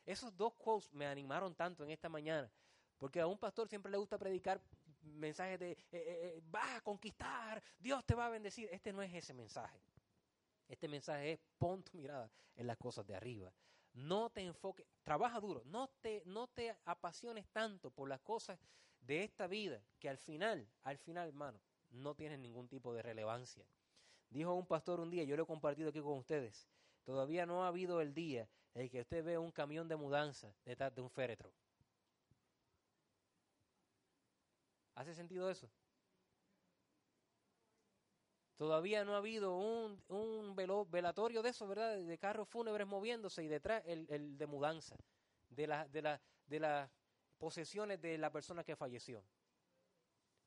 Esos 0.06 0.34
dos 0.34 0.54
quotes 0.54 0.90
me 0.94 1.06
animaron 1.06 1.54
tanto 1.54 1.84
en 1.84 1.90
esta 1.90 2.08
mañana, 2.08 2.50
porque 2.96 3.20
a 3.20 3.26
un 3.26 3.36
pastor 3.36 3.68
siempre 3.68 3.92
le 3.92 3.98
gusta 3.98 4.16
predicar 4.16 4.58
mensajes 5.02 5.60
de, 5.60 5.72
eh, 5.72 5.76
eh, 5.92 5.92
eh, 5.92 6.42
va 6.50 6.76
a 6.76 6.80
conquistar, 6.80 7.62
Dios 7.78 8.06
te 8.06 8.14
va 8.14 8.24
a 8.24 8.30
bendecir. 8.30 8.70
Este 8.72 8.90
no 8.90 9.02
es 9.02 9.12
ese 9.12 9.34
mensaje. 9.34 9.78
Este 10.66 10.88
mensaje 10.88 11.32
es 11.32 11.40
pon 11.58 11.82
tu 11.82 11.98
mirada 11.98 12.30
en 12.54 12.66
las 12.66 12.78
cosas 12.78 13.06
de 13.06 13.14
arriba. 13.14 13.52
No 13.96 14.28
te 14.28 14.42
enfoques, 14.42 14.86
trabaja 15.02 15.40
duro, 15.40 15.62
no 15.64 15.88
te, 16.02 16.22
no 16.26 16.48
te 16.48 16.76
apasiones 16.84 17.48
tanto 17.48 17.90
por 17.90 18.10
las 18.10 18.20
cosas 18.20 18.60
de 19.00 19.24
esta 19.24 19.46
vida 19.46 19.82
que 19.98 20.10
al 20.10 20.18
final, 20.18 20.68
al 20.82 20.98
final, 20.98 21.28
hermano, 21.28 21.58
no 21.88 22.14
tienen 22.14 22.42
ningún 22.42 22.68
tipo 22.68 22.92
de 22.92 23.00
relevancia. 23.00 23.64
Dijo 24.28 24.52
un 24.52 24.66
pastor 24.66 25.00
un 25.00 25.10
día, 25.10 25.24
yo 25.24 25.34
lo 25.34 25.44
he 25.44 25.46
compartido 25.46 25.88
aquí 25.88 26.02
con 26.02 26.18
ustedes, 26.18 26.68
todavía 27.04 27.46
no 27.46 27.64
ha 27.64 27.68
habido 27.68 28.02
el 28.02 28.12
día 28.12 28.46
en 28.74 28.90
que 28.90 29.00
usted 29.00 29.24
ve 29.24 29.38
un 29.38 29.50
camión 29.50 29.88
de 29.88 29.96
mudanza 29.96 30.54
detrás 30.66 30.94
de 30.94 31.00
un 31.00 31.08
féretro. 31.08 31.50
¿Hace 34.94 35.14
sentido 35.14 35.48
eso? 35.48 35.70
Todavía 38.56 39.04
no 39.04 39.14
ha 39.14 39.18
habido 39.18 39.56
un, 39.56 40.02
un 40.08 40.56
velatorio 40.90 41.42
de 41.42 41.50
eso, 41.50 41.66
¿verdad? 41.66 41.98
De 41.98 42.18
carros 42.18 42.48
fúnebres 42.48 42.86
moviéndose 42.86 43.44
y 43.44 43.48
detrás 43.48 43.82
el, 43.86 44.06
el 44.08 44.38
de 44.38 44.46
mudanza, 44.46 44.96
de, 45.50 45.66
la, 45.66 45.86
de, 45.88 46.02
la, 46.02 46.20
de 46.46 46.60
las 46.60 46.90
posesiones 47.38 48.00
de 48.00 48.16
la 48.16 48.30
persona 48.30 48.64
que 48.64 48.76
falleció. 48.76 49.22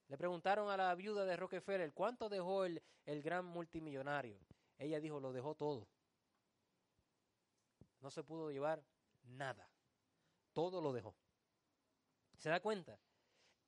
Le 0.07 0.17
preguntaron 0.17 0.71
a 0.71 0.77
la 0.77 0.95
viuda 0.95 1.23
de 1.23 1.37
Rockefeller, 1.37 1.93
¿cuánto 1.93 2.29
dejó 2.29 2.65
el, 2.65 2.81
el 3.05 3.21
gran 3.21 3.45
multimillonario? 3.45 4.39
Ella 4.79 4.99
dijo, 4.99 5.19
lo 5.19 5.31
dejó 5.31 5.53
todo. 5.53 5.87
No 8.01 8.09
se 8.09 8.23
pudo 8.23 8.49
llevar 8.49 8.83
nada. 9.23 9.69
Todo 10.53 10.81
lo 10.81 10.93
dejó. 10.93 11.15
¿Se 12.37 12.49
da 12.49 12.59
cuenta? 12.59 12.99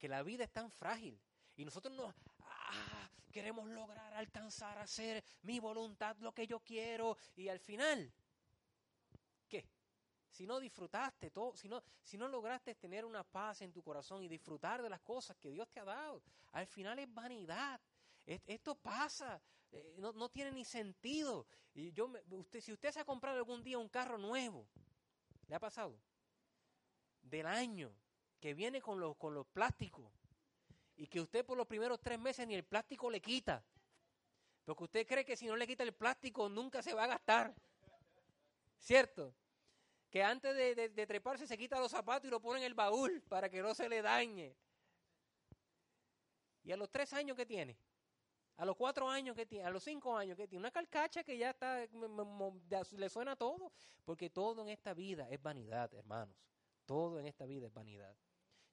que 0.01 0.09
la 0.09 0.23
vida 0.23 0.43
es 0.43 0.51
tan 0.51 0.71
frágil 0.71 1.21
y 1.55 1.63
nosotros 1.63 1.95
no 1.95 2.07
ah, 2.07 2.15
queremos 3.31 3.67
lograr 3.69 4.13
alcanzar 4.13 4.77
a 4.77 4.83
hacer 4.83 5.23
mi 5.43 5.59
voluntad 5.59 6.17
lo 6.19 6.33
que 6.33 6.47
yo 6.47 6.59
quiero 6.59 7.17
y 7.35 7.47
al 7.47 7.59
final 7.59 8.11
¿qué? 9.47 9.67
Si 10.29 10.47
no 10.47 10.59
disfrutaste 10.59 11.29
todo, 11.29 11.55
si 11.55 11.67
no, 11.67 11.83
si 12.01 12.17
no 12.17 12.27
lograste 12.27 12.75
tener 12.75 13.03
una 13.03 13.23
paz 13.23 13.61
en 13.61 13.73
tu 13.73 13.83
corazón 13.83 14.23
y 14.23 14.29
disfrutar 14.29 14.81
de 14.81 14.89
las 14.89 15.01
cosas 15.01 15.37
que 15.37 15.51
Dios 15.51 15.69
te 15.69 15.79
ha 15.79 15.85
dado, 15.85 16.21
al 16.53 16.67
final 16.67 16.99
es 16.99 17.13
vanidad. 17.13 17.81
Esto 18.25 18.75
pasa, 18.75 19.41
eh, 19.71 19.95
no, 19.97 20.13
no, 20.13 20.29
tiene 20.29 20.51
ni 20.51 20.63
sentido. 20.63 21.45
Y 21.73 21.91
yo, 21.91 22.09
usted, 22.29 22.61
si 22.61 22.71
usted 22.71 22.91
se 22.91 23.01
ha 23.01 23.05
comprado 23.05 23.37
algún 23.37 23.61
día 23.61 23.77
un 23.77 23.89
carro 23.89 24.17
nuevo, 24.17 24.65
¿le 25.47 25.55
ha 25.55 25.59
pasado? 25.59 25.99
Del 27.21 27.45
año, 27.45 27.91
que 28.39 28.53
viene 28.53 28.81
con 28.81 28.99
los, 29.01 29.17
con 29.17 29.33
los 29.33 29.45
plásticos 29.47 30.11
y 30.95 31.07
que 31.07 31.19
usted 31.19 31.45
por 31.45 31.57
los 31.57 31.67
primeros 31.67 31.99
tres 32.01 32.19
meses 32.19 32.47
ni 32.47 32.55
el 32.55 32.63
plástico 32.63 33.09
le 33.09 33.21
quita. 33.21 33.63
Porque 34.65 34.83
usted 34.83 35.07
cree 35.07 35.25
que 35.25 35.35
si 35.35 35.47
no 35.47 35.55
le 35.55 35.67
quita 35.67 35.83
el 35.83 35.93
plástico 35.93 36.47
nunca 36.49 36.81
se 36.81 36.93
va 36.93 37.05
a 37.05 37.07
gastar. 37.07 37.53
¿Cierto? 38.79 39.33
Que 40.09 40.23
antes 40.23 40.55
de, 40.55 41.07
treparse 41.07 41.47
se 41.47 41.57
quita 41.57 41.79
los 41.79 41.91
zapatos 41.91 42.27
y 42.27 42.31
lo 42.31 42.41
pone 42.41 42.59
en 42.59 42.65
el 42.65 42.73
baúl 42.73 43.21
para 43.29 43.49
que 43.49 43.61
no 43.61 43.73
se 43.73 43.87
le 43.87 44.01
dañe. 44.01 44.55
Y 46.63 46.71
a 46.71 46.77
los 46.77 46.91
tres 46.91 47.13
años 47.13 47.35
que 47.35 47.45
tiene, 47.45 47.77
a 48.57 48.65
los 48.65 48.75
cuatro 48.75 49.09
años 49.09 49.35
que 49.35 49.45
tiene, 49.45 49.65
a 49.65 49.71
los 49.71 49.83
cinco 49.83 50.15
años 50.15 50.37
que 50.37 50.47
tiene, 50.47 50.59
una 50.59 50.71
carcacha 50.71 51.23
que 51.23 51.37
ya 51.37 51.51
está, 51.51 51.87
le 52.91 53.09
suena 53.09 53.35
todo, 53.35 53.71
porque 54.03 54.29
todo 54.29 54.61
en 54.61 54.69
esta 54.69 54.93
vida 54.93 55.27
es 55.29 55.41
vanidad, 55.41 55.91
hermanos. 55.93 56.35
Todo 56.85 57.19
en 57.19 57.25
esta 57.25 57.45
vida 57.45 57.67
es 57.67 57.73
vanidad. 57.73 58.15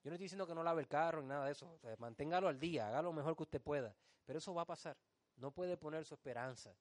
Yo 0.09 0.13
no 0.13 0.15
estoy 0.15 0.25
diciendo 0.25 0.47
que 0.47 0.55
no 0.55 0.63
lave 0.63 0.81
el 0.81 0.89
carro 0.89 1.21
ni 1.21 1.29
nada 1.29 1.45
de 1.45 1.53
eso. 1.53 1.79
manténgalo 1.99 2.49
al 2.49 2.59
día, 2.59 2.89
haga 2.89 3.03
lo 3.03 3.13
mejor 3.13 3.37
que 3.37 3.43
usted 3.43 3.61
pueda. 3.61 3.95
Pero 4.25 4.39
eso 4.39 4.55
va 4.55 4.63
a 4.63 4.65
pasar. 4.65 4.97
No 5.37 5.51
puede 5.51 5.77
poner 5.77 6.07
su 6.07 6.15
esperanza 6.15 6.75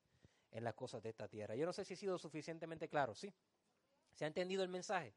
en 0.50 0.64
las 0.64 0.74
cosas 0.76 1.04
de 1.04 1.10
esta 1.10 1.28
tierra. 1.28 1.54
Yo 1.54 1.66
no 1.66 1.74
sé 1.74 1.84
si 1.84 1.96
he 1.96 1.98
sido 1.98 2.18
suficientemente 2.18 2.88
claro, 2.88 3.14
¿sí? 3.14 3.34
¿Se 4.14 4.24
ha 4.24 4.30
entendido 4.30 4.64
el 4.64 4.70
mensaje? 4.70 5.14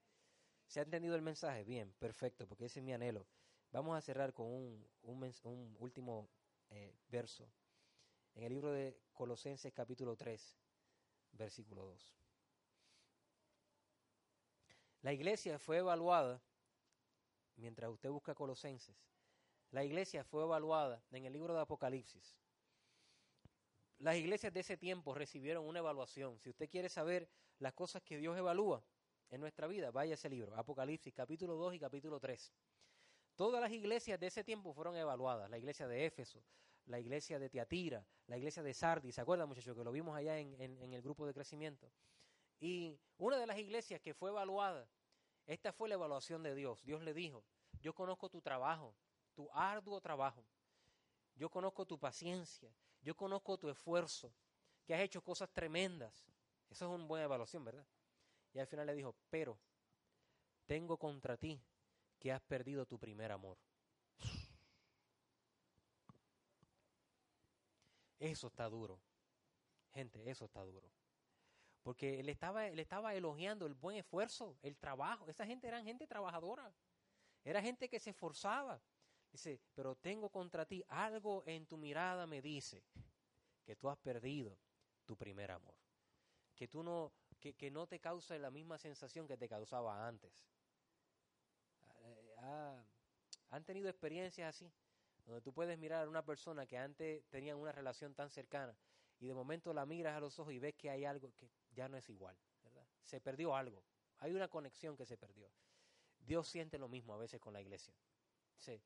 ¿Se 0.67 0.81
ha 0.81 0.83
entendido 0.83 1.15
el 1.15 1.23
mensaje? 1.23 1.63
Bien, 1.63 1.95
perfecto, 2.01 2.49
porque 2.49 2.65
ese 2.65 2.81
es 2.81 2.85
mi 2.85 2.93
anhelo. 2.93 3.29
Vamos 3.71 3.97
a 3.97 4.01
cerrar 4.01 4.35
con 4.35 4.49
un, 4.49 4.85
último 5.79 6.29
eh, 6.71 6.97
verso. 7.07 7.49
En 8.35 8.43
el 8.43 8.53
libro 8.53 8.73
de 8.73 8.99
Colosenses 9.13 9.73
capítulo 9.73 10.17
3, 10.17 10.59
versículo 11.35 11.85
2. 11.85 12.17
La 15.03 15.13
iglesia 15.13 15.61
fue 15.61 15.77
evaluada 15.77 16.43
mientras 17.61 17.91
usted 17.91 18.11
busca 18.11 18.35
Colosenses, 18.35 18.97
la 19.71 19.85
iglesia 19.85 20.25
fue 20.25 20.43
evaluada 20.43 21.03
en 21.13 21.25
el 21.27 21.33
libro 21.33 21.55
de 21.55 21.61
Apocalipsis. 21.61 22.37
las 23.99 24.17
iglesias 24.17 24.53
de 24.53 24.61
ese 24.61 24.77
tiempo 24.77 25.15
recibieron 25.15 25.67
una 25.67 25.79
evaluación. 25.79 26.41
Si 26.41 26.51
usted 26.51 26.69
quiere 26.69 26.89
saber 26.89 27.29
las 27.59 27.75
cosas 27.75 28.03
que 28.03 28.17
Dios 28.17 28.37
evalúa 28.37 28.83
en 29.29 29.41
nuestra 29.41 29.67
vida, 29.67 29.91
vaya 29.91 30.13
a 30.13 30.15
ese 30.15 30.29
libro, 30.29 30.57
Apocalipsis 30.57 31.13
capítulo 31.15 31.55
2 31.55 31.75
y 31.75 31.79
capítulo 31.79 32.19
3. 32.19 32.53
Todas 33.37 33.61
las 33.61 33.71
iglesias 33.71 34.19
de 34.19 34.27
ese 34.27 34.43
tiempo 34.43 34.73
fueron 34.73 34.97
evaluadas. 34.97 35.49
La 35.51 35.59
iglesia 35.59 35.87
de 35.87 36.07
Éfeso, 36.07 36.43
la 36.87 36.99
iglesia 36.99 37.39
de 37.39 37.49
Tiatira, 37.49 38.05
la 38.27 38.39
iglesia 38.39 38.63
de 38.63 38.75
Sardis. 38.75 39.15
¿Se 39.15 39.21
acuerdan, 39.21 39.49
muchachos? 39.49 39.77
Que 39.77 39.85
lo 39.85 39.93
vimos 39.93 40.17
allá 40.17 40.39
en, 40.39 40.59
en 40.61 40.93
el 40.93 41.03
grupo 41.03 41.27
de 41.27 41.35
crecimiento. 41.35 41.93
Y 42.59 42.99
una 43.17 43.39
de 43.39 43.47
las 43.47 43.59
iglesias 43.59 44.01
que 44.01 44.13
fue 44.13 44.31
evaluada, 44.31 44.87
esta 45.51 45.73
fue 45.73 45.89
la 45.89 45.97
evaluación 45.97 46.45
de 46.45 46.55
Dios. 46.55 46.81
Dios 46.85 47.03
le 47.03 47.13
dijo, 47.13 47.43
yo 47.81 47.93
conozco 47.93 48.29
tu 48.31 48.41
trabajo, 48.41 48.95
tu 49.35 49.51
arduo 49.53 50.01
trabajo. 50.01 50.47
Yo 51.35 51.51
conozco 51.51 51.85
tu 51.85 51.99
paciencia. 51.99 52.73
Yo 53.03 53.17
conozco 53.17 53.59
tu 53.59 53.69
esfuerzo. 53.69 54.33
Que 54.85 54.95
has 54.95 55.01
hecho 55.01 55.21
cosas 55.25 55.51
tremendas. 55.51 56.25
Eso 56.69 56.85
es 56.85 56.91
una 56.93 57.05
buena 57.05 57.25
evaluación, 57.25 57.65
¿verdad? 57.65 57.85
Y 58.53 58.61
al 58.61 58.69
final 58.69 58.87
le 58.87 58.95
dijo, 58.95 59.17
pero 59.29 59.59
tengo 60.67 60.97
contra 60.97 61.37
ti 61.37 61.61
que 62.21 62.31
has 62.31 62.41
perdido 62.43 62.87
tu 62.87 63.01
primer 63.01 63.33
amor. 63.33 63.59
Eso 68.21 68.47
está 68.47 68.69
duro. 68.69 69.01
Gente, 69.95 70.31
eso 70.31 70.45
está 70.45 70.63
duro. 70.63 70.89
Porque 71.83 72.21
él 72.21 72.29
estaba, 72.29 72.67
él 72.67 72.79
estaba 72.79 73.15
elogiando 73.15 73.67
el 73.67 73.75
buen 73.75 73.97
esfuerzo, 73.97 74.57
el 74.63 74.77
trabajo. 74.77 75.29
Esa 75.29 75.47
gente 75.47 75.67
era 75.67 75.83
gente 75.83 76.07
trabajadora. 76.07 76.73
Era 77.45 77.63
gente 77.63 77.89
que 77.89 77.99
se 77.99 78.11
esforzaba. 78.11 78.81
Dice, 79.33 79.61
pero 79.75 79.95
tengo 79.95 80.29
contra 80.29 80.67
ti 80.67 80.85
algo 80.89 81.43
en 81.47 81.67
tu 81.67 81.79
mirada 81.79 82.27
me 82.27 82.43
dice 82.43 82.83
que 83.65 83.77
tú 83.77 83.89
has 83.89 83.97
perdido 83.99 84.59
tu 85.07 85.17
primer 85.17 85.51
amor. 85.53 85.75
Que 86.55 86.69
tú 86.69 86.83
no, 86.83 87.13
que, 87.39 87.55
que 87.55 87.71
no 87.71 87.87
te 87.87 88.01
causa 88.01 88.37
la 88.39 88.51
misma 88.51 88.77
sensación 88.77 89.27
que 89.27 89.37
te 89.37 89.49
causaba 89.49 90.07
antes. 90.07 90.33
Ah, 92.39 92.83
¿Han 93.51 93.65
tenido 93.65 93.89
experiencias 93.89 94.57
así? 94.57 94.71
Donde 95.27 95.41
tú 95.41 95.53
puedes 95.53 95.79
mirar 95.79 96.05
a 96.05 96.09
una 96.09 96.25
persona 96.25 96.67
que 96.67 96.77
antes 96.77 97.25
tenían 97.29 97.57
una 97.59 97.73
relación 97.73 98.15
tan 98.15 98.31
cercana 98.31 98.77
y 99.21 99.27
de 99.27 99.35
momento 99.35 99.73
la 99.73 99.85
miras 99.85 100.17
a 100.17 100.21
los 100.21 100.39
ojos 100.39 100.53
y 100.55 100.59
ves 100.59 100.75
que 100.75 100.91
hay 100.91 101.05
algo 101.05 101.33
que 101.37 101.51
ya 101.81 101.89
no 101.89 101.97
es 101.97 102.11
igual, 102.11 102.37
¿verdad? 102.63 102.87
Se 103.03 103.23
perdió 103.23 103.57
algo. 103.57 103.83
Hay 104.19 104.35
una 104.35 104.49
conexión 104.49 104.99
que 104.99 105.07
se 105.07 105.17
perdió. 105.17 105.51
Dios 106.19 106.47
siente 106.47 106.77
lo 106.79 106.91
mismo 106.91 107.15
a 107.15 107.17
veces 107.17 107.41
con 107.41 107.55
la 107.55 107.63
iglesia. 107.63 107.95
Dice, 108.55 108.83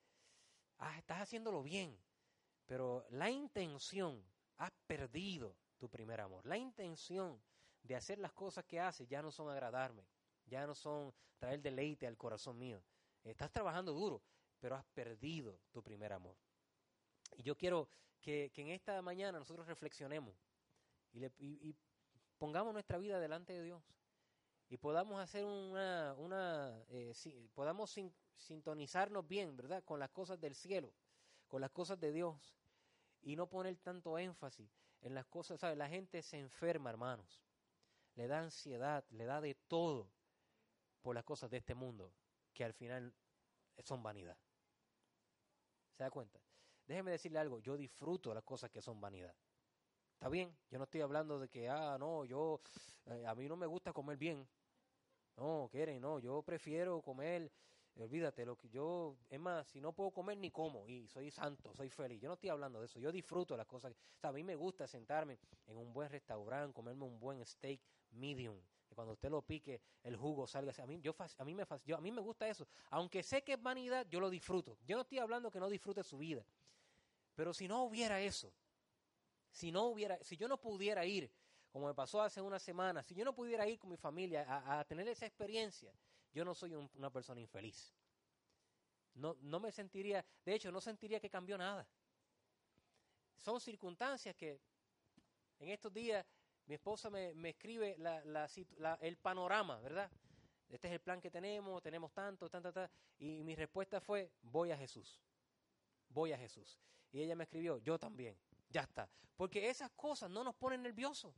ah, 0.78 0.96
estás 0.96 1.22
haciéndolo 1.22 1.60
bien, 1.64 1.98
pero 2.66 3.04
la 3.10 3.28
intención, 3.30 4.24
has 4.58 4.70
perdido 4.86 5.56
tu 5.76 5.88
primer 5.88 6.20
amor. 6.20 6.46
La 6.46 6.56
intención 6.56 7.42
de 7.82 7.96
hacer 7.96 8.20
las 8.20 8.32
cosas 8.32 8.64
que 8.64 8.78
haces 8.78 9.08
ya 9.08 9.20
no 9.22 9.32
son 9.32 9.50
agradarme, 9.50 10.06
ya 10.46 10.64
no 10.64 10.76
son 10.76 11.12
traer 11.36 11.60
deleite 11.60 12.06
al 12.06 12.16
corazón 12.16 12.56
mío. 12.56 12.80
Estás 13.24 13.50
trabajando 13.50 13.92
duro, 13.92 14.22
pero 14.60 14.76
has 14.76 14.84
perdido 14.94 15.58
tu 15.72 15.82
primer 15.82 16.12
amor. 16.12 16.36
Y 17.36 17.42
yo 17.42 17.56
quiero 17.56 17.88
que, 18.20 18.52
en 18.54 18.68
esta 18.68 19.02
mañana 19.02 19.40
nosotros 19.40 19.66
reflexionemos 19.66 20.36
y, 21.12 21.74
pongamos 22.44 22.74
nuestra 22.74 22.98
vida 22.98 23.18
delante 23.18 23.54
de 23.54 23.62
Dios 23.62 23.82
y 24.68 24.76
podamos 24.76 25.18
hacer 25.18 25.46
una, 25.46 26.14
una 26.18 26.78
eh, 26.90 27.14
podamos 27.54 27.98
sintonizarnos 28.36 29.26
bien, 29.26 29.56
¿verdad? 29.56 29.82
Con 29.82 29.98
las 29.98 30.10
cosas 30.10 30.38
del 30.38 30.54
cielo, 30.54 30.92
con 31.48 31.62
las 31.62 31.70
cosas 31.70 31.98
de 31.98 32.12
Dios 32.12 32.54
y 33.22 33.34
no 33.34 33.48
poner 33.48 33.78
tanto 33.78 34.18
énfasis 34.18 34.68
en 35.00 35.14
las 35.14 35.24
cosas, 35.24 35.58
¿sabes? 35.58 35.78
La 35.78 35.88
gente 35.88 36.20
se 36.20 36.38
enferma, 36.38 36.90
hermanos. 36.90 37.40
Le 38.14 38.26
da 38.26 38.40
ansiedad, 38.40 39.06
le 39.08 39.24
da 39.24 39.40
de 39.40 39.54
todo 39.54 40.10
por 41.00 41.14
las 41.14 41.24
cosas 41.24 41.50
de 41.50 41.56
este 41.56 41.74
mundo, 41.74 42.12
que 42.52 42.62
al 42.62 42.74
final 42.74 43.14
son 43.84 44.02
vanidad. 44.02 44.36
¿Se 45.96 46.02
da 46.02 46.10
cuenta? 46.10 46.38
Déjeme 46.86 47.10
decirle 47.10 47.38
algo, 47.38 47.60
yo 47.60 47.78
disfruto 47.78 48.34
las 48.34 48.44
cosas 48.44 48.70
que 48.70 48.82
son 48.82 49.00
vanidad. 49.00 49.34
¿Está 50.24 50.30
bien? 50.30 50.56
Yo 50.70 50.78
no 50.78 50.84
estoy 50.84 51.02
hablando 51.02 51.38
de 51.38 51.50
que, 51.50 51.68
ah, 51.68 51.98
no, 52.00 52.24
yo, 52.24 52.58
eh, 53.04 53.26
a 53.26 53.34
mí 53.34 53.46
no 53.46 53.56
me 53.56 53.66
gusta 53.66 53.92
comer 53.92 54.16
bien. 54.16 54.48
No, 55.36 55.68
quieren, 55.70 56.00
no, 56.00 56.18
yo 56.18 56.40
prefiero 56.40 57.02
comer, 57.02 57.52
olvídate, 57.96 58.46
lo 58.46 58.56
que 58.56 58.70
yo, 58.70 59.18
es 59.28 59.38
más, 59.38 59.66
si 59.66 59.82
no 59.82 59.92
puedo 59.92 60.12
comer 60.12 60.38
ni 60.38 60.50
como, 60.50 60.88
y 60.88 61.06
soy 61.08 61.30
santo, 61.30 61.74
soy 61.74 61.90
feliz. 61.90 62.22
Yo 62.22 62.28
no 62.28 62.36
estoy 62.36 62.48
hablando 62.48 62.80
de 62.80 62.86
eso, 62.86 62.98
yo 62.98 63.12
disfruto 63.12 63.54
las 63.54 63.66
cosas. 63.66 63.94
A 64.22 64.32
mí 64.32 64.42
me 64.42 64.56
gusta 64.56 64.86
sentarme 64.86 65.38
en 65.66 65.76
un 65.76 65.92
buen 65.92 66.08
restaurante, 66.08 66.72
comerme 66.72 67.04
un 67.04 67.20
buen 67.20 67.44
steak 67.44 67.82
medium, 68.12 68.58
que 68.88 68.94
cuando 68.94 69.12
usted 69.12 69.28
lo 69.28 69.42
pique, 69.42 69.82
el 70.04 70.16
jugo 70.16 70.46
salga. 70.46 70.72
A 70.82 70.86
mí, 70.86 71.02
yo, 71.02 71.14
a, 71.18 71.44
mí 71.44 71.54
me, 71.54 71.66
yo, 71.84 71.98
a 71.98 72.00
mí 72.00 72.10
me 72.10 72.22
gusta 72.22 72.48
eso. 72.48 72.66
Aunque 72.88 73.22
sé 73.22 73.44
que 73.44 73.52
es 73.52 73.62
vanidad, 73.62 74.06
yo 74.08 74.20
lo 74.20 74.30
disfruto. 74.30 74.78
Yo 74.86 74.96
no 74.96 75.02
estoy 75.02 75.18
hablando 75.18 75.50
que 75.50 75.60
no 75.60 75.68
disfrute 75.68 76.02
su 76.02 76.16
vida. 76.16 76.46
Pero 77.34 77.52
si 77.52 77.68
no 77.68 77.82
hubiera 77.82 78.22
eso, 78.22 78.54
si 79.54 79.70
no 79.70 79.84
hubiera, 79.84 80.18
si 80.24 80.36
yo 80.36 80.48
no 80.48 80.60
pudiera 80.60 81.06
ir, 81.06 81.30
como 81.70 81.86
me 81.86 81.94
pasó 81.94 82.20
hace 82.20 82.40
una 82.40 82.58
semana, 82.58 83.04
si 83.04 83.14
yo 83.14 83.24
no 83.24 83.32
pudiera 83.32 83.66
ir 83.68 83.78
con 83.78 83.88
mi 83.88 83.96
familia 83.96 84.44
a, 84.48 84.84
tener 84.84 85.06
esa 85.06 85.26
experiencia, 85.26 85.94
yo 86.32 86.44
no 86.44 86.56
soy 86.56 86.74
una 86.74 87.10
persona 87.10 87.40
infeliz. 87.40 87.94
No, 89.14 89.36
no 89.42 89.60
me 89.60 89.70
sentiría, 89.70 90.24
de 90.44 90.54
hecho, 90.54 90.72
no 90.72 90.80
sentiría 90.80 91.20
que 91.20 91.30
cambió 91.30 91.56
nada. 91.56 91.86
Son 93.36 93.60
circunstancias 93.60 94.34
que 94.34 94.60
en 95.60 95.68
estos 95.68 95.92
días 95.92 96.26
mi 96.66 96.74
esposa 96.74 97.08
me, 97.08 97.32
me 97.34 97.50
escribe 97.50 97.96
el 99.02 99.16
panorama, 99.18 99.78
¿verdad? 99.78 100.10
Este 100.68 100.88
es 100.88 100.94
el 100.94 101.00
plan 101.00 101.20
que 101.20 101.30
tenemos, 101.30 101.80
tenemos 101.80 102.12
tanto, 102.12 102.50
tanto, 102.50 102.72
tanto. 102.72 102.92
Y 103.18 103.44
mi 103.44 103.54
respuesta 103.54 104.00
fue, 104.00 104.32
voy 104.42 104.72
a 104.72 104.76
Jesús. 104.76 105.22
Voy 106.08 106.32
a 106.32 106.38
Jesús. 106.38 106.80
Y 107.12 107.22
ella 107.22 107.36
me 107.36 107.44
escribió, 107.44 107.78
yo 107.78 107.96
también. 107.96 108.36
Ya 108.74 108.80
está. 108.80 109.08
Porque 109.36 109.70
esas 109.70 109.92
cosas 109.92 110.28
no 110.28 110.42
nos 110.42 110.56
ponen 110.56 110.82
nerviosos. 110.82 111.32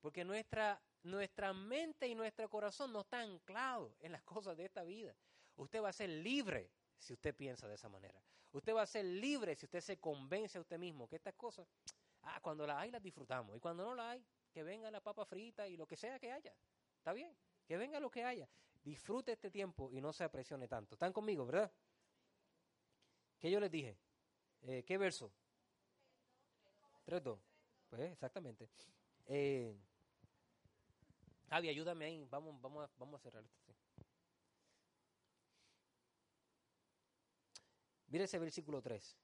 Porque 0.00 0.24
nuestra, 0.24 0.80
nuestra 1.02 1.52
mente 1.52 2.08
y 2.08 2.14
nuestro 2.14 2.48
corazón 2.48 2.90
no 2.90 3.02
están 3.02 3.32
anclados 3.32 3.92
en 4.00 4.12
las 4.12 4.22
cosas 4.22 4.56
de 4.56 4.64
esta 4.64 4.82
vida. 4.82 5.14
Usted 5.56 5.82
va 5.82 5.90
a 5.90 5.92
ser 5.92 6.08
libre 6.08 6.70
si 6.96 7.12
usted 7.12 7.34
piensa 7.34 7.68
de 7.68 7.74
esa 7.74 7.90
manera. 7.90 8.18
Usted 8.52 8.74
va 8.74 8.80
a 8.80 8.86
ser 8.86 9.04
libre 9.04 9.54
si 9.56 9.66
usted 9.66 9.82
se 9.82 9.98
convence 9.98 10.56
a 10.56 10.62
usted 10.62 10.78
mismo 10.78 11.06
que 11.06 11.16
estas 11.16 11.34
cosas 11.34 11.66
Ah, 12.22 12.40
cuando 12.42 12.66
la 12.66 12.80
hay 12.80 12.90
las 12.90 13.02
disfrutamos. 13.02 13.54
Y 13.56 13.60
cuando 13.60 13.84
no 13.84 13.94
la 13.94 14.10
hay, 14.10 14.24
que 14.50 14.62
venga 14.62 14.90
la 14.90 15.00
papa 15.00 15.26
frita 15.26 15.68
y 15.68 15.76
lo 15.76 15.86
que 15.86 15.96
sea 15.96 16.18
que 16.18 16.32
haya. 16.32 16.54
¿Está 16.96 17.12
bien? 17.12 17.36
Que 17.66 17.76
venga 17.76 18.00
lo 18.00 18.10
que 18.10 18.24
haya. 18.24 18.48
Disfrute 18.82 19.32
este 19.32 19.50
tiempo 19.50 19.90
y 19.92 20.00
no 20.00 20.12
se 20.14 20.24
apresione 20.24 20.66
tanto. 20.66 20.94
¿Están 20.94 21.12
conmigo, 21.12 21.44
verdad? 21.44 21.70
¿Qué 23.38 23.50
yo 23.50 23.60
les 23.60 23.70
dije? 23.70 23.98
Eh, 24.62 24.82
¿Qué 24.84 24.96
verso? 24.96 25.30
3.2. 27.08 27.38
Pues 27.88 28.02
exactamente. 28.12 28.68
Eh, 29.26 29.74
Javi, 31.48 31.70
ayúdame 31.70 32.04
ahí. 32.04 32.24
Vamos, 32.30 32.60
vamos, 32.60 32.84
a, 32.84 32.90
vamos 32.98 33.18
a 33.18 33.22
cerrar 33.22 33.42
esto. 33.42 33.74
Mire 38.08 38.24
ese 38.24 38.38
versículo 38.38 38.82
3. 38.82 39.16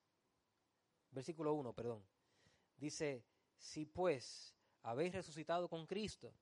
Versículo 1.11 1.53
1, 1.53 1.75
perdón. 1.75 2.03
Dice, 2.79 3.23
si 3.59 3.85
pues 3.85 4.55
habéis 4.83 5.13
resucitado 5.13 5.69
con 5.69 5.87
Cristo, 5.87 6.35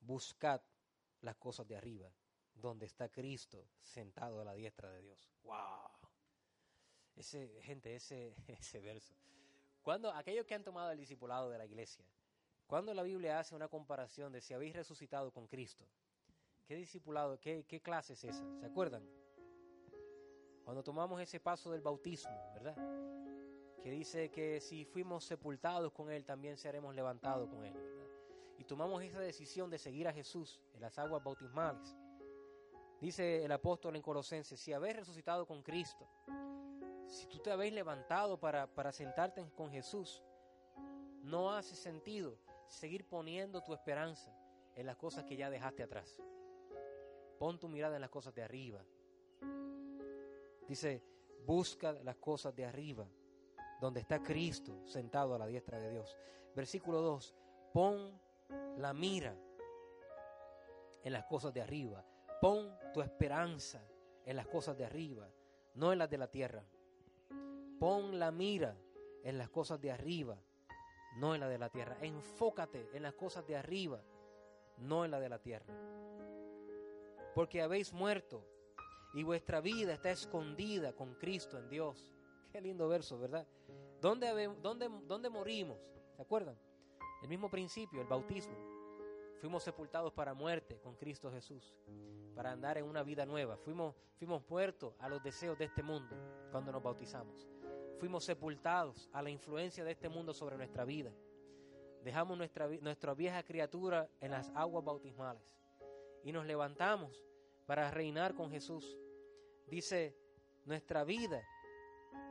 buscad 0.00 0.60
las 1.22 1.36
cosas 1.36 1.66
de 1.66 1.76
arriba, 1.76 2.12
donde 2.54 2.86
está 2.86 3.10
Cristo 3.10 3.66
sentado 3.80 4.40
a 4.40 4.44
la 4.44 4.54
diestra 4.54 4.90
de 4.90 5.02
Dios. 5.02 5.30
¡Wow! 5.44 5.99
Ese, 7.20 7.50
gente, 7.60 7.94
ese, 7.94 8.34
ese 8.48 8.80
verso. 8.80 9.14
Cuando 9.82 10.10
aquellos 10.10 10.46
que 10.46 10.54
han 10.54 10.64
tomado 10.64 10.90
el 10.90 10.96
discipulado 10.96 11.50
de 11.50 11.58
la 11.58 11.66
iglesia, 11.66 12.02
cuando 12.66 12.94
la 12.94 13.02
Biblia 13.02 13.38
hace 13.38 13.54
una 13.54 13.68
comparación 13.68 14.32
de 14.32 14.40
si 14.40 14.54
habéis 14.54 14.74
resucitado 14.74 15.30
con 15.30 15.46
Cristo, 15.46 15.84
¿qué 16.66 16.76
discipulado, 16.76 17.38
qué, 17.38 17.66
qué 17.68 17.82
clase 17.82 18.14
es 18.14 18.24
esa? 18.24 18.44
¿Se 18.58 18.64
acuerdan? 18.64 19.06
Cuando 20.64 20.82
tomamos 20.82 21.20
ese 21.20 21.40
paso 21.40 21.70
del 21.70 21.82
bautismo, 21.82 22.34
¿verdad? 22.54 22.76
que 23.82 23.90
dice 23.90 24.30
que 24.30 24.60
si 24.60 24.86
fuimos 24.86 25.24
sepultados 25.24 25.92
con 25.92 26.10
Él, 26.10 26.24
también 26.24 26.56
seremos 26.56 26.94
levantados 26.94 27.50
con 27.50 27.66
Él. 27.66 27.74
Y 28.58 28.64
tomamos 28.64 29.02
esa 29.02 29.20
decisión 29.20 29.68
de 29.68 29.78
seguir 29.78 30.08
a 30.08 30.12
Jesús 30.12 30.58
en 30.72 30.80
las 30.80 30.98
aguas 30.98 31.22
bautismales. 31.22 31.94
Dice 32.98 33.44
el 33.44 33.52
apóstol 33.52 33.96
en 33.96 34.02
Colosenses, 34.02 34.58
si 34.58 34.72
habéis 34.72 34.96
resucitado 34.96 35.46
con 35.46 35.62
Cristo, 35.62 36.06
si 37.10 37.26
tú 37.26 37.38
te 37.38 37.50
habéis 37.50 37.72
levantado 37.72 38.38
para, 38.38 38.66
para 38.66 38.92
sentarte 38.92 39.44
con 39.56 39.70
Jesús, 39.70 40.22
no 41.22 41.52
hace 41.52 41.74
sentido 41.74 42.38
seguir 42.68 43.06
poniendo 43.06 43.62
tu 43.62 43.74
esperanza 43.74 44.32
en 44.76 44.86
las 44.86 44.96
cosas 44.96 45.24
que 45.24 45.36
ya 45.36 45.50
dejaste 45.50 45.82
atrás. 45.82 46.16
Pon 47.38 47.58
tu 47.58 47.68
mirada 47.68 47.96
en 47.96 48.00
las 48.00 48.10
cosas 48.10 48.34
de 48.34 48.42
arriba. 48.42 48.84
Dice, 50.68 51.02
busca 51.44 51.92
las 51.92 52.16
cosas 52.16 52.54
de 52.54 52.64
arriba 52.64 53.06
donde 53.80 54.00
está 54.00 54.22
Cristo 54.22 54.86
sentado 54.86 55.34
a 55.34 55.38
la 55.38 55.46
diestra 55.46 55.80
de 55.80 55.90
Dios. 55.90 56.16
Versículo 56.54 57.00
2, 57.00 57.34
pon 57.72 58.20
la 58.76 58.92
mira 58.92 59.34
en 61.02 61.12
las 61.12 61.24
cosas 61.24 61.52
de 61.54 61.62
arriba, 61.62 62.04
pon 62.40 62.76
tu 62.92 63.00
esperanza 63.00 63.82
en 64.24 64.36
las 64.36 64.46
cosas 64.46 64.76
de 64.76 64.84
arriba, 64.84 65.28
no 65.74 65.92
en 65.92 65.98
las 65.98 66.10
de 66.10 66.18
la 66.18 66.30
tierra. 66.30 66.62
Pon 67.80 68.18
la 68.18 68.30
mira 68.30 68.76
en 69.24 69.38
las 69.38 69.48
cosas 69.48 69.80
de 69.80 69.90
arriba, 69.90 70.36
no 71.16 71.34
en 71.34 71.40
la 71.40 71.48
de 71.48 71.56
la 71.56 71.70
tierra. 71.70 71.96
Enfócate 72.02 72.90
en 72.92 73.02
las 73.02 73.14
cosas 73.14 73.46
de 73.46 73.56
arriba, 73.56 74.02
no 74.76 75.06
en 75.06 75.10
la 75.10 75.18
de 75.18 75.30
la 75.30 75.38
tierra. 75.38 75.74
Porque 77.34 77.62
habéis 77.62 77.94
muerto 77.94 78.44
y 79.14 79.22
vuestra 79.22 79.62
vida 79.62 79.94
está 79.94 80.10
escondida 80.10 80.92
con 80.92 81.14
Cristo 81.14 81.56
en 81.56 81.70
Dios. 81.70 82.12
Qué 82.52 82.60
lindo 82.60 82.86
verso, 82.86 83.18
¿verdad? 83.18 83.46
¿Dónde, 83.98 84.54
dónde, 84.60 84.90
dónde 85.06 85.30
morimos? 85.30 85.78
¿Se 86.16 86.20
acuerdan? 86.20 86.58
El 87.22 87.30
mismo 87.30 87.48
principio, 87.48 88.02
el 88.02 88.08
bautismo. 88.08 88.58
Fuimos 89.40 89.62
sepultados 89.62 90.12
para 90.12 90.34
muerte 90.34 90.78
con 90.82 90.96
Cristo 90.96 91.32
Jesús, 91.32 91.74
para 92.34 92.52
andar 92.52 92.76
en 92.76 92.84
una 92.84 93.02
vida 93.02 93.24
nueva. 93.24 93.56
Fuimos, 93.56 93.96
fuimos 94.18 94.42
muertos 94.50 94.94
a 94.98 95.08
los 95.08 95.22
deseos 95.22 95.56
de 95.56 95.64
este 95.64 95.82
mundo 95.82 96.14
cuando 96.50 96.70
nos 96.72 96.82
bautizamos. 96.82 97.48
Fuimos 98.00 98.24
sepultados 98.24 99.10
a 99.12 99.20
la 99.20 99.28
influencia 99.28 99.84
de 99.84 99.90
este 99.90 100.08
mundo 100.08 100.32
sobre 100.32 100.56
nuestra 100.56 100.86
vida. 100.86 101.12
Dejamos 102.02 102.38
nuestra, 102.38 102.66
nuestra 102.80 103.12
vieja 103.12 103.42
criatura 103.42 104.08
en 104.22 104.30
las 104.30 104.50
aguas 104.54 104.82
bautismales 104.82 105.54
y 106.24 106.32
nos 106.32 106.46
levantamos 106.46 107.22
para 107.66 107.90
reinar 107.90 108.34
con 108.34 108.50
Jesús. 108.50 108.96
Dice, 109.66 110.16
nuestra 110.64 111.04
vida 111.04 111.46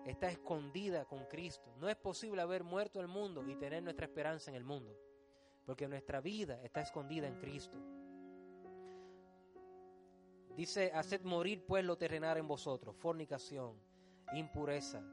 está 0.07 0.31
escondida 0.31 1.05
con 1.05 1.25
Cristo. 1.25 1.71
No 1.77 1.87
es 1.87 1.97
posible 1.97 2.41
haber 2.41 2.63
muerto 2.63 2.99
el 2.99 3.07
mundo 3.07 3.47
y 3.47 3.55
tener 3.55 3.83
nuestra 3.83 4.07
esperanza 4.07 4.49
en 4.49 4.57
el 4.57 4.63
mundo, 4.63 4.97
porque 5.67 5.87
nuestra 5.87 6.19
vida 6.19 6.59
está 6.63 6.81
escondida 6.81 7.27
en 7.27 7.35
Cristo. 7.35 7.77
Dice, 10.55 10.91
haced 10.95 11.21
morir 11.21 11.63
pues 11.67 11.85
lo 11.85 11.95
terrenal 11.95 12.37
en 12.39 12.47
vosotros, 12.47 12.95
fornicación, 12.97 13.79
impureza, 14.33 15.03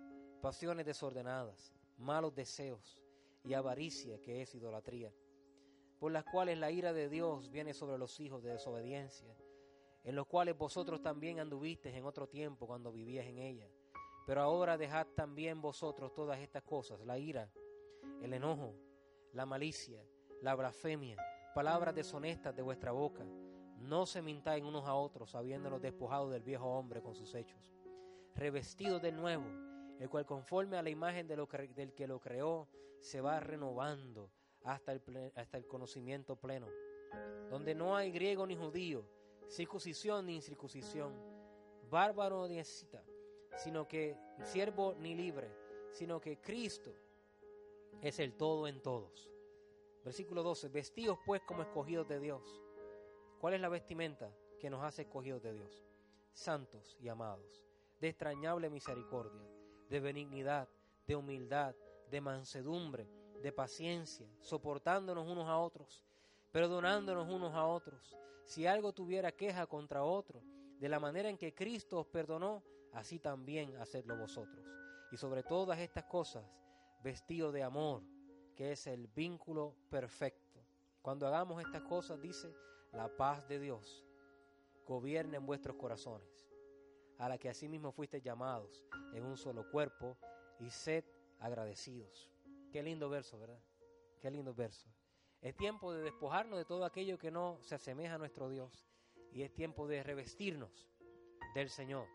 pasiones 0.47 0.87
desordenadas, 0.87 1.73
malos 1.99 2.33
deseos 2.33 3.03
y 3.43 3.55
avaricia, 3.55 4.21
que 4.21 4.43
es 4.43 4.55
idolatría, 4.55 5.13
por 5.99 6.13
las 6.13 6.23
cuales 6.23 6.57
la 6.57 6.71
ira 6.71 6.93
de 6.93 7.09
Dios 7.09 7.51
viene 7.51 7.75
sobre 7.75 7.99
los 7.99 8.21
hijos 8.21 8.45
de 8.45 8.51
desobediencia, 8.53 9.37
en 10.05 10.15
los 10.15 10.29
cuales 10.29 10.57
vosotros 10.57 11.03
también 11.03 11.41
anduvisteis 11.41 11.97
en 11.97 12.05
otro 12.05 12.29
tiempo 12.29 12.69
cuando 12.69 12.93
vivíais 12.93 13.29
en 13.29 13.39
ella 13.39 13.69
pero 14.25 14.41
ahora 14.41 14.79
dejad 14.79 15.09
también 15.17 15.61
vosotros 15.61 16.15
todas 16.15 16.39
estas 16.39 16.63
cosas, 16.63 17.01
la 17.01 17.19
ira, 17.19 17.51
el 18.23 18.33
enojo, 18.33 18.73
la 19.33 19.47
malicia, 19.47 20.01
la 20.43 20.55
blasfemia, 20.55 21.17
palabras 21.57 21.93
deshonestas 21.93 22.55
de 22.55 22.63
vuestra 22.63 22.93
boca. 22.93 23.25
No 23.79 24.07
se 24.07 24.23
mintáis 24.23 24.63
unos 24.63 24.85
a 24.85 24.95
otros, 24.95 25.35
habiéndonos 25.35 25.81
despojado 25.81 26.31
del 26.31 26.43
viejo 26.43 26.67
hombre 26.67 27.03
con 27.03 27.17
sus 27.17 27.35
hechos, 27.35 27.73
revestidos 28.35 29.03
de 29.03 29.13
nuevo, 29.13 29.66
el 29.99 30.09
cual 30.09 30.27
conforme 30.27 30.77
a 30.77 30.83
la 30.83 30.91
imagen 30.91 31.27
del 31.27 31.95
que 31.95 32.07
lo 32.07 32.21
creó, 32.21 32.69
se 33.01 33.21
va 33.21 33.41
renovando 33.41 34.31
hasta 34.65 34.93
el, 34.93 35.33
hasta 35.35 35.59
el 35.59 35.67
conocimiento 35.67 36.37
pleno, 36.37 36.69
donde 37.51 37.75
no 37.75 37.97
hay 37.97 38.11
griego 38.11 38.47
ni 38.47 38.57
judío, 38.57 39.07
circuncisión 39.49 40.27
ni 40.27 40.37
incircuncisión, 40.37 41.15
bárbaro 41.89 42.49
ni 42.49 42.59
escita 42.59 43.03
sino 43.57 43.89
que 43.89 44.17
siervo 44.45 44.95
ni 44.99 45.15
libre, 45.15 45.51
sino 45.91 46.21
que 46.21 46.41
Cristo 46.41 46.95
es 48.01 48.19
el 48.19 48.37
todo 48.37 48.69
en 48.69 48.83
todos. 48.83 49.29
Versículo 50.05 50.43
12, 50.43 50.69
vestidos 50.69 51.19
pues 51.25 51.43
como 51.43 51.63
escogidos 51.63 52.07
de 52.07 52.21
Dios. 52.21 52.63
¿Cuál 53.41 53.55
es 53.55 53.61
la 53.61 53.69
vestimenta 53.69 54.33
que 54.61 54.71
nos 54.71 54.83
hace 54.83 55.03
escogidos 55.03 55.43
de 55.43 55.55
Dios? 55.55 55.85
Santos 56.33 56.97
y 57.01 57.09
amados, 57.09 57.65
de 58.01 58.09
extrañable 58.09 58.71
misericordia, 58.71 59.43
de 59.89 60.01
benignidad, 60.01 60.69
de 61.07 61.17
humildad, 61.17 61.75
de 62.11 62.21
mansedumbre, 62.21 63.09
de 63.43 63.53
paciencia, 63.53 64.29
soportándonos 64.41 65.29
unos 65.29 65.47
a 65.49 65.59
otros, 65.59 66.05
perdonándonos 66.53 67.29
unos 67.29 67.55
a 67.55 67.65
otros. 67.67 68.17
Si 68.45 68.67
algo 68.67 68.93
tuviera 68.93 69.33
queja 69.33 69.67
contra 69.67 70.03
otro, 70.03 70.43
de 70.79 70.89
la 70.89 71.01
manera 71.01 71.29
en 71.29 71.39
que 71.39 71.55
Cristo 71.55 72.01
os 72.01 72.07
perdonó, 72.07 72.63
así 72.93 73.19
también 73.19 73.77
hacedlo 73.77 74.17
vosotros. 74.17 74.65
Y 75.11 75.17
sobre 75.17 75.43
todas 75.43 75.79
estas 75.79 76.05
cosas, 76.05 76.45
vestido 77.03 77.53
de 77.53 77.63
amor, 77.63 78.03
que 78.55 78.73
es 78.73 78.87
el 78.87 79.07
vínculo 79.09 79.77
perfecto. 79.91 80.61
Cuando 81.03 81.27
hagamos 81.27 81.63
estas 81.63 81.83
cosas, 81.83 82.21
dice, 82.21 82.55
la 82.93 83.09
paz 83.09 83.47
de 83.47 83.61
Dios 83.61 84.05
gobierna 84.87 85.37
en 85.37 85.47
vuestros 85.47 85.77
corazones, 85.77 86.46
a 87.19 87.29
la 87.29 87.39
que 87.39 87.49
asimismo 87.49 87.93
fuiste 87.93 88.21
llamados 88.21 88.85
en 89.13 89.25
un 89.25 89.37
solo 89.37 89.71
cuerpo, 89.71 90.17
y 90.59 90.71
sed 90.71 91.05
agradecidos. 91.41 92.31
Qué 92.73 92.83
lindo 92.83 93.11
verso, 93.11 93.39
¿verdad? 93.39 93.61
Qué 94.21 94.31
lindo 94.31 94.55
verso. 94.55 94.89
Es 95.43 95.55
tiempo 95.55 95.93
de 95.93 96.03
despojarnos 96.03 96.59
de 96.59 96.65
todo 96.65 96.85
aquello 96.87 97.19
que 97.19 97.31
no 97.31 97.59
se 97.61 97.75
asemeja 97.75 98.15
a 98.15 98.19
nuestro 98.19 98.49
Dios. 98.49 98.89
Y 99.33 99.43
es 99.43 99.53
tiempo 99.53 99.87
de 99.87 100.03
revestirnos 100.03 100.89
del 101.55 101.69
Señor 101.69 102.09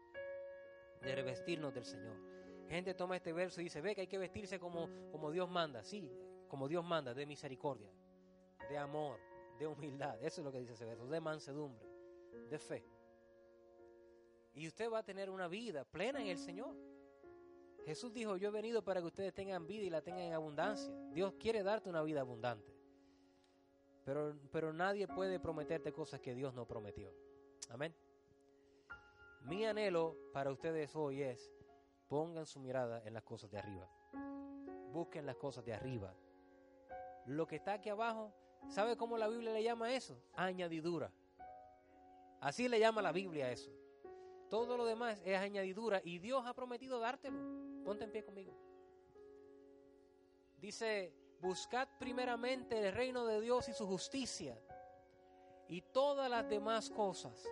de 1.02 1.16
revestirnos 1.16 1.74
del 1.74 1.86
Señor. 1.86 2.16
Gente 2.70 2.93
toma 2.93 3.18
este 3.18 3.34
verso 3.34 3.60
y 3.60 3.66
dice, 3.66 3.82
ve 3.82 3.95
que 3.95 4.02
hay 4.02 4.08
que 4.08 4.18
vestirse 4.18 4.60
como, 4.60 4.89
como 5.12 5.32
Dios 5.32 5.49
manda, 5.49 5.84
sí, 5.84 6.12
como 6.47 6.68
Dios 6.68 6.86
manda, 6.86 7.14
de 7.14 7.26
misericordia, 7.26 7.91
de 8.70 8.78
amor, 8.78 9.20
de 9.60 9.68
humildad. 9.68 10.16
Eso 10.24 10.41
es 10.41 10.45
lo 10.45 10.52
que 10.52 10.60
dice 10.60 10.74
ese 10.74 10.86
verso, 10.86 11.08
de 11.08 11.20
mansedumbre, 11.20 11.86
de 12.49 12.60
fe. 12.60 12.86
Y 14.54 14.68
usted 14.68 14.91
va 14.91 14.99
a 14.99 15.04
tener 15.04 15.30
una 15.30 15.47
vida 15.47 15.86
plena 15.86 16.22
en 16.22 16.28
el 16.28 16.38
Señor. 16.38 16.76
Jesús 17.86 18.14
dijo, 18.14 18.38
yo 18.38 18.49
he 18.49 18.52
venido 18.52 18.84
para 18.84 18.99
que 19.02 19.08
ustedes 19.08 19.34
tengan 19.34 19.66
vida 19.66 19.84
y 19.84 19.89
la 19.89 20.02
tengan 20.02 20.22
en 20.22 20.34
abundancia. 20.34 20.93
Dios 21.14 21.34
quiere 21.39 21.64
darte 21.64 21.89
una 21.89 22.04
vida 22.04 22.22
abundante. 22.22 22.72
Pero, 24.06 24.36
pero 24.52 24.74
nadie 24.74 25.08
puede 25.08 25.39
prometerte 25.39 25.91
cosas 25.91 26.20
que 26.20 26.36
Dios 26.36 26.54
no 26.54 26.68
prometió. 26.68 27.14
Amén. 27.70 27.95
Mi 29.43 29.66
anhelo 29.66 30.16
para 30.34 30.52
ustedes 30.52 30.95
hoy 30.95 31.24
es, 31.24 31.52
pongan 32.08 32.45
su 32.45 32.60
mirada 32.60 33.02
en 33.06 33.14
las 33.14 33.24
cosas 33.24 33.49
de 33.49 33.58
arriba. 33.58 33.89
Busquen 34.91 35.26
las 35.26 35.38
cosas 35.38 35.66
de 35.66 35.74
arriba. 35.74 36.14
Lo 37.26 37.47
que 37.47 37.56
está 37.56 37.74
aquí 37.74 37.89
abajo, 37.89 38.34
¿sabe 38.70 38.97
cómo 38.97 39.18
la 39.18 39.28
Biblia 39.28 39.54
le 39.54 39.64
llama 39.64 39.93
eso? 39.93 40.22
Añadidura. 40.36 41.12
Así 42.39 42.68
le 42.68 42.80
llama 42.80 43.02
la 43.02 43.12
Biblia 43.12 43.45
a 43.45 43.52
eso. 43.52 43.72
Todo 44.52 44.76
lo 44.76 44.86
demás 44.86 45.22
es 45.24 45.38
añadidura 45.38 46.02
y 46.04 46.20
Dios 46.20 46.45
ha 46.45 46.54
prometido 46.54 46.99
dártelo. 46.99 47.39
Ponte 47.86 48.04
en 48.04 48.12
pie 48.12 48.26
conmigo. 48.26 48.54
Dice, 50.58 51.14
buscad 51.39 51.88
primeramente 51.97 52.78
el 52.78 52.93
reino 52.93 53.26
de 53.26 53.39
Dios 53.39 53.70
y 53.70 53.74
su 53.74 53.88
justicia 53.88 54.62
y 55.70 55.82
todas 55.82 56.30
las 56.30 56.49
demás 56.49 56.89
cosas 56.89 57.47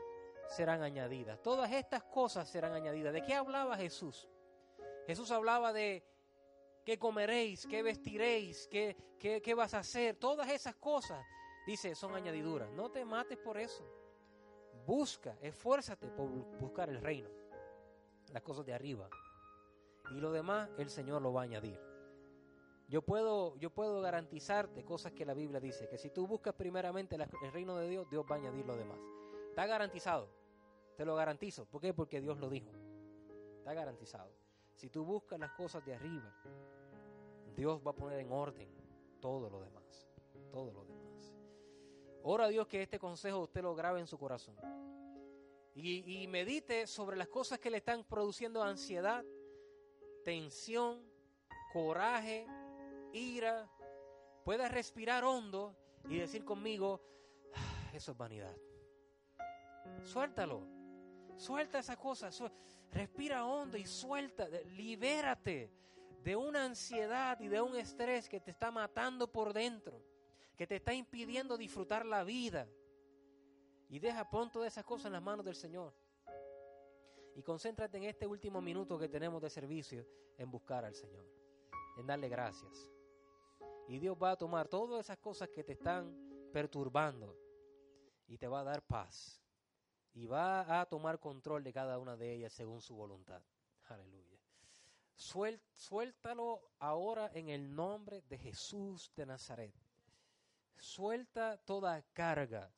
serán 0.49 0.83
añadidas. 0.83 1.41
Todas 1.41 1.71
estas 1.71 2.03
cosas 2.03 2.49
serán 2.49 2.73
añadidas. 2.73 3.13
¿De 3.13 3.23
qué 3.23 3.33
hablaba 3.33 3.77
Jesús? 3.77 4.27
Jesús 5.07 5.31
hablaba 5.31 5.71
de 5.71 6.03
qué 6.83 6.99
comeréis, 6.99 7.65
qué 7.65 7.81
vestiréis, 7.81 8.67
qué, 8.67 8.97
qué, 9.17 9.53
vas 9.53 9.73
a 9.73 9.79
hacer. 9.79 10.17
Todas 10.17 10.49
esas 10.49 10.75
cosas, 10.75 11.25
dice, 11.65 11.95
son 11.95 12.13
añadiduras. 12.13 12.69
No 12.71 12.91
te 12.91 13.05
mates 13.05 13.37
por 13.37 13.57
eso. 13.57 13.98
Busca, 14.89 15.37
esfuérzate 15.43 16.07
por 16.07 16.27
buscar 16.59 16.89
el 16.89 16.99
reino, 16.99 17.29
las 18.33 18.41
cosas 18.41 18.65
de 18.65 18.73
arriba. 18.73 19.07
Y 20.09 20.19
lo 20.19 20.31
demás, 20.31 20.67
el 20.79 20.89
Señor 20.89 21.21
lo 21.21 21.31
va 21.31 21.41
a 21.41 21.43
añadir. 21.43 21.79
Yo 22.87 23.03
puedo, 23.03 23.55
yo 23.57 23.69
puedo 23.69 24.01
garantizarte 24.01 24.83
cosas 24.83 25.11
que 25.11 25.27
la 25.27 25.35
Biblia 25.35 25.59
dice, 25.59 25.87
que 25.87 25.99
si 25.99 26.09
tú 26.09 26.25
buscas 26.25 26.55
primeramente 26.55 27.15
el 27.15 27.51
reino 27.51 27.77
de 27.77 27.87
Dios, 27.87 28.09
Dios 28.09 28.25
va 28.25 28.37
a 28.37 28.39
añadir 28.39 28.65
lo 28.65 28.75
demás. 28.75 28.97
Está 29.49 29.67
garantizado. 29.67 30.27
Te 30.97 31.05
lo 31.05 31.15
garantizo. 31.15 31.67
¿Por 31.67 31.81
qué? 31.81 31.93
Porque 31.93 32.19
Dios 32.19 32.39
lo 32.39 32.49
dijo. 32.49 32.71
Está 33.59 33.75
garantizado. 33.75 34.31
Si 34.73 34.89
tú 34.89 35.05
buscas 35.05 35.37
las 35.37 35.51
cosas 35.51 35.85
de 35.85 35.93
arriba, 35.93 36.33
Dios 37.55 37.79
va 37.85 37.91
a 37.91 37.95
poner 37.95 38.21
en 38.21 38.31
orden 38.31 38.69
todo 39.19 39.51
lo 39.51 39.61
demás. 39.61 40.09
Todo 40.51 40.71
lo 40.71 40.83
demás. 40.83 40.88
Ora 42.23 42.45
a 42.45 42.49
Dios 42.49 42.67
que 42.67 42.81
este 42.81 42.99
consejo 42.99 43.39
usted 43.39 43.61
lo 43.61 43.75
grabe 43.75 43.99
en 43.99 44.07
su 44.07 44.17
corazón. 44.17 44.55
Y, 45.75 46.27
medite 46.27 46.87
sobre 46.87 47.15
las 47.15 47.29
cosas 47.29 47.57
que 47.59 47.69
le 47.69 47.77
están 47.77 48.03
produciendo 48.03 48.61
ansiedad, 48.61 49.23
tensión, 50.25 51.01
coraje, 51.71 52.45
ira. 53.13 53.69
Pueda 54.43 54.67
respirar 54.67 55.23
hondo 55.23 55.77
y 56.09 56.17
decir 56.17 56.43
conmigo, 56.43 57.01
ah, 57.53 57.91
eso 57.93 58.11
es 58.11 58.17
vanidad. 58.17 58.55
Suéltalo. 60.03 60.67
Suelta 61.37 61.79
esa 61.79 61.95
cosa. 61.95 62.29
respira 62.91 63.45
hondo 63.45 63.77
y 63.77 63.85
suelta. 63.85 64.49
Libérate 64.65 65.71
de 66.23 66.35
una 66.35 66.65
ansiedad 66.65 67.39
y 67.39 67.47
de 67.47 67.61
un 67.61 67.75
estrés 67.75 68.27
que 68.27 68.41
te 68.41 68.51
está 68.51 68.71
matando 68.71 69.31
por 69.31 69.53
dentro, 69.53 70.03
que 70.59 70.67
te 70.67 70.75
está 70.75 70.93
impidiendo 70.93 71.57
disfrutar 71.57 72.05
la 72.05 72.25
vida. 72.25 72.67
Y 73.87 73.97
deja 73.97 74.29
pon 74.29 74.51
todas 74.51 74.73
esas 74.73 74.83
cosas 74.83 75.05
en 75.05 75.13
las 75.13 75.23
manos 75.23 75.45
del 75.45 75.55
Señor. 75.55 75.93
Y 77.33 77.41
concéntrate 77.41 77.97
en 77.97 78.03
este 78.03 78.27
último 78.27 78.61
minuto 78.61 78.99
que 78.99 79.07
tenemos 79.07 79.41
de 79.41 79.49
servicio 79.49 80.05
en 80.37 80.51
buscar 80.51 80.83
al 80.83 80.93
Señor, 80.93 81.25
en 81.95 82.05
darle 82.05 82.27
gracias. 82.27 82.91
Y 83.87 83.99
Dios 83.99 84.17
va 84.21 84.31
a 84.31 84.35
tomar 84.35 84.67
todas 84.67 85.05
esas 85.05 85.17
cosas 85.19 85.47
que 85.47 85.63
te 85.63 85.71
están 85.71 86.13
perturbando 86.51 87.37
y 88.27 88.37
te 88.37 88.49
va 88.49 88.59
a 88.59 88.65
dar 88.65 88.85
paz. 88.85 89.41
Y 90.13 90.25
va 90.25 90.81
a 90.81 90.85
tomar 90.87 91.21
control 91.21 91.63
de 91.63 91.71
cada 91.71 91.99
una 91.99 92.17
de 92.17 92.33
ellas 92.33 92.51
según 92.51 92.81
su 92.81 92.95
voluntad. 92.95 93.41
Aleluya. 93.87 94.37
Suéltalo 95.15 96.73
ahora 96.79 97.31
en 97.33 97.47
el 97.47 97.73
nombre 97.73 98.23
de 98.23 98.37
Jesús 98.37 99.09
de 99.15 99.25
Nazaret. 99.25 99.88
Suelta 100.79 101.57
toda 101.57 102.01
carga, 102.13 102.71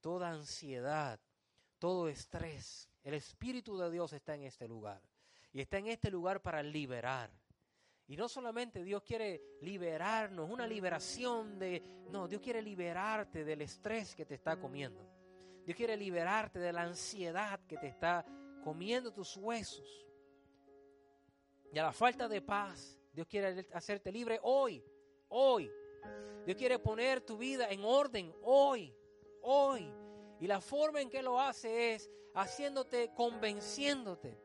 toda 0.00 0.30
ansiedad, 0.30 1.18
todo 1.78 2.08
estrés. 2.08 2.88
El 3.02 3.14
Espíritu 3.14 3.78
de 3.78 3.90
Dios 3.90 4.12
está 4.12 4.34
en 4.34 4.44
este 4.44 4.68
lugar. 4.68 5.02
Y 5.52 5.60
está 5.60 5.78
en 5.78 5.88
este 5.88 6.10
lugar 6.10 6.42
para 6.42 6.62
liberar. 6.62 7.30
Y 8.06 8.16
no 8.16 8.28
solamente 8.28 8.84
Dios 8.84 9.02
quiere 9.02 9.58
liberarnos, 9.62 10.48
una 10.50 10.66
liberación 10.66 11.58
de... 11.58 11.82
No, 12.10 12.28
Dios 12.28 12.40
quiere 12.40 12.62
liberarte 12.62 13.44
del 13.44 13.62
estrés 13.62 14.14
que 14.14 14.24
te 14.24 14.34
está 14.34 14.58
comiendo. 14.58 15.06
Dios 15.64 15.76
quiere 15.76 15.96
liberarte 15.96 16.58
de 16.58 16.72
la 16.72 16.82
ansiedad 16.82 17.60
que 17.66 17.76
te 17.76 17.88
está 17.88 18.24
comiendo 18.62 19.12
tus 19.12 19.36
huesos 19.36 20.08
y 21.72 21.78
a 21.78 21.82
la 21.84 21.92
falta 21.92 22.28
de 22.28 22.40
paz. 22.40 22.98
Dios 23.12 23.26
quiere 23.26 23.66
hacerte 23.72 24.12
libre 24.12 24.38
hoy, 24.42 24.82
hoy. 25.28 25.70
Dios 26.44 26.56
quiere 26.56 26.78
poner 26.78 27.20
tu 27.20 27.36
vida 27.36 27.68
en 27.68 27.84
orden 27.84 28.34
hoy, 28.42 28.94
hoy. 29.42 29.92
Y 30.40 30.46
la 30.46 30.60
forma 30.60 31.00
en 31.00 31.10
que 31.10 31.22
lo 31.22 31.40
hace 31.40 31.94
es 31.94 32.10
haciéndote, 32.34 33.12
convenciéndote 33.14 34.38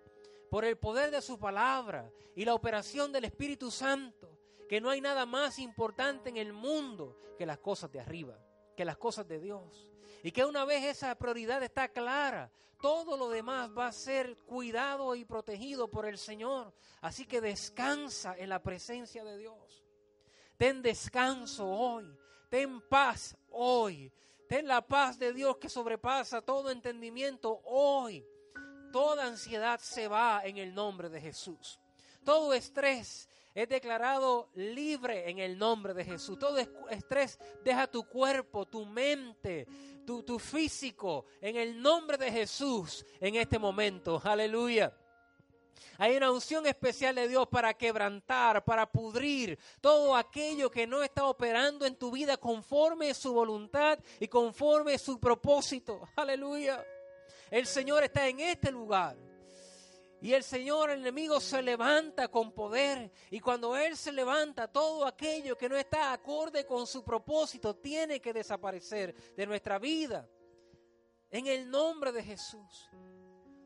por 0.49 0.65
el 0.65 0.77
poder 0.77 1.11
de 1.11 1.21
su 1.21 1.39
palabra 1.39 2.11
y 2.35 2.45
la 2.45 2.53
operación 2.53 3.11
del 3.11 3.25
Espíritu 3.25 3.71
Santo, 3.71 4.37
que 4.67 4.81
no 4.81 4.89
hay 4.89 5.01
nada 5.01 5.25
más 5.25 5.59
importante 5.59 6.29
en 6.29 6.37
el 6.37 6.53
mundo 6.53 7.17
que 7.37 7.45
las 7.45 7.59
cosas 7.59 7.91
de 7.91 7.99
arriba, 7.99 8.37
que 8.75 8.85
las 8.85 8.97
cosas 8.97 9.27
de 9.27 9.39
Dios. 9.39 9.89
Y 10.23 10.31
que 10.31 10.45
una 10.45 10.65
vez 10.65 10.83
esa 10.83 11.15
prioridad 11.15 11.61
está 11.63 11.89
clara, 11.89 12.51
todo 12.81 13.17
lo 13.17 13.29
demás 13.29 13.71
va 13.77 13.87
a 13.87 13.91
ser 13.91 14.37
cuidado 14.39 15.15
y 15.15 15.25
protegido 15.25 15.89
por 15.89 16.05
el 16.05 16.17
Señor. 16.17 16.73
Así 17.01 17.25
que 17.25 17.39
descansa 17.39 18.35
en 18.37 18.49
la 18.49 18.61
presencia 18.61 19.23
de 19.23 19.37
Dios. 19.37 19.82
Ten 20.63 20.81
descanso 20.81 21.67
hoy. 21.67 22.05
Ten 22.49 22.79
paz 22.79 23.35
hoy. 23.49 24.09
Ten 24.47 24.65
la 24.65 24.79
paz 24.79 25.19
de 25.19 25.33
Dios 25.33 25.57
que 25.57 25.67
sobrepasa 25.67 26.41
todo 26.41 26.71
entendimiento 26.71 27.59
hoy. 27.65 28.25
Toda 28.93 29.25
ansiedad 29.25 29.77
se 29.81 30.07
va 30.07 30.41
en 30.45 30.55
el 30.59 30.73
nombre 30.73 31.09
de 31.09 31.19
Jesús. 31.19 31.81
Todo 32.23 32.53
estrés 32.53 33.27
es 33.53 33.67
declarado 33.67 34.51
libre 34.53 35.29
en 35.29 35.39
el 35.39 35.57
nombre 35.57 35.93
de 35.93 36.05
Jesús. 36.05 36.39
Todo 36.39 36.57
estrés 36.89 37.37
deja 37.61 37.85
tu 37.87 38.07
cuerpo, 38.07 38.65
tu 38.65 38.85
mente, 38.85 39.67
tu, 40.05 40.23
tu 40.23 40.39
físico 40.39 41.25
en 41.41 41.57
el 41.57 41.81
nombre 41.81 42.17
de 42.17 42.31
Jesús 42.31 43.05
en 43.19 43.35
este 43.35 43.59
momento. 43.59 44.21
Aleluya. 44.23 44.93
Hay 45.97 46.15
una 46.15 46.31
unción 46.31 46.65
especial 46.65 47.15
de 47.15 47.27
Dios 47.27 47.47
para 47.47 47.73
quebrantar, 47.73 48.63
para 48.63 48.91
pudrir 48.91 49.59
todo 49.81 50.15
aquello 50.15 50.69
que 50.71 50.87
no 50.87 51.03
está 51.03 51.25
operando 51.25 51.85
en 51.85 51.95
tu 51.95 52.11
vida 52.11 52.37
conforme 52.37 53.13
su 53.13 53.33
voluntad 53.33 53.99
y 54.19 54.27
conforme 54.27 54.97
su 54.97 55.19
propósito. 55.19 56.01
Aleluya. 56.15 56.83
El 57.51 57.67
Señor 57.67 58.03
está 58.03 58.27
en 58.27 58.39
este 58.39 58.71
lugar. 58.71 59.15
Y 60.23 60.33
el 60.33 60.43
Señor, 60.43 60.89
el 60.89 61.01
enemigo, 61.01 61.41
se 61.41 61.61
levanta 61.61 62.29
con 62.29 62.53
poder. 62.53 63.11
Y 63.29 63.41
cuando 63.41 63.75
Él 63.75 63.97
se 63.97 64.11
levanta, 64.11 64.69
todo 64.69 65.05
aquello 65.05 65.57
que 65.57 65.67
no 65.67 65.75
está 65.75 66.13
acorde 66.13 66.65
con 66.65 66.87
su 66.87 67.03
propósito 67.03 67.75
tiene 67.75 68.21
que 68.21 68.31
desaparecer 68.31 69.13
de 69.35 69.45
nuestra 69.45 69.79
vida. 69.79 70.25
En 71.29 71.47
el 71.47 71.69
nombre 71.69 72.13
de 72.13 72.23
Jesús. 72.23 72.89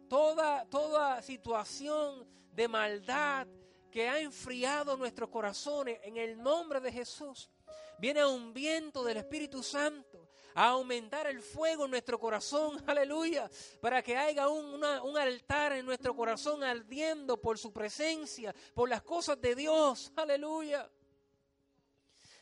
Toda, 0.10 0.66
toda 0.66 1.22
situación 1.22 2.26
de 2.54 2.68
maldad 2.68 3.48
que 3.92 4.08
ha 4.08 4.20
enfriado 4.20 4.96
nuestros 4.96 5.30
corazones, 5.30 6.00
en 6.04 6.18
el 6.18 6.42
nombre 6.42 6.80
de 6.80 6.92
Jesús, 6.92 7.50
viene 7.98 8.22
a 8.22 8.28
un 8.28 8.54
viento 8.54 9.04
del 9.04 9.18
Espíritu 9.18 9.64
Santo 9.64 10.30
a 10.54 10.70
aumentar 10.70 11.28
el 11.28 11.42
fuego 11.42 11.86
en 11.86 11.92
nuestro 11.92 12.20
corazón, 12.20 12.84
aleluya, 12.88 13.50
para 13.80 14.02
que 14.02 14.18
haya 14.18 14.48
un, 14.48 14.84
un 14.84 15.18
altar 15.18 15.74
en 15.74 15.86
nuestro 15.86 16.16
corazón 16.16 16.64
ardiendo 16.64 17.40
por 17.40 17.58
su 17.58 17.72
presencia, 17.72 18.56
por 18.74 18.90
las 18.90 19.04
cosas 19.04 19.40
de 19.40 19.56
Dios, 19.56 20.12
aleluya. 20.16 20.90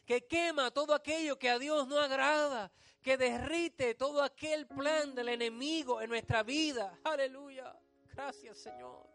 Que 0.05 0.26
quema 0.28 0.72
todo 0.72 0.93
aquello 0.93 1.38
que 1.38 1.49
a 1.49 1.57
Dios 1.57 1.88
no 1.88 1.99
agrada, 1.99 2.72
que 3.05 3.17
derrite 3.17 3.93
todo 3.93 4.23
aquel 4.23 4.65
plan 4.65 5.13
del 5.13 5.29
enemigo 5.29 6.01
en 6.01 6.09
nuestra 6.09 6.41
vida. 6.41 6.97
Aleluya. 7.03 7.71
Gracias 8.11 8.57
Señor. 8.57 9.05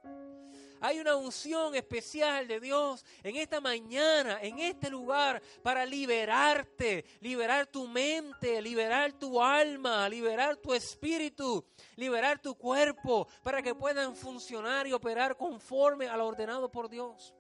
Hay 0.81 1.01
una 1.01 1.17
unción 1.17 1.75
especial 1.75 2.47
de 2.47 2.61
Dios 2.61 3.05
en 3.25 3.35
esta 3.35 3.61
mañana, 3.61 4.39
en 4.43 4.61
este 4.61 4.91
lugar, 4.91 5.43
para 5.65 5.85
liberarte, 5.85 7.05
liberar 7.19 7.67
tu 7.67 7.89
mente, 7.89 8.63
liberar 8.63 9.13
tu 9.15 9.43
alma, 9.43 10.09
liberar 10.09 10.57
tu 10.57 10.73
espíritu, 10.73 11.67
liberar 11.97 12.41
tu 12.41 12.55
cuerpo, 12.55 13.27
para 13.43 13.61
que 13.61 13.75
puedan 13.75 14.15
funcionar 14.15 14.87
y 14.87 14.93
operar 14.93 15.37
conforme 15.37 16.07
a 16.07 16.17
lo 16.17 16.29
ordenado 16.29 16.71
por 16.71 16.89
Dios. 16.89 17.35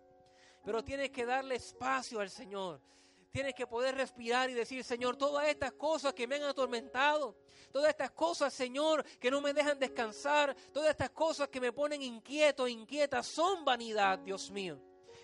Pero 0.64 0.82
tienes 0.82 1.10
que 1.10 1.24
darle 1.24 1.54
espacio 1.54 2.18
al 2.18 2.28
Señor. 2.28 2.80
Tienes 3.30 3.54
que 3.54 3.66
poder 3.66 3.94
respirar 3.94 4.50
y 4.50 4.54
decir, 4.54 4.82
Señor, 4.82 5.16
todas 5.16 5.46
estas 5.46 5.72
cosas 5.72 6.12
que 6.14 6.26
me 6.26 6.36
han 6.36 6.42
atormentado, 6.42 7.36
todas 7.70 7.90
estas 7.90 8.10
cosas, 8.10 8.52
Señor, 8.52 9.04
que 9.20 9.30
no 9.30 9.40
me 9.40 9.52
dejan 9.52 9.78
descansar, 9.78 10.56
todas 10.72 10.90
estas 10.90 11.10
cosas 11.10 11.48
que 11.48 11.60
me 11.60 11.72
ponen 11.72 12.02
inquieto, 12.02 12.66
inquieta, 12.66 13.22
son 13.22 13.64
vanidad, 13.64 14.18
Dios 14.18 14.50
mío. 14.50 14.80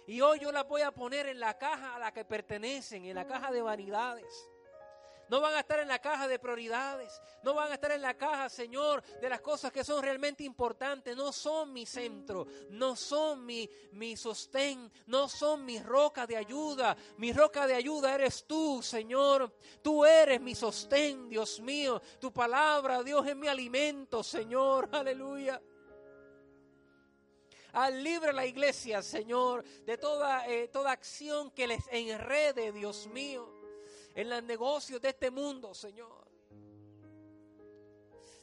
Y 0.07 0.20
hoy 0.20 0.38
yo 0.38 0.52
las 0.52 0.68
voy 0.68 0.82
a 0.82 0.92
poner 0.92 1.26
en 1.26 1.40
la 1.40 1.59
caja 1.59 1.96
a 1.96 1.98
la 1.98 2.12
que 2.12 2.24
pertenecen, 2.24 3.04
en 3.07 3.16
la 3.16 3.26
caja 3.26 3.50
de 3.50 3.61
vanidades. 3.61 4.48
No 5.28 5.40
van 5.40 5.54
a 5.54 5.60
estar 5.60 5.80
en 5.80 5.88
la 5.88 5.98
caja 5.98 6.28
de 6.28 6.38
prioridades. 6.38 7.20
No 7.42 7.54
van 7.54 7.70
a 7.70 7.74
estar 7.74 7.90
en 7.90 8.02
la 8.02 8.14
caja, 8.14 8.48
Señor, 8.48 9.02
de 9.20 9.28
las 9.28 9.40
cosas 9.40 9.72
que 9.72 9.82
son 9.82 10.02
realmente 10.02 10.44
importantes. 10.44 11.16
No 11.16 11.32
son 11.32 11.72
mi 11.72 11.84
centro. 11.84 12.46
No 12.70 12.94
son 12.94 13.44
mi, 13.44 13.68
mi 13.92 14.16
sostén. 14.16 14.90
No 15.06 15.28
son 15.28 15.64
mi 15.64 15.80
roca 15.80 16.26
de 16.26 16.36
ayuda. 16.36 16.96
Mi 17.16 17.32
roca 17.32 17.66
de 17.66 17.74
ayuda 17.74 18.14
eres 18.14 18.46
tú, 18.46 18.80
Señor. 18.82 19.52
Tú 19.82 20.04
eres 20.04 20.40
mi 20.40 20.54
sostén, 20.54 21.28
Dios 21.28 21.60
mío. 21.60 22.00
Tu 22.20 22.32
palabra, 22.32 23.02
Dios, 23.02 23.26
es 23.26 23.34
mi 23.34 23.48
alimento, 23.48 24.22
Señor. 24.22 24.88
Aleluya. 24.92 25.60
Al 27.72 28.02
libre 28.02 28.32
la 28.32 28.46
iglesia, 28.46 29.02
Señor, 29.02 29.62
de 29.84 29.98
toda, 29.98 30.48
eh, 30.48 30.68
toda 30.68 30.92
acción 30.92 31.50
que 31.50 31.66
les 31.66 31.84
enrede, 31.90 32.72
Dios 32.72 33.06
mío 33.08 33.55
en 34.16 34.30
los 34.30 34.42
negocios 34.42 35.00
de 35.00 35.10
este 35.10 35.30
mundo, 35.30 35.74
Señor. 35.74 36.26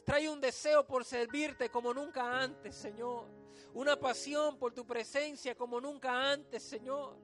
Trae 0.04 0.28
un 0.28 0.40
deseo 0.40 0.86
por 0.86 1.04
servirte 1.04 1.68
como 1.68 1.92
nunca 1.92 2.40
antes, 2.40 2.76
Señor. 2.76 3.26
Una 3.74 3.98
pasión 3.98 4.56
por 4.56 4.72
tu 4.72 4.86
presencia 4.86 5.56
como 5.56 5.80
nunca 5.80 6.30
antes, 6.30 6.62
Señor. 6.62 7.18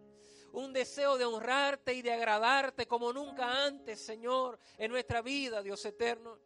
Un 0.52 0.72
deseo 0.72 1.16
de 1.16 1.24
honrarte 1.24 1.94
y 1.94 2.02
de 2.02 2.12
agradarte 2.12 2.88
como 2.88 3.12
nunca 3.12 3.64
antes, 3.66 4.00
Señor, 4.00 4.58
en 4.78 4.90
nuestra 4.90 5.22
vida, 5.22 5.62
Dios 5.62 5.84
eterno. 5.84 6.36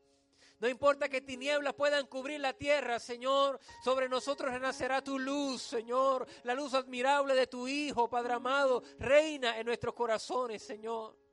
No 0.61 0.68
importa 0.68 1.09
que 1.09 1.22
tinieblas 1.22 1.72
puedan 1.72 2.07
cubrir 2.07 2.38
la 2.40 2.52
tierra, 2.52 2.98
Señor. 2.98 3.59
Sobre 3.82 4.11
nosotros 4.11 4.52
renacerá 4.52 5.02
tu 5.02 5.18
luz, 5.18 5.62
Señor. 5.62 6.26
La 6.42 6.52
luz 6.52 6.74
admirable 6.74 7.34
de 7.34 7.46
tu 7.46 7.66
Hijo, 7.66 8.11
Padre 8.11 8.34
amado, 8.34 8.82
reina 8.98 9.59
en 9.59 9.64
nuestros 9.64 9.94
corazones, 9.94 10.62
Señor. 10.62 11.24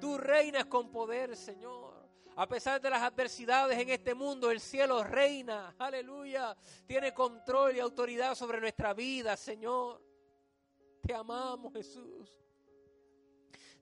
Tú 0.00 0.18
reinas 0.18 0.66
con 0.66 0.90
poder, 0.90 1.36
Señor. 1.36 1.92
A 2.34 2.48
pesar 2.48 2.80
de 2.80 2.88
las 2.88 3.02
adversidades 3.02 3.78
en 3.78 3.90
este 3.90 4.14
mundo, 4.14 4.50
el 4.50 4.60
cielo 4.60 5.04
reina. 5.04 5.74
Aleluya. 5.78 6.56
Tiene 6.86 7.12
control 7.12 7.76
y 7.76 7.80
autoridad 7.80 8.34
sobre 8.34 8.60
nuestra 8.60 8.94
vida, 8.94 9.36
Señor. 9.36 10.00
Te 11.02 11.14
amamos, 11.14 11.72
Jesús. 11.72 12.30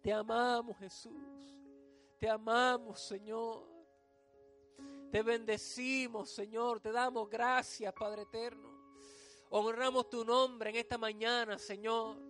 Te 0.02 0.12
amamos, 0.12 0.76
Jesús. 0.78 1.12
Te 2.18 2.28
amamos, 2.28 3.00
Señor. 3.00 3.68
Te 5.12 5.22
bendecimos, 5.22 6.30
Señor. 6.30 6.80
Te 6.80 6.90
damos 6.90 7.28
gracias, 7.28 7.92
Padre 7.94 8.22
eterno. 8.22 8.68
Honramos 9.50 10.08
tu 10.08 10.24
nombre 10.24 10.70
en 10.70 10.76
esta 10.76 10.98
mañana, 10.98 11.58
Señor. 11.58 12.30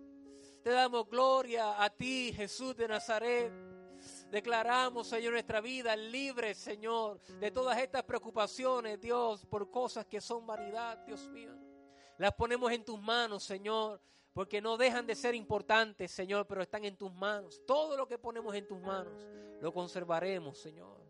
Te 0.63 0.69
damos 0.69 1.09
gloria 1.09 1.83
a 1.83 1.89
ti, 1.89 2.31
Jesús 2.33 2.75
de 2.75 2.87
Nazaret. 2.87 3.51
Declaramos, 4.29 5.07
Señor, 5.07 5.33
nuestra 5.33 5.59
vida 5.59 5.95
libre, 5.95 6.53
Señor, 6.53 7.19
de 7.39 7.49
todas 7.49 7.79
estas 7.79 8.03
preocupaciones, 8.03 9.01
Dios, 9.01 9.45
por 9.45 9.71
cosas 9.71 10.05
que 10.05 10.21
son 10.21 10.45
vanidad, 10.45 10.99
Dios 11.05 11.27
mío. 11.29 11.53
Las 12.17 12.33
ponemos 12.33 12.71
en 12.71 12.85
tus 12.85 12.99
manos, 12.99 13.43
Señor, 13.43 13.99
porque 14.33 14.61
no 14.61 14.77
dejan 14.77 15.07
de 15.07 15.15
ser 15.15 15.33
importantes, 15.33 16.11
Señor, 16.11 16.45
pero 16.45 16.61
están 16.61 16.85
en 16.85 16.95
tus 16.95 17.11
manos. 17.11 17.61
Todo 17.65 17.97
lo 17.97 18.07
que 18.07 18.19
ponemos 18.19 18.53
en 18.53 18.67
tus 18.67 18.79
manos, 18.79 19.27
lo 19.59 19.73
conservaremos, 19.73 20.59
Señor. 20.59 21.01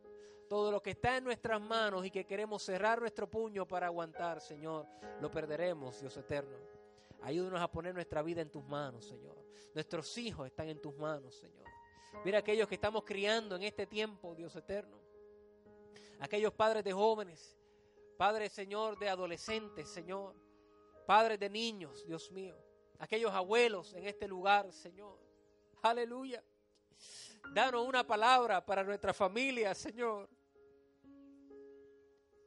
Todo 0.48 0.72
lo 0.72 0.82
que 0.82 0.92
está 0.92 1.18
en 1.18 1.26
nuestras 1.26 1.62
manos 1.62 2.06
y 2.06 2.12
que 2.12 2.26
queremos 2.26 2.64
cerrar 2.64 3.00
nuestro 3.02 3.30
puño 3.30 3.68
para 3.68 3.88
aguantar, 3.88 4.40
Señor, 4.40 4.88
lo 5.20 5.30
perderemos, 5.30 6.00
Dios 6.00 6.16
eterno. 6.16 6.58
Ayúdanos 7.22 7.62
a 7.62 7.72
poner 7.72 7.94
nuestra 7.94 8.22
vida 8.24 8.42
en 8.42 8.50
tus 8.50 8.64
manos, 8.64 9.06
Señor. 9.06 9.41
Nuestros 9.74 10.18
hijos 10.18 10.48
están 10.48 10.68
en 10.68 10.82
tus 10.82 10.96
manos, 10.98 11.36
Señor. 11.36 11.66
Mira 12.26 12.40
aquellos 12.40 12.68
que 12.68 12.76
estamos 12.76 13.04
criando 13.04 13.56
en 13.56 13.64
este 13.64 13.88
tiempo, 13.88 14.36
Dios 14.36 14.56
eterno. 14.56 15.00
Aquellos 16.20 16.54
padres 16.54 16.84
de 16.84 16.92
jóvenes, 16.92 17.58
padres, 18.18 18.52
Señor, 18.52 19.00
de 19.00 19.10
adolescentes, 19.10 19.88
Señor. 19.90 20.36
Padres 21.06 21.40
de 21.40 21.50
niños, 21.50 22.06
Dios 22.06 22.32
mío. 22.32 22.56
Aquellos 23.00 23.32
abuelos 23.32 23.94
en 23.94 24.06
este 24.06 24.28
lugar, 24.28 24.72
Señor. 24.74 25.18
Aleluya. 25.82 26.44
Danos 27.54 27.88
una 27.88 28.06
palabra 28.06 28.64
para 28.64 28.84
nuestra 28.84 29.14
familia, 29.14 29.74
Señor. 29.74 30.30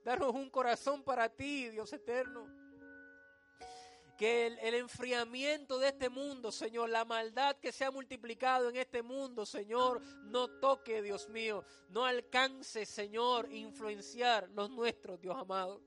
Danos 0.04 0.34
un 0.34 0.50
corazón 0.50 1.02
para 1.02 1.28
ti, 1.28 1.70
Dios 1.70 1.92
eterno 1.92 2.63
que 4.16 4.46
el, 4.46 4.74
enfriamiento 4.74 5.78
de 5.78 5.88
este 5.88 6.08
mundo, 6.08 6.52
Señor, 6.52 6.88
la 6.88 7.04
maldad 7.04 7.56
que 7.56 7.72
se 7.72 7.84
ha 7.84 7.90
multiplicado 7.90 8.68
en 8.68 8.76
este 8.76 9.02
mundo, 9.02 9.44
Señor, 9.44 10.00
no 10.24 10.48
toque, 10.48 11.02
Dios 11.02 11.28
mío, 11.28 11.64
no 11.88 12.04
alcance, 12.04 12.86
Señor, 12.86 13.50
influenciar 13.52 14.48
los 14.50 14.70
nuestros, 14.70 15.20
Dios 15.20 15.36
amado. 15.36 15.82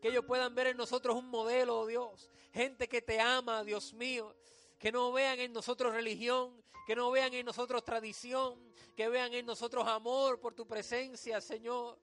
Que 0.00 0.08
ellos 0.08 0.24
puedan 0.24 0.54
ver 0.54 0.68
en 0.68 0.76
nosotros 0.76 1.16
un 1.16 1.28
modelo, 1.28 1.86
Dios, 1.86 2.28
gente 2.52 2.88
que 2.88 3.00
te 3.00 3.20
ama, 3.20 3.64
Dios 3.64 3.94
mío, 3.94 4.34
que 4.78 4.90
no 4.90 5.12
vean 5.12 5.38
en 5.38 5.52
nosotros 5.52 5.94
religión, 5.94 6.62
que 6.86 6.96
no 6.96 7.10
vean 7.10 7.32
en 7.32 7.46
nosotros 7.46 7.84
tradición, 7.84 8.60
que 8.96 9.08
vean 9.08 9.32
en 9.32 9.46
nosotros 9.46 9.86
amor 9.86 10.40
por 10.40 10.54
tu 10.54 10.66
presencia, 10.66 11.40
Señor. 11.40 11.98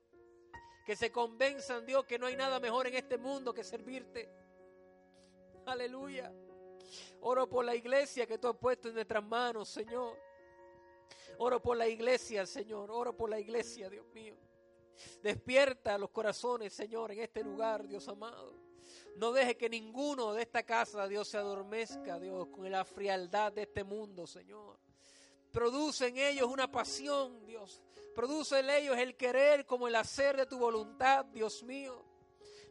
Que 0.86 0.95
se 0.95 1.12
convenzan, 1.12 1.86
Dios, 1.86 2.05
que 2.05 2.18
no 2.18 2.26
hay 2.26 2.36
nada 2.36 2.59
mejor 2.59 2.88
en 2.88 2.95
este 2.95 3.20
mundo 3.20 3.53
que 3.53 3.64
servirte 3.64 4.41
Aleluya. 5.66 6.32
Oro 7.22 7.47
por 7.47 7.64
la 7.64 7.76
iglesia 7.76 8.26
que 8.26 8.38
tú 8.38 8.47
has 8.47 8.57
puesto 8.57 8.89
en 8.89 8.95
nuestras 8.95 9.24
manos, 9.24 9.70
Señor. 9.70 10.18
Oro 11.38 11.62
por 11.62 11.78
la 11.78 11.88
iglesia, 11.88 12.45
Señor. 12.45 12.89
Oro 12.91 13.16
por 13.16 13.30
la 13.30 13.39
iglesia, 13.39 13.89
Dios 13.89 14.05
mío. 14.14 14.36
Despierta 15.22 15.97
los 15.97 16.09
corazones, 16.09 16.74
Señor, 16.74 17.12
en 17.12 17.20
este 17.20 17.43
lugar, 17.43 17.88
Dios 17.88 18.07
amado. 18.07 18.53
No 19.18 19.32
deje 19.32 19.57
que 19.57 19.70
ninguno 19.70 20.34
de 20.34 20.43
esta 20.43 20.64
casa, 20.64 21.07
Dios, 21.07 21.28
se 21.28 21.38
adormezca, 21.38 22.20
Dios, 22.20 22.47
con 22.47 22.70
la 22.72 22.86
frialdad 22.86 23.51
de 23.51 23.64
este 23.64 23.84
mundo, 23.84 24.26
Señor. 24.28 24.80
Produce 25.51 26.07
en 26.07 26.18
ellos 26.18 26.47
una 26.47 26.72
pasión, 26.72 27.45
Dios. 27.45 27.82
Produce 28.16 28.59
en 28.59 28.70
ellos 28.70 28.97
el 28.97 29.16
querer 29.16 29.66
como 29.66 29.88
el 29.88 29.95
hacer 29.95 30.38
de 30.38 30.45
tu 30.45 30.57
voluntad, 30.57 31.26
Dios 31.26 31.64
mío. 31.64 32.11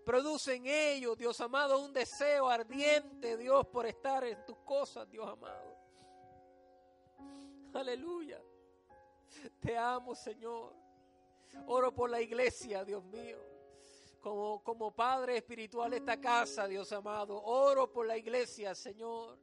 Produce 0.04 0.54
en 0.54 0.66
ellos, 0.66 1.16
Dios 1.16 1.40
amado, 1.40 1.78
un 1.78 1.92
deseo 1.92 2.48
ardiente, 2.48 3.36
Dios, 3.36 3.66
por 3.66 3.86
estar 3.86 4.24
en 4.24 4.44
tus 4.44 4.56
cosas, 4.58 5.08
Dios 5.10 5.28
amado. 5.28 5.76
Aleluya. 7.74 8.40
Te 9.60 9.76
amo, 9.76 10.14
Señor. 10.14 10.74
Oro 11.66 11.94
por 11.94 12.10
la 12.10 12.20
iglesia, 12.20 12.84
Dios 12.84 13.04
mío. 13.04 13.38
Como, 14.20 14.62
como 14.62 14.90
Padre 14.92 15.38
espiritual 15.38 15.90
de 15.90 15.98
esta 15.98 16.20
casa, 16.20 16.66
Dios 16.66 16.90
amado. 16.92 17.40
Oro 17.42 17.92
por 17.92 18.06
la 18.06 18.16
iglesia, 18.16 18.74
Señor. 18.74 19.38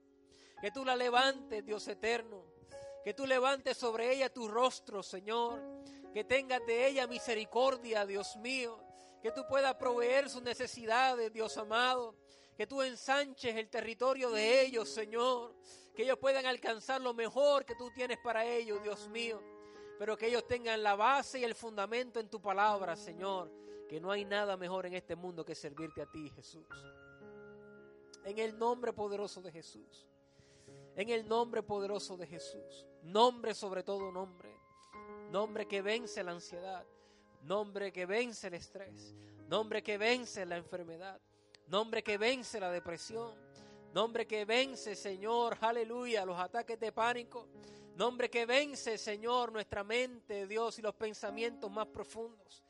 Que 0.60 0.72
tú 0.72 0.84
la 0.84 0.95
levantes, 0.95 1.64
Dios 1.66 1.88
eterno. 1.88 2.43
Que 3.03 3.14
tú 3.14 3.26
levantes 3.26 3.78
sobre 3.78 4.12
ella 4.12 4.34
tu 4.34 4.47
rostro, 4.47 5.03
Señor. 5.03 5.62
Que 6.14 6.24
tengas 6.24 6.66
de 6.66 6.88
ella 6.88 7.08
misericordia, 7.08 8.05
Dios 8.05 8.36
mío 8.38 8.87
que 9.22 9.32
tú 9.32 9.45
puedas 9.47 9.76
proveer 9.76 10.30
sus 10.30 10.41
necesidades, 10.41 11.34
Dios 11.34 11.57
amado, 11.57 12.15
que 12.55 12.68
tú 12.68 12.82
ensanches 12.82 13.55
el 13.55 13.70
territorio 13.70 14.32
de 14.32 14.61
ellos, 14.61 14.89
Señor, 14.89 15.55
que 15.95 16.03
ellos 16.03 16.18
puedan 16.18 16.45
alcanzar 16.45 17.01
lo 17.01 17.13
mejor 17.13 17.65
que 17.65 17.76
tú 17.76 17.91
tienes 17.93 18.18
para 18.24 18.45
ellos, 18.45 18.82
Dios 18.84 19.07
mío, 19.09 19.41
pero 19.99 20.18
que 20.18 20.28
ellos 20.28 20.47
tengan 20.47 20.82
la 20.84 20.95
base 20.95 21.39
y 21.39 21.43
el 21.43 21.55
fundamento 21.55 22.20
en 22.20 22.30
tu 22.30 22.41
palabra, 22.41 22.95
Señor, 22.95 23.51
que 23.88 23.99
no 23.99 24.11
hay 24.11 24.26
nada 24.26 24.57
mejor 24.57 24.86
en 24.86 24.93
este 24.93 25.15
mundo 25.15 25.45
que 25.45 25.55
servirte 25.55 26.01
a 26.01 26.05
ti, 26.07 26.30
Jesús. 26.32 26.68
En 28.26 28.38
el 28.39 28.57
nombre 28.57 28.91
poderoso 28.91 29.41
de 29.41 29.51
Jesús. 29.51 30.05
En 30.95 31.09
el 31.09 31.28
nombre 31.28 31.63
poderoso 31.63 32.18
de 32.18 32.28
Jesús. 32.28 32.86
Nombre 33.03 33.53
sobre 33.53 33.84
todo 33.84 34.11
nombre. 34.11 34.51
Nombre 35.30 35.68
que 35.68 35.82
vence 35.82 36.24
la 36.24 36.32
ansiedad 36.32 36.86
nombre 37.44 37.92
que 37.92 38.06
vence 38.06 38.48
el 38.48 38.56
estrés, 38.56 39.16
nombre 39.48 39.82
que 39.82 39.98
vence 39.98 40.46
la 40.46 40.58
enfermedad, 40.58 41.20
nombre 41.68 42.04
que 42.04 42.18
vence 42.18 42.60
la 42.60 42.72
depresión, 42.72 43.34
nombre 43.94 44.28
que 44.28 44.46
vence, 44.46 44.96
Señor, 44.96 45.58
aleluya, 45.62 46.26
los 46.26 46.38
ataques 46.38 46.80
de 46.80 46.92
pánico, 46.92 47.48
nombre 47.96 48.30
que 48.30 48.46
vence, 48.46 48.98
Señor, 48.98 49.52
nuestra 49.52 49.84
mente, 49.84 50.48
Dios, 50.48 50.78
y 50.80 50.82
los 50.82 50.96
pensamientos 50.96 51.72
más 51.72 51.88
profundos. 51.88 52.64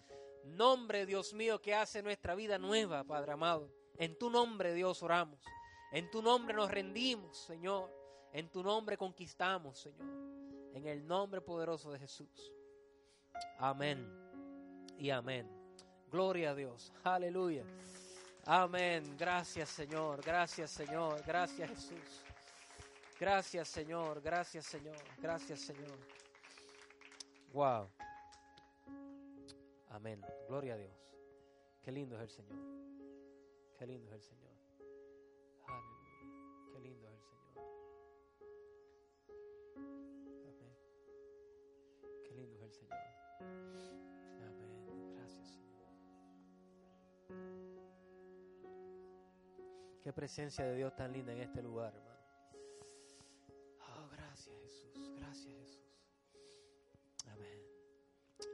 Nombre, 0.46 1.06
Dios 1.06 1.34
mío, 1.34 1.62
que 1.62 1.76
hace 1.76 2.02
nuestra 2.02 2.34
vida 2.34 2.58
nueva, 2.58 3.04
Padre 3.04 3.34
amado. 3.34 3.70
En 3.98 4.18
tu 4.18 4.30
nombre, 4.30 4.74
Dios, 4.74 5.04
oramos. 5.04 5.44
En 5.92 6.10
tu 6.10 6.22
nombre 6.22 6.54
nos 6.54 6.72
rendimos, 6.72 7.38
Señor. 7.38 7.92
En 8.32 8.50
tu 8.50 8.64
nombre 8.64 8.98
conquistamos, 8.98 9.80
Señor. 9.80 10.08
En 10.74 10.86
el 10.86 11.06
nombre 11.06 11.42
poderoso 11.42 11.92
de 11.92 12.00
Jesús. 12.00 12.54
Amén 13.58 14.27
y 14.98 15.10
amén. 15.10 15.48
Gloria 16.12 16.52
a 16.52 16.56
Dios. 16.56 16.94
Aleluya. 17.04 17.64
Amén. 18.46 19.16
Gracias 19.18 19.70
Señor. 19.70 20.24
Gracias 20.24 20.72
Señor. 20.72 21.22
Gracias 21.26 21.70
Jesús. 21.70 22.24
Gracias 23.20 23.68
Señor. 23.68 24.22
Gracias 24.22 24.66
Señor. 24.66 24.98
Gracias 25.22 25.60
Señor. 25.60 25.98
Wow. 27.52 27.90
Amén. 29.90 30.22
Gloria 30.48 30.76
a 30.76 30.78
Dios. 30.78 30.96
Qué 31.84 31.92
lindo 31.92 32.16
es 32.16 32.22
el 32.22 32.30
Señor. 32.30 32.58
Qué 33.78 33.86
lindo 33.86 34.08
es 34.10 34.16
el 34.16 34.22
Señor. 34.22 34.48
Aleluya. 35.66 36.18
Qué 36.74 36.80
lindo 36.80 37.08
es 37.08 37.14
el 37.14 37.22
Señor. 37.22 37.58
Amén. 40.48 40.76
Qué 42.24 42.34
lindo 42.36 42.56
es 42.56 42.64
el 42.64 42.72
Señor. 42.72 42.98
Qué 50.04 50.14
presencia 50.14 50.66
de 50.66 50.76
Dios 50.76 50.96
tan 50.96 51.12
linda 51.12 51.34
en 51.34 51.40
este 51.40 51.62
lugar, 51.62 51.94
hermano. 51.94 52.20
Oh, 53.82 54.10
gracias 54.10 54.56
Jesús, 54.62 55.14
gracias 55.18 55.54
Jesús. 55.54 55.84
Amén. 57.28 57.62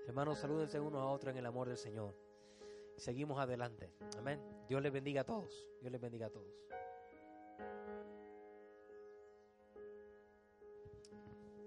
Hermanos, 0.07 0.39
salúdense 0.39 0.80
unos 0.80 1.01
a 1.01 1.05
otros 1.05 1.32
en 1.32 1.38
el 1.38 1.45
amor 1.45 1.67
del 1.67 1.78
Señor. 1.78 2.15
Seguimos 2.97 3.39
adelante. 3.39 3.93
Amén. 4.17 4.41
Dios 4.67 4.82
les 4.82 4.91
bendiga 4.91 5.21
a 5.21 5.26
todos. 5.26 5.67
Dios 5.80 5.91
les 5.91 6.01
bendiga 6.01 6.28
a 6.28 6.30
todos. 6.30 6.63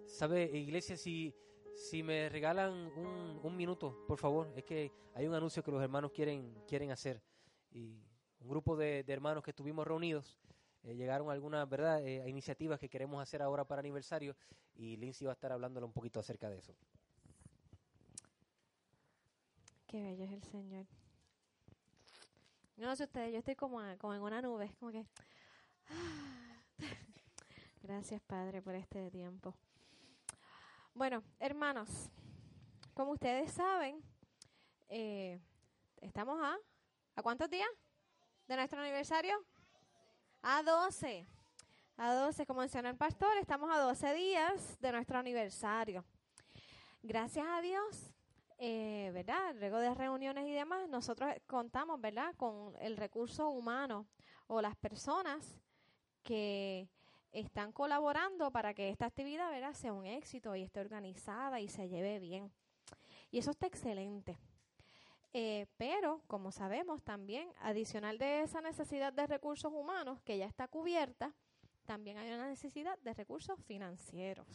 ¿Sabe, 0.07 0.45
iglesia, 0.45 0.97
si, 0.97 1.35
si 1.77 2.03
me 2.03 2.29
regalan 2.29 2.73
un, 2.97 3.39
un, 3.43 3.57
minuto, 3.57 4.05
por 4.09 4.19
favor? 4.19 4.51
Es 4.57 4.65
que 4.65 4.91
hay 5.15 5.27
un 5.27 5.35
anuncio 5.35 5.63
que 5.63 5.71
los 5.71 5.83
hermanos 5.83 6.11
quieren, 6.11 6.55
quieren 6.67 6.91
hacer. 6.91 7.23
Y 7.71 8.03
un 8.41 8.49
grupo 8.49 8.77
de, 8.77 9.05
hermanos 9.07 9.43
que 9.43 9.51
estuvimos 9.51 9.87
reunidos. 9.87 10.39
Eh, 10.83 10.95
llegaron 10.95 11.31
algunas 11.31 11.69
¿verdad? 11.69 12.03
Eh, 12.05 12.29
iniciativas 12.29 12.79
que 12.79 12.89
queremos 12.89 13.21
hacer 13.21 13.43
ahora 13.43 13.65
para 13.65 13.81
aniversario 13.81 14.37
y 14.75 14.97
Lindsay 14.97 15.27
va 15.27 15.33
a 15.33 15.35
estar 15.35 15.53
hablándole 15.53 15.85
un 15.85 15.93
poquito 15.93 16.21
acerca 16.21 16.49
de 16.49 16.59
eso. 16.59 16.75
Qué 19.87 20.03
bello 20.03 20.25
es 20.25 20.33
el 20.33 20.43
Señor. 20.45 20.87
No 22.77 22.95
sé 22.95 23.05
ustedes, 23.05 23.33
yo 23.33 23.39
estoy 23.39 23.57
como, 23.57 23.81
como 23.99 24.15
en 24.15 24.23
una 24.23 24.41
nube, 24.41 24.73
como 24.79 24.93
que... 24.93 25.07
Gracias 27.83 28.21
Padre 28.23 28.63
por 28.63 28.75
este 28.75 29.11
tiempo. 29.11 29.55
Bueno, 30.97 31.23
hermanos, 31.39 32.11
como 32.95 33.13
ustedes 33.13 33.53
saben, 33.53 34.03
eh, 34.89 35.39
estamos 36.01 36.43
a... 36.43 36.57
¿A 37.17 37.23
cuántos 37.23 37.51
días? 37.51 37.69
de 38.49 38.57
nuestro 38.57 38.81
aniversario? 38.81 39.37
A 40.41 40.63
12. 40.63 41.27
A 41.99 42.15
12, 42.15 42.47
como 42.47 42.61
mencionó 42.61 42.89
el 42.89 42.97
pastor, 42.97 43.37
estamos 43.37 43.71
a 43.71 43.79
12 43.79 44.15
días 44.15 44.81
de 44.81 44.93
nuestro 44.93 45.19
aniversario. 45.19 46.03
Gracias 47.03 47.47
a 47.47 47.61
Dios, 47.61 48.15
eh, 48.57 49.11
¿verdad? 49.13 49.55
Luego 49.57 49.79
de 49.81 49.95
reuniones 49.95 50.47
y 50.47 50.53
demás, 50.55 50.89
nosotros 50.89 51.31
contamos, 51.47 52.01
¿verdad? 52.01 52.35
Con 52.39 52.75
el 52.81 52.97
recurso 52.97 53.51
humano 53.51 54.07
o 54.47 54.63
las 54.63 54.77
personas 54.77 55.61
que 56.23 56.89
están 57.41 57.73
colaborando 57.73 58.51
para 58.51 58.73
que 58.73 58.89
esta 58.89 59.07
actividad. 59.07 59.47
Sea 59.75 59.93
un 59.93 60.07
éxito 60.07 60.55
y 60.55 60.63
esté 60.63 60.81
organizada 60.81 61.61
y 61.61 61.69
se 61.69 61.89
lleve 61.89 62.19
bien. 62.19 62.51
Y 63.31 63.39
eso 63.39 63.51
está 63.51 63.67
excelente. 63.67 64.39
Eh, 65.33 65.67
pero, 65.77 66.23
como 66.27 66.51
sabemos 66.51 67.03
también, 67.03 67.49
adicional 67.61 68.17
de 68.17 68.43
esa 68.43 68.61
necesidad 68.61 69.13
de 69.13 69.27
recursos 69.27 69.73
humanos 69.73 70.23
que 70.23 70.39
ya 70.39 70.47
está 70.47 70.67
cubierta, 70.69 71.35
también 71.85 72.17
hay 72.17 72.33
una 72.33 72.49
necesidad 72.49 72.99
de 73.01 73.13
recursos 73.13 73.59
financieros. 73.65 74.47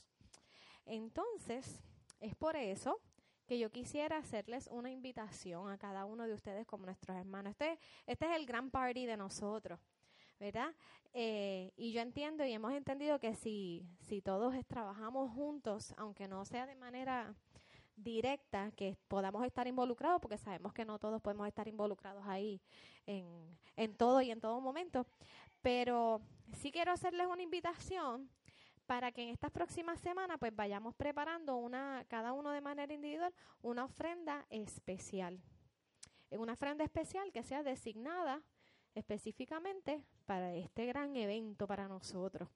Entonces, 0.86 1.82
es 2.20 2.36
por 2.36 2.56
eso 2.56 3.00
que 3.46 3.60
yo 3.60 3.70
quisiera 3.70 4.18
hacerles 4.18 4.68
una 4.72 4.90
invitación 4.90 5.70
a 5.70 5.78
cada 5.78 6.06
uno 6.06 6.26
de 6.26 6.34
ustedes 6.34 6.66
como 6.66 6.86
nuestros 6.86 7.18
hermanos. 7.18 7.52
Este, 7.52 7.78
este 8.08 8.26
es 8.26 8.36
el 8.38 8.46
gran 8.46 8.72
party 8.72 9.06
de 9.06 9.18
nosotros, 9.18 9.80
¿verdad? 10.42 10.74
Eh, 11.14 11.72
y 11.78 11.92
yo 11.92 12.02
entiendo 12.02 12.44
y 12.44 12.52
hemos 12.52 12.74
entendido 12.74 13.20
que 13.20 13.36
si, 13.36 13.86
si 14.00 14.24
todos 14.24 14.56
trabajamos 14.66 15.32
juntos, 15.32 15.94
aunque 15.98 16.28
no 16.28 16.46
sea 16.46 16.66
de 16.66 16.76
manera 16.76 17.36
directa 17.96 18.72
que 18.72 18.98
podamos 19.08 19.46
estar 19.46 19.68
involucrados, 19.68 20.20
porque 20.20 20.40
sabemos 20.40 20.74
que 20.74 20.84
no 20.84 20.98
todos 20.98 21.22
podemos 21.22 21.48
estar 21.48 21.68
involucrados 21.68 22.26
ahí 22.26 22.60
en, 23.06 23.56
en 23.76 23.96
todo 23.96 24.20
y 24.24 24.32
en 24.32 24.42
todo 24.42 24.60
momento. 24.60 25.06
Pero 25.62 26.22
sí 26.54 26.72
quiero 26.72 26.92
hacerles 26.92 27.28
una 27.28 27.44
invitación 27.44 28.28
para 28.88 29.12
que 29.12 29.22
en 29.22 29.30
estas 29.30 29.52
próximas 29.52 30.00
semanas 30.00 30.38
pues 30.40 30.56
vayamos 30.56 30.96
preparando 30.96 31.58
una, 31.58 32.04
cada 32.08 32.34
uno 32.34 32.50
de 32.50 32.62
manera 32.62 32.92
individual, 32.92 33.32
una 33.62 33.86
ofrenda 33.86 34.48
especial. 34.50 35.40
Una 36.32 36.54
ofrenda 36.54 36.84
especial 36.84 37.32
que 37.32 37.44
sea 37.44 37.62
designada 37.62 38.42
específicamente 38.96 40.04
para 40.32 40.56
este 40.56 40.86
gran 40.86 41.14
evento 41.18 41.68
para 41.68 41.90
nosotros. 41.90 42.48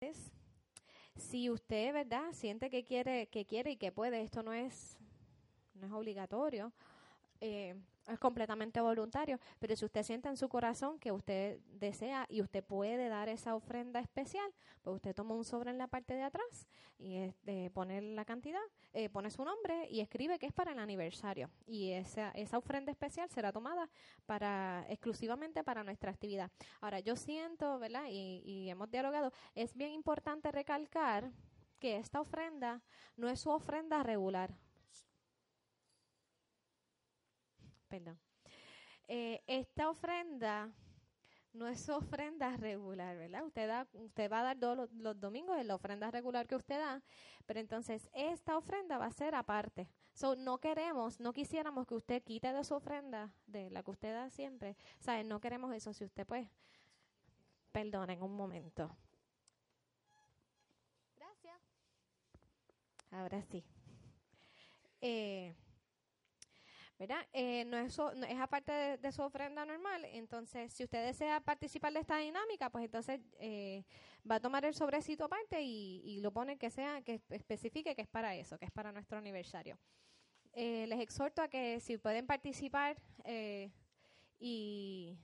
Es, 0.00 0.30
si 1.16 1.48
usted, 1.48 1.94
¿verdad?, 1.94 2.30
siente 2.34 2.68
que 2.68 2.84
quiere, 2.84 3.28
que 3.28 3.46
quiere 3.46 3.70
y 3.70 3.76
que 3.78 3.90
puede, 3.90 4.20
esto 4.20 4.42
no 4.42 4.52
es, 4.52 4.98
no 5.72 5.86
es 5.86 5.92
obligatorio, 5.94 6.74
eh, 7.42 7.74
es 8.08 8.18
completamente 8.20 8.80
voluntario, 8.80 9.38
pero 9.58 9.74
si 9.74 9.84
usted 9.84 10.04
siente 10.04 10.28
en 10.28 10.36
su 10.36 10.48
corazón 10.48 10.98
que 11.00 11.10
usted 11.10 11.58
desea 11.72 12.24
y 12.28 12.40
usted 12.40 12.62
puede 12.62 13.08
dar 13.08 13.28
esa 13.28 13.56
ofrenda 13.56 13.98
especial, 13.98 14.48
pues 14.82 14.96
usted 14.96 15.12
toma 15.12 15.34
un 15.34 15.44
sobre 15.44 15.70
en 15.70 15.78
la 15.78 15.88
parte 15.88 16.14
de 16.14 16.22
atrás 16.22 16.68
y 16.98 17.16
este, 17.16 17.70
pone 17.70 18.00
la 18.00 18.24
cantidad, 18.24 18.62
eh, 18.92 19.08
pone 19.08 19.28
su 19.30 19.44
nombre 19.44 19.88
y 19.90 20.00
escribe 20.00 20.38
que 20.38 20.46
es 20.46 20.52
para 20.52 20.70
el 20.70 20.78
aniversario. 20.78 21.50
Y 21.66 21.90
esa, 21.90 22.30
esa 22.30 22.58
ofrenda 22.58 22.92
especial 22.92 23.28
será 23.28 23.50
tomada 23.50 23.90
para 24.24 24.86
exclusivamente 24.88 25.64
para 25.64 25.82
nuestra 25.82 26.12
actividad. 26.12 26.50
Ahora, 26.80 27.00
yo 27.00 27.16
siento, 27.16 27.80
¿verdad? 27.80 28.04
Y, 28.08 28.42
y 28.44 28.70
hemos 28.70 28.88
dialogado, 28.88 29.32
es 29.56 29.74
bien 29.74 29.90
importante 29.90 30.52
recalcar 30.52 31.32
que 31.80 31.96
esta 31.96 32.20
ofrenda 32.20 32.82
no 33.16 33.28
es 33.28 33.40
su 33.40 33.50
ofrenda 33.50 34.04
regular 34.04 34.54
perdón. 37.92 38.18
Eh, 39.06 39.42
esta 39.46 39.90
ofrenda 39.90 40.72
no 41.52 41.68
es 41.68 41.86
ofrenda 41.90 42.56
regular, 42.56 43.18
¿verdad? 43.18 43.44
Usted, 43.44 43.68
da, 43.68 43.86
usted 43.92 44.32
va 44.32 44.40
a 44.40 44.44
dar 44.44 44.58
todos 44.58 44.88
los, 44.94 45.20
domingos 45.20 45.58
en 45.58 45.68
la 45.68 45.74
ofrenda 45.74 46.10
regular 46.10 46.46
que 46.46 46.56
usted 46.56 46.78
da, 46.78 47.02
pero 47.44 47.60
entonces 47.60 48.08
esta 48.14 48.56
ofrenda 48.56 48.96
va 48.96 49.04
a 49.04 49.12
ser 49.12 49.34
aparte. 49.34 49.90
So, 50.14 50.36
no 50.36 50.56
queremos, 50.56 51.20
no 51.20 51.34
quisiéramos 51.34 51.86
que 51.86 51.94
usted 51.94 52.22
quite 52.22 52.50
de 52.54 52.64
su 52.64 52.72
ofrenda, 52.72 53.34
de 53.46 53.68
la 53.68 53.82
que 53.82 53.90
usted 53.90 54.14
da 54.14 54.30
siempre. 54.30 54.74
¿Sabe? 54.98 55.24
No 55.24 55.38
queremos 55.38 55.74
eso. 55.74 55.92
Si 55.92 56.04
usted, 56.04 56.26
pues, 56.26 56.48
perdonen 57.72 58.22
un 58.22 58.34
momento. 58.34 58.96
Gracias. 61.14 61.60
Ahora 63.10 63.42
sí. 63.42 63.62
Eh, 65.02 65.54
¿verdad? 67.02 67.26
Eh, 67.32 67.64
no, 67.64 67.78
es 67.78 67.98
no, 67.98 68.12
es 68.12 68.38
aparte 68.38 68.96
de, 68.96 69.12
su 69.12 69.22
ofrenda 69.22 69.64
normal. 69.64 70.04
Entonces, 70.04 70.72
si 70.72 70.84
usted 70.84 71.04
desea 71.04 71.40
participar 71.40 71.92
de 71.92 71.98
esta 71.98 72.16
dinámica, 72.18 72.70
pues 72.70 72.84
entonces 72.84 73.20
eh, 73.40 73.82
va 74.30 74.36
a 74.36 74.40
tomar 74.40 74.64
el 74.64 74.72
sobrecito 74.72 75.24
aparte 75.24 75.60
y, 75.60 76.20
lo 76.20 76.32
pone 76.32 76.58
que 76.58 76.70
sea, 76.70 77.02
que 77.02 77.20
especifique 77.30 77.96
que 77.96 78.02
es 78.02 78.08
para 78.08 78.36
eso, 78.36 78.56
que 78.56 78.66
es 78.66 78.70
para 78.70 78.92
nuestro 78.92 79.18
aniversario. 79.18 79.76
Eh, 80.52 80.86
les 80.86 81.00
exhorto 81.00 81.42
a 81.42 81.48
que 81.48 81.80
si 81.80 81.98
pueden 81.98 82.24
participar 82.24 82.96
y, 84.38 85.18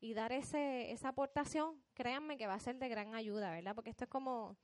y 0.00 0.14
dar 0.14 0.30
ese, 0.30 0.92
esa 0.92 1.08
aportación, 1.08 1.82
créanme 1.94 2.36
que 2.36 2.46
va 2.46 2.54
a 2.54 2.60
ser 2.60 2.76
de 2.76 2.88
gran 2.88 3.16
ayuda, 3.16 3.50
¿verdad? 3.50 3.74
Porque 3.74 3.90
esto 3.90 4.04
es 4.04 4.10
como 4.10 4.56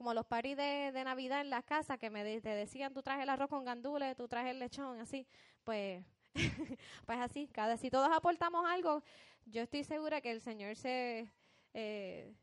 como 0.00 0.14
los 0.14 0.24
paris 0.24 0.56
de, 0.56 0.92
Navidad 1.04 1.42
en 1.42 1.50
las 1.50 1.62
casas 1.62 1.98
que 1.98 2.08
me 2.08 2.40
te 2.40 2.48
decían, 2.48 2.94
tú 2.94 3.02
traes 3.02 3.22
el 3.22 3.28
arroz 3.28 3.50
con 3.50 3.66
gandules, 3.66 4.16
tú 4.16 4.26
traes 4.26 4.48
el 4.48 4.58
lechón, 4.58 4.98
así, 4.98 5.26
pues, 5.62 6.02
pues 7.04 7.18
así, 7.18 7.48
cada 7.48 7.76
si 7.76 7.90
todos 7.90 8.08
aportamos 8.10 8.64
algo, 8.66 9.02
yo 9.44 9.60
estoy 9.60 9.84
segura 9.84 10.22
que 10.22 10.30
el 10.30 10.40
Señor 10.40 10.74
se 10.74 11.30
eh, 11.74 12.34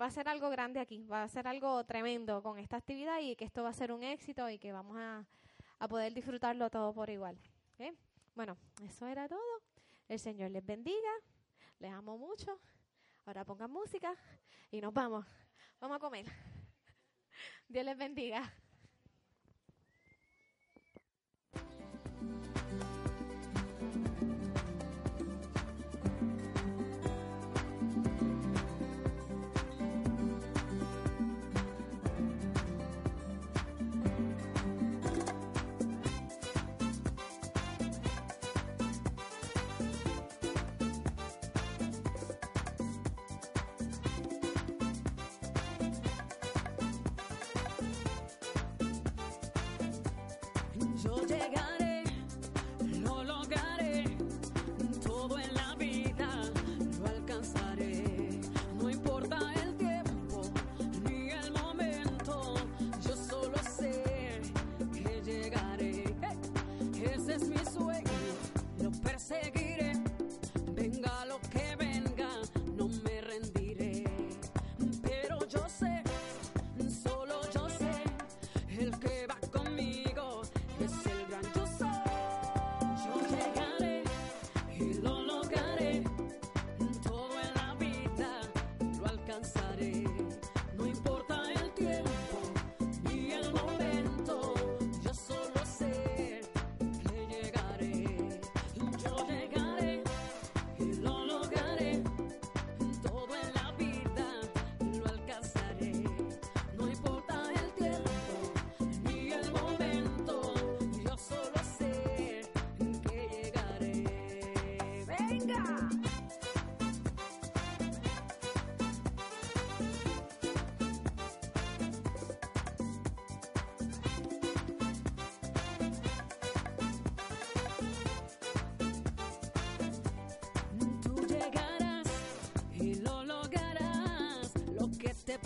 va 0.00 0.04
a 0.04 0.08
hacer 0.08 0.28
algo 0.28 0.50
grande 0.50 0.78
aquí, 0.78 1.04
va 1.08 1.22
a 1.22 1.24
hacer 1.24 1.48
algo 1.48 1.82
tremendo 1.82 2.44
con 2.44 2.60
esta 2.60 2.76
actividad 2.76 3.18
y 3.18 3.34
que 3.34 3.44
esto 3.44 3.64
va 3.64 3.70
a 3.70 3.74
ser 3.74 3.90
un 3.90 4.04
éxito 4.04 4.48
y 4.48 4.60
que 4.60 4.70
vamos 4.70 4.96
a 5.00 5.88
poder 5.88 6.14
disfrutarlo 6.14 6.70
todo 6.70 6.94
por 6.94 7.10
igual. 7.10 7.36
Bueno, 8.36 8.56
eso 8.84 9.08
era 9.08 9.28
todo. 9.28 9.62
El 10.08 10.20
Señor 10.20 10.52
les 10.52 10.64
bendiga, 10.64 11.10
les 11.80 11.90
amo 11.90 12.16
mucho. 12.16 12.56
Ahora 13.26 13.44
pongan 13.44 13.72
música 13.72 14.14
y 14.70 14.80
nos 14.80 14.94
vamos. 14.94 15.26
Vamos 15.80 15.96
a 15.96 15.98
comer. 15.98 16.51
Dios 17.72 17.86
les 17.86 17.96
bendiga. 17.96 18.52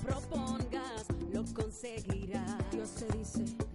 Propongas, 0.07 1.07
lo 1.33 1.45
conseguirás. 1.53 2.71
Dios 2.71 2.91
te 2.93 3.19
dice 3.19 3.66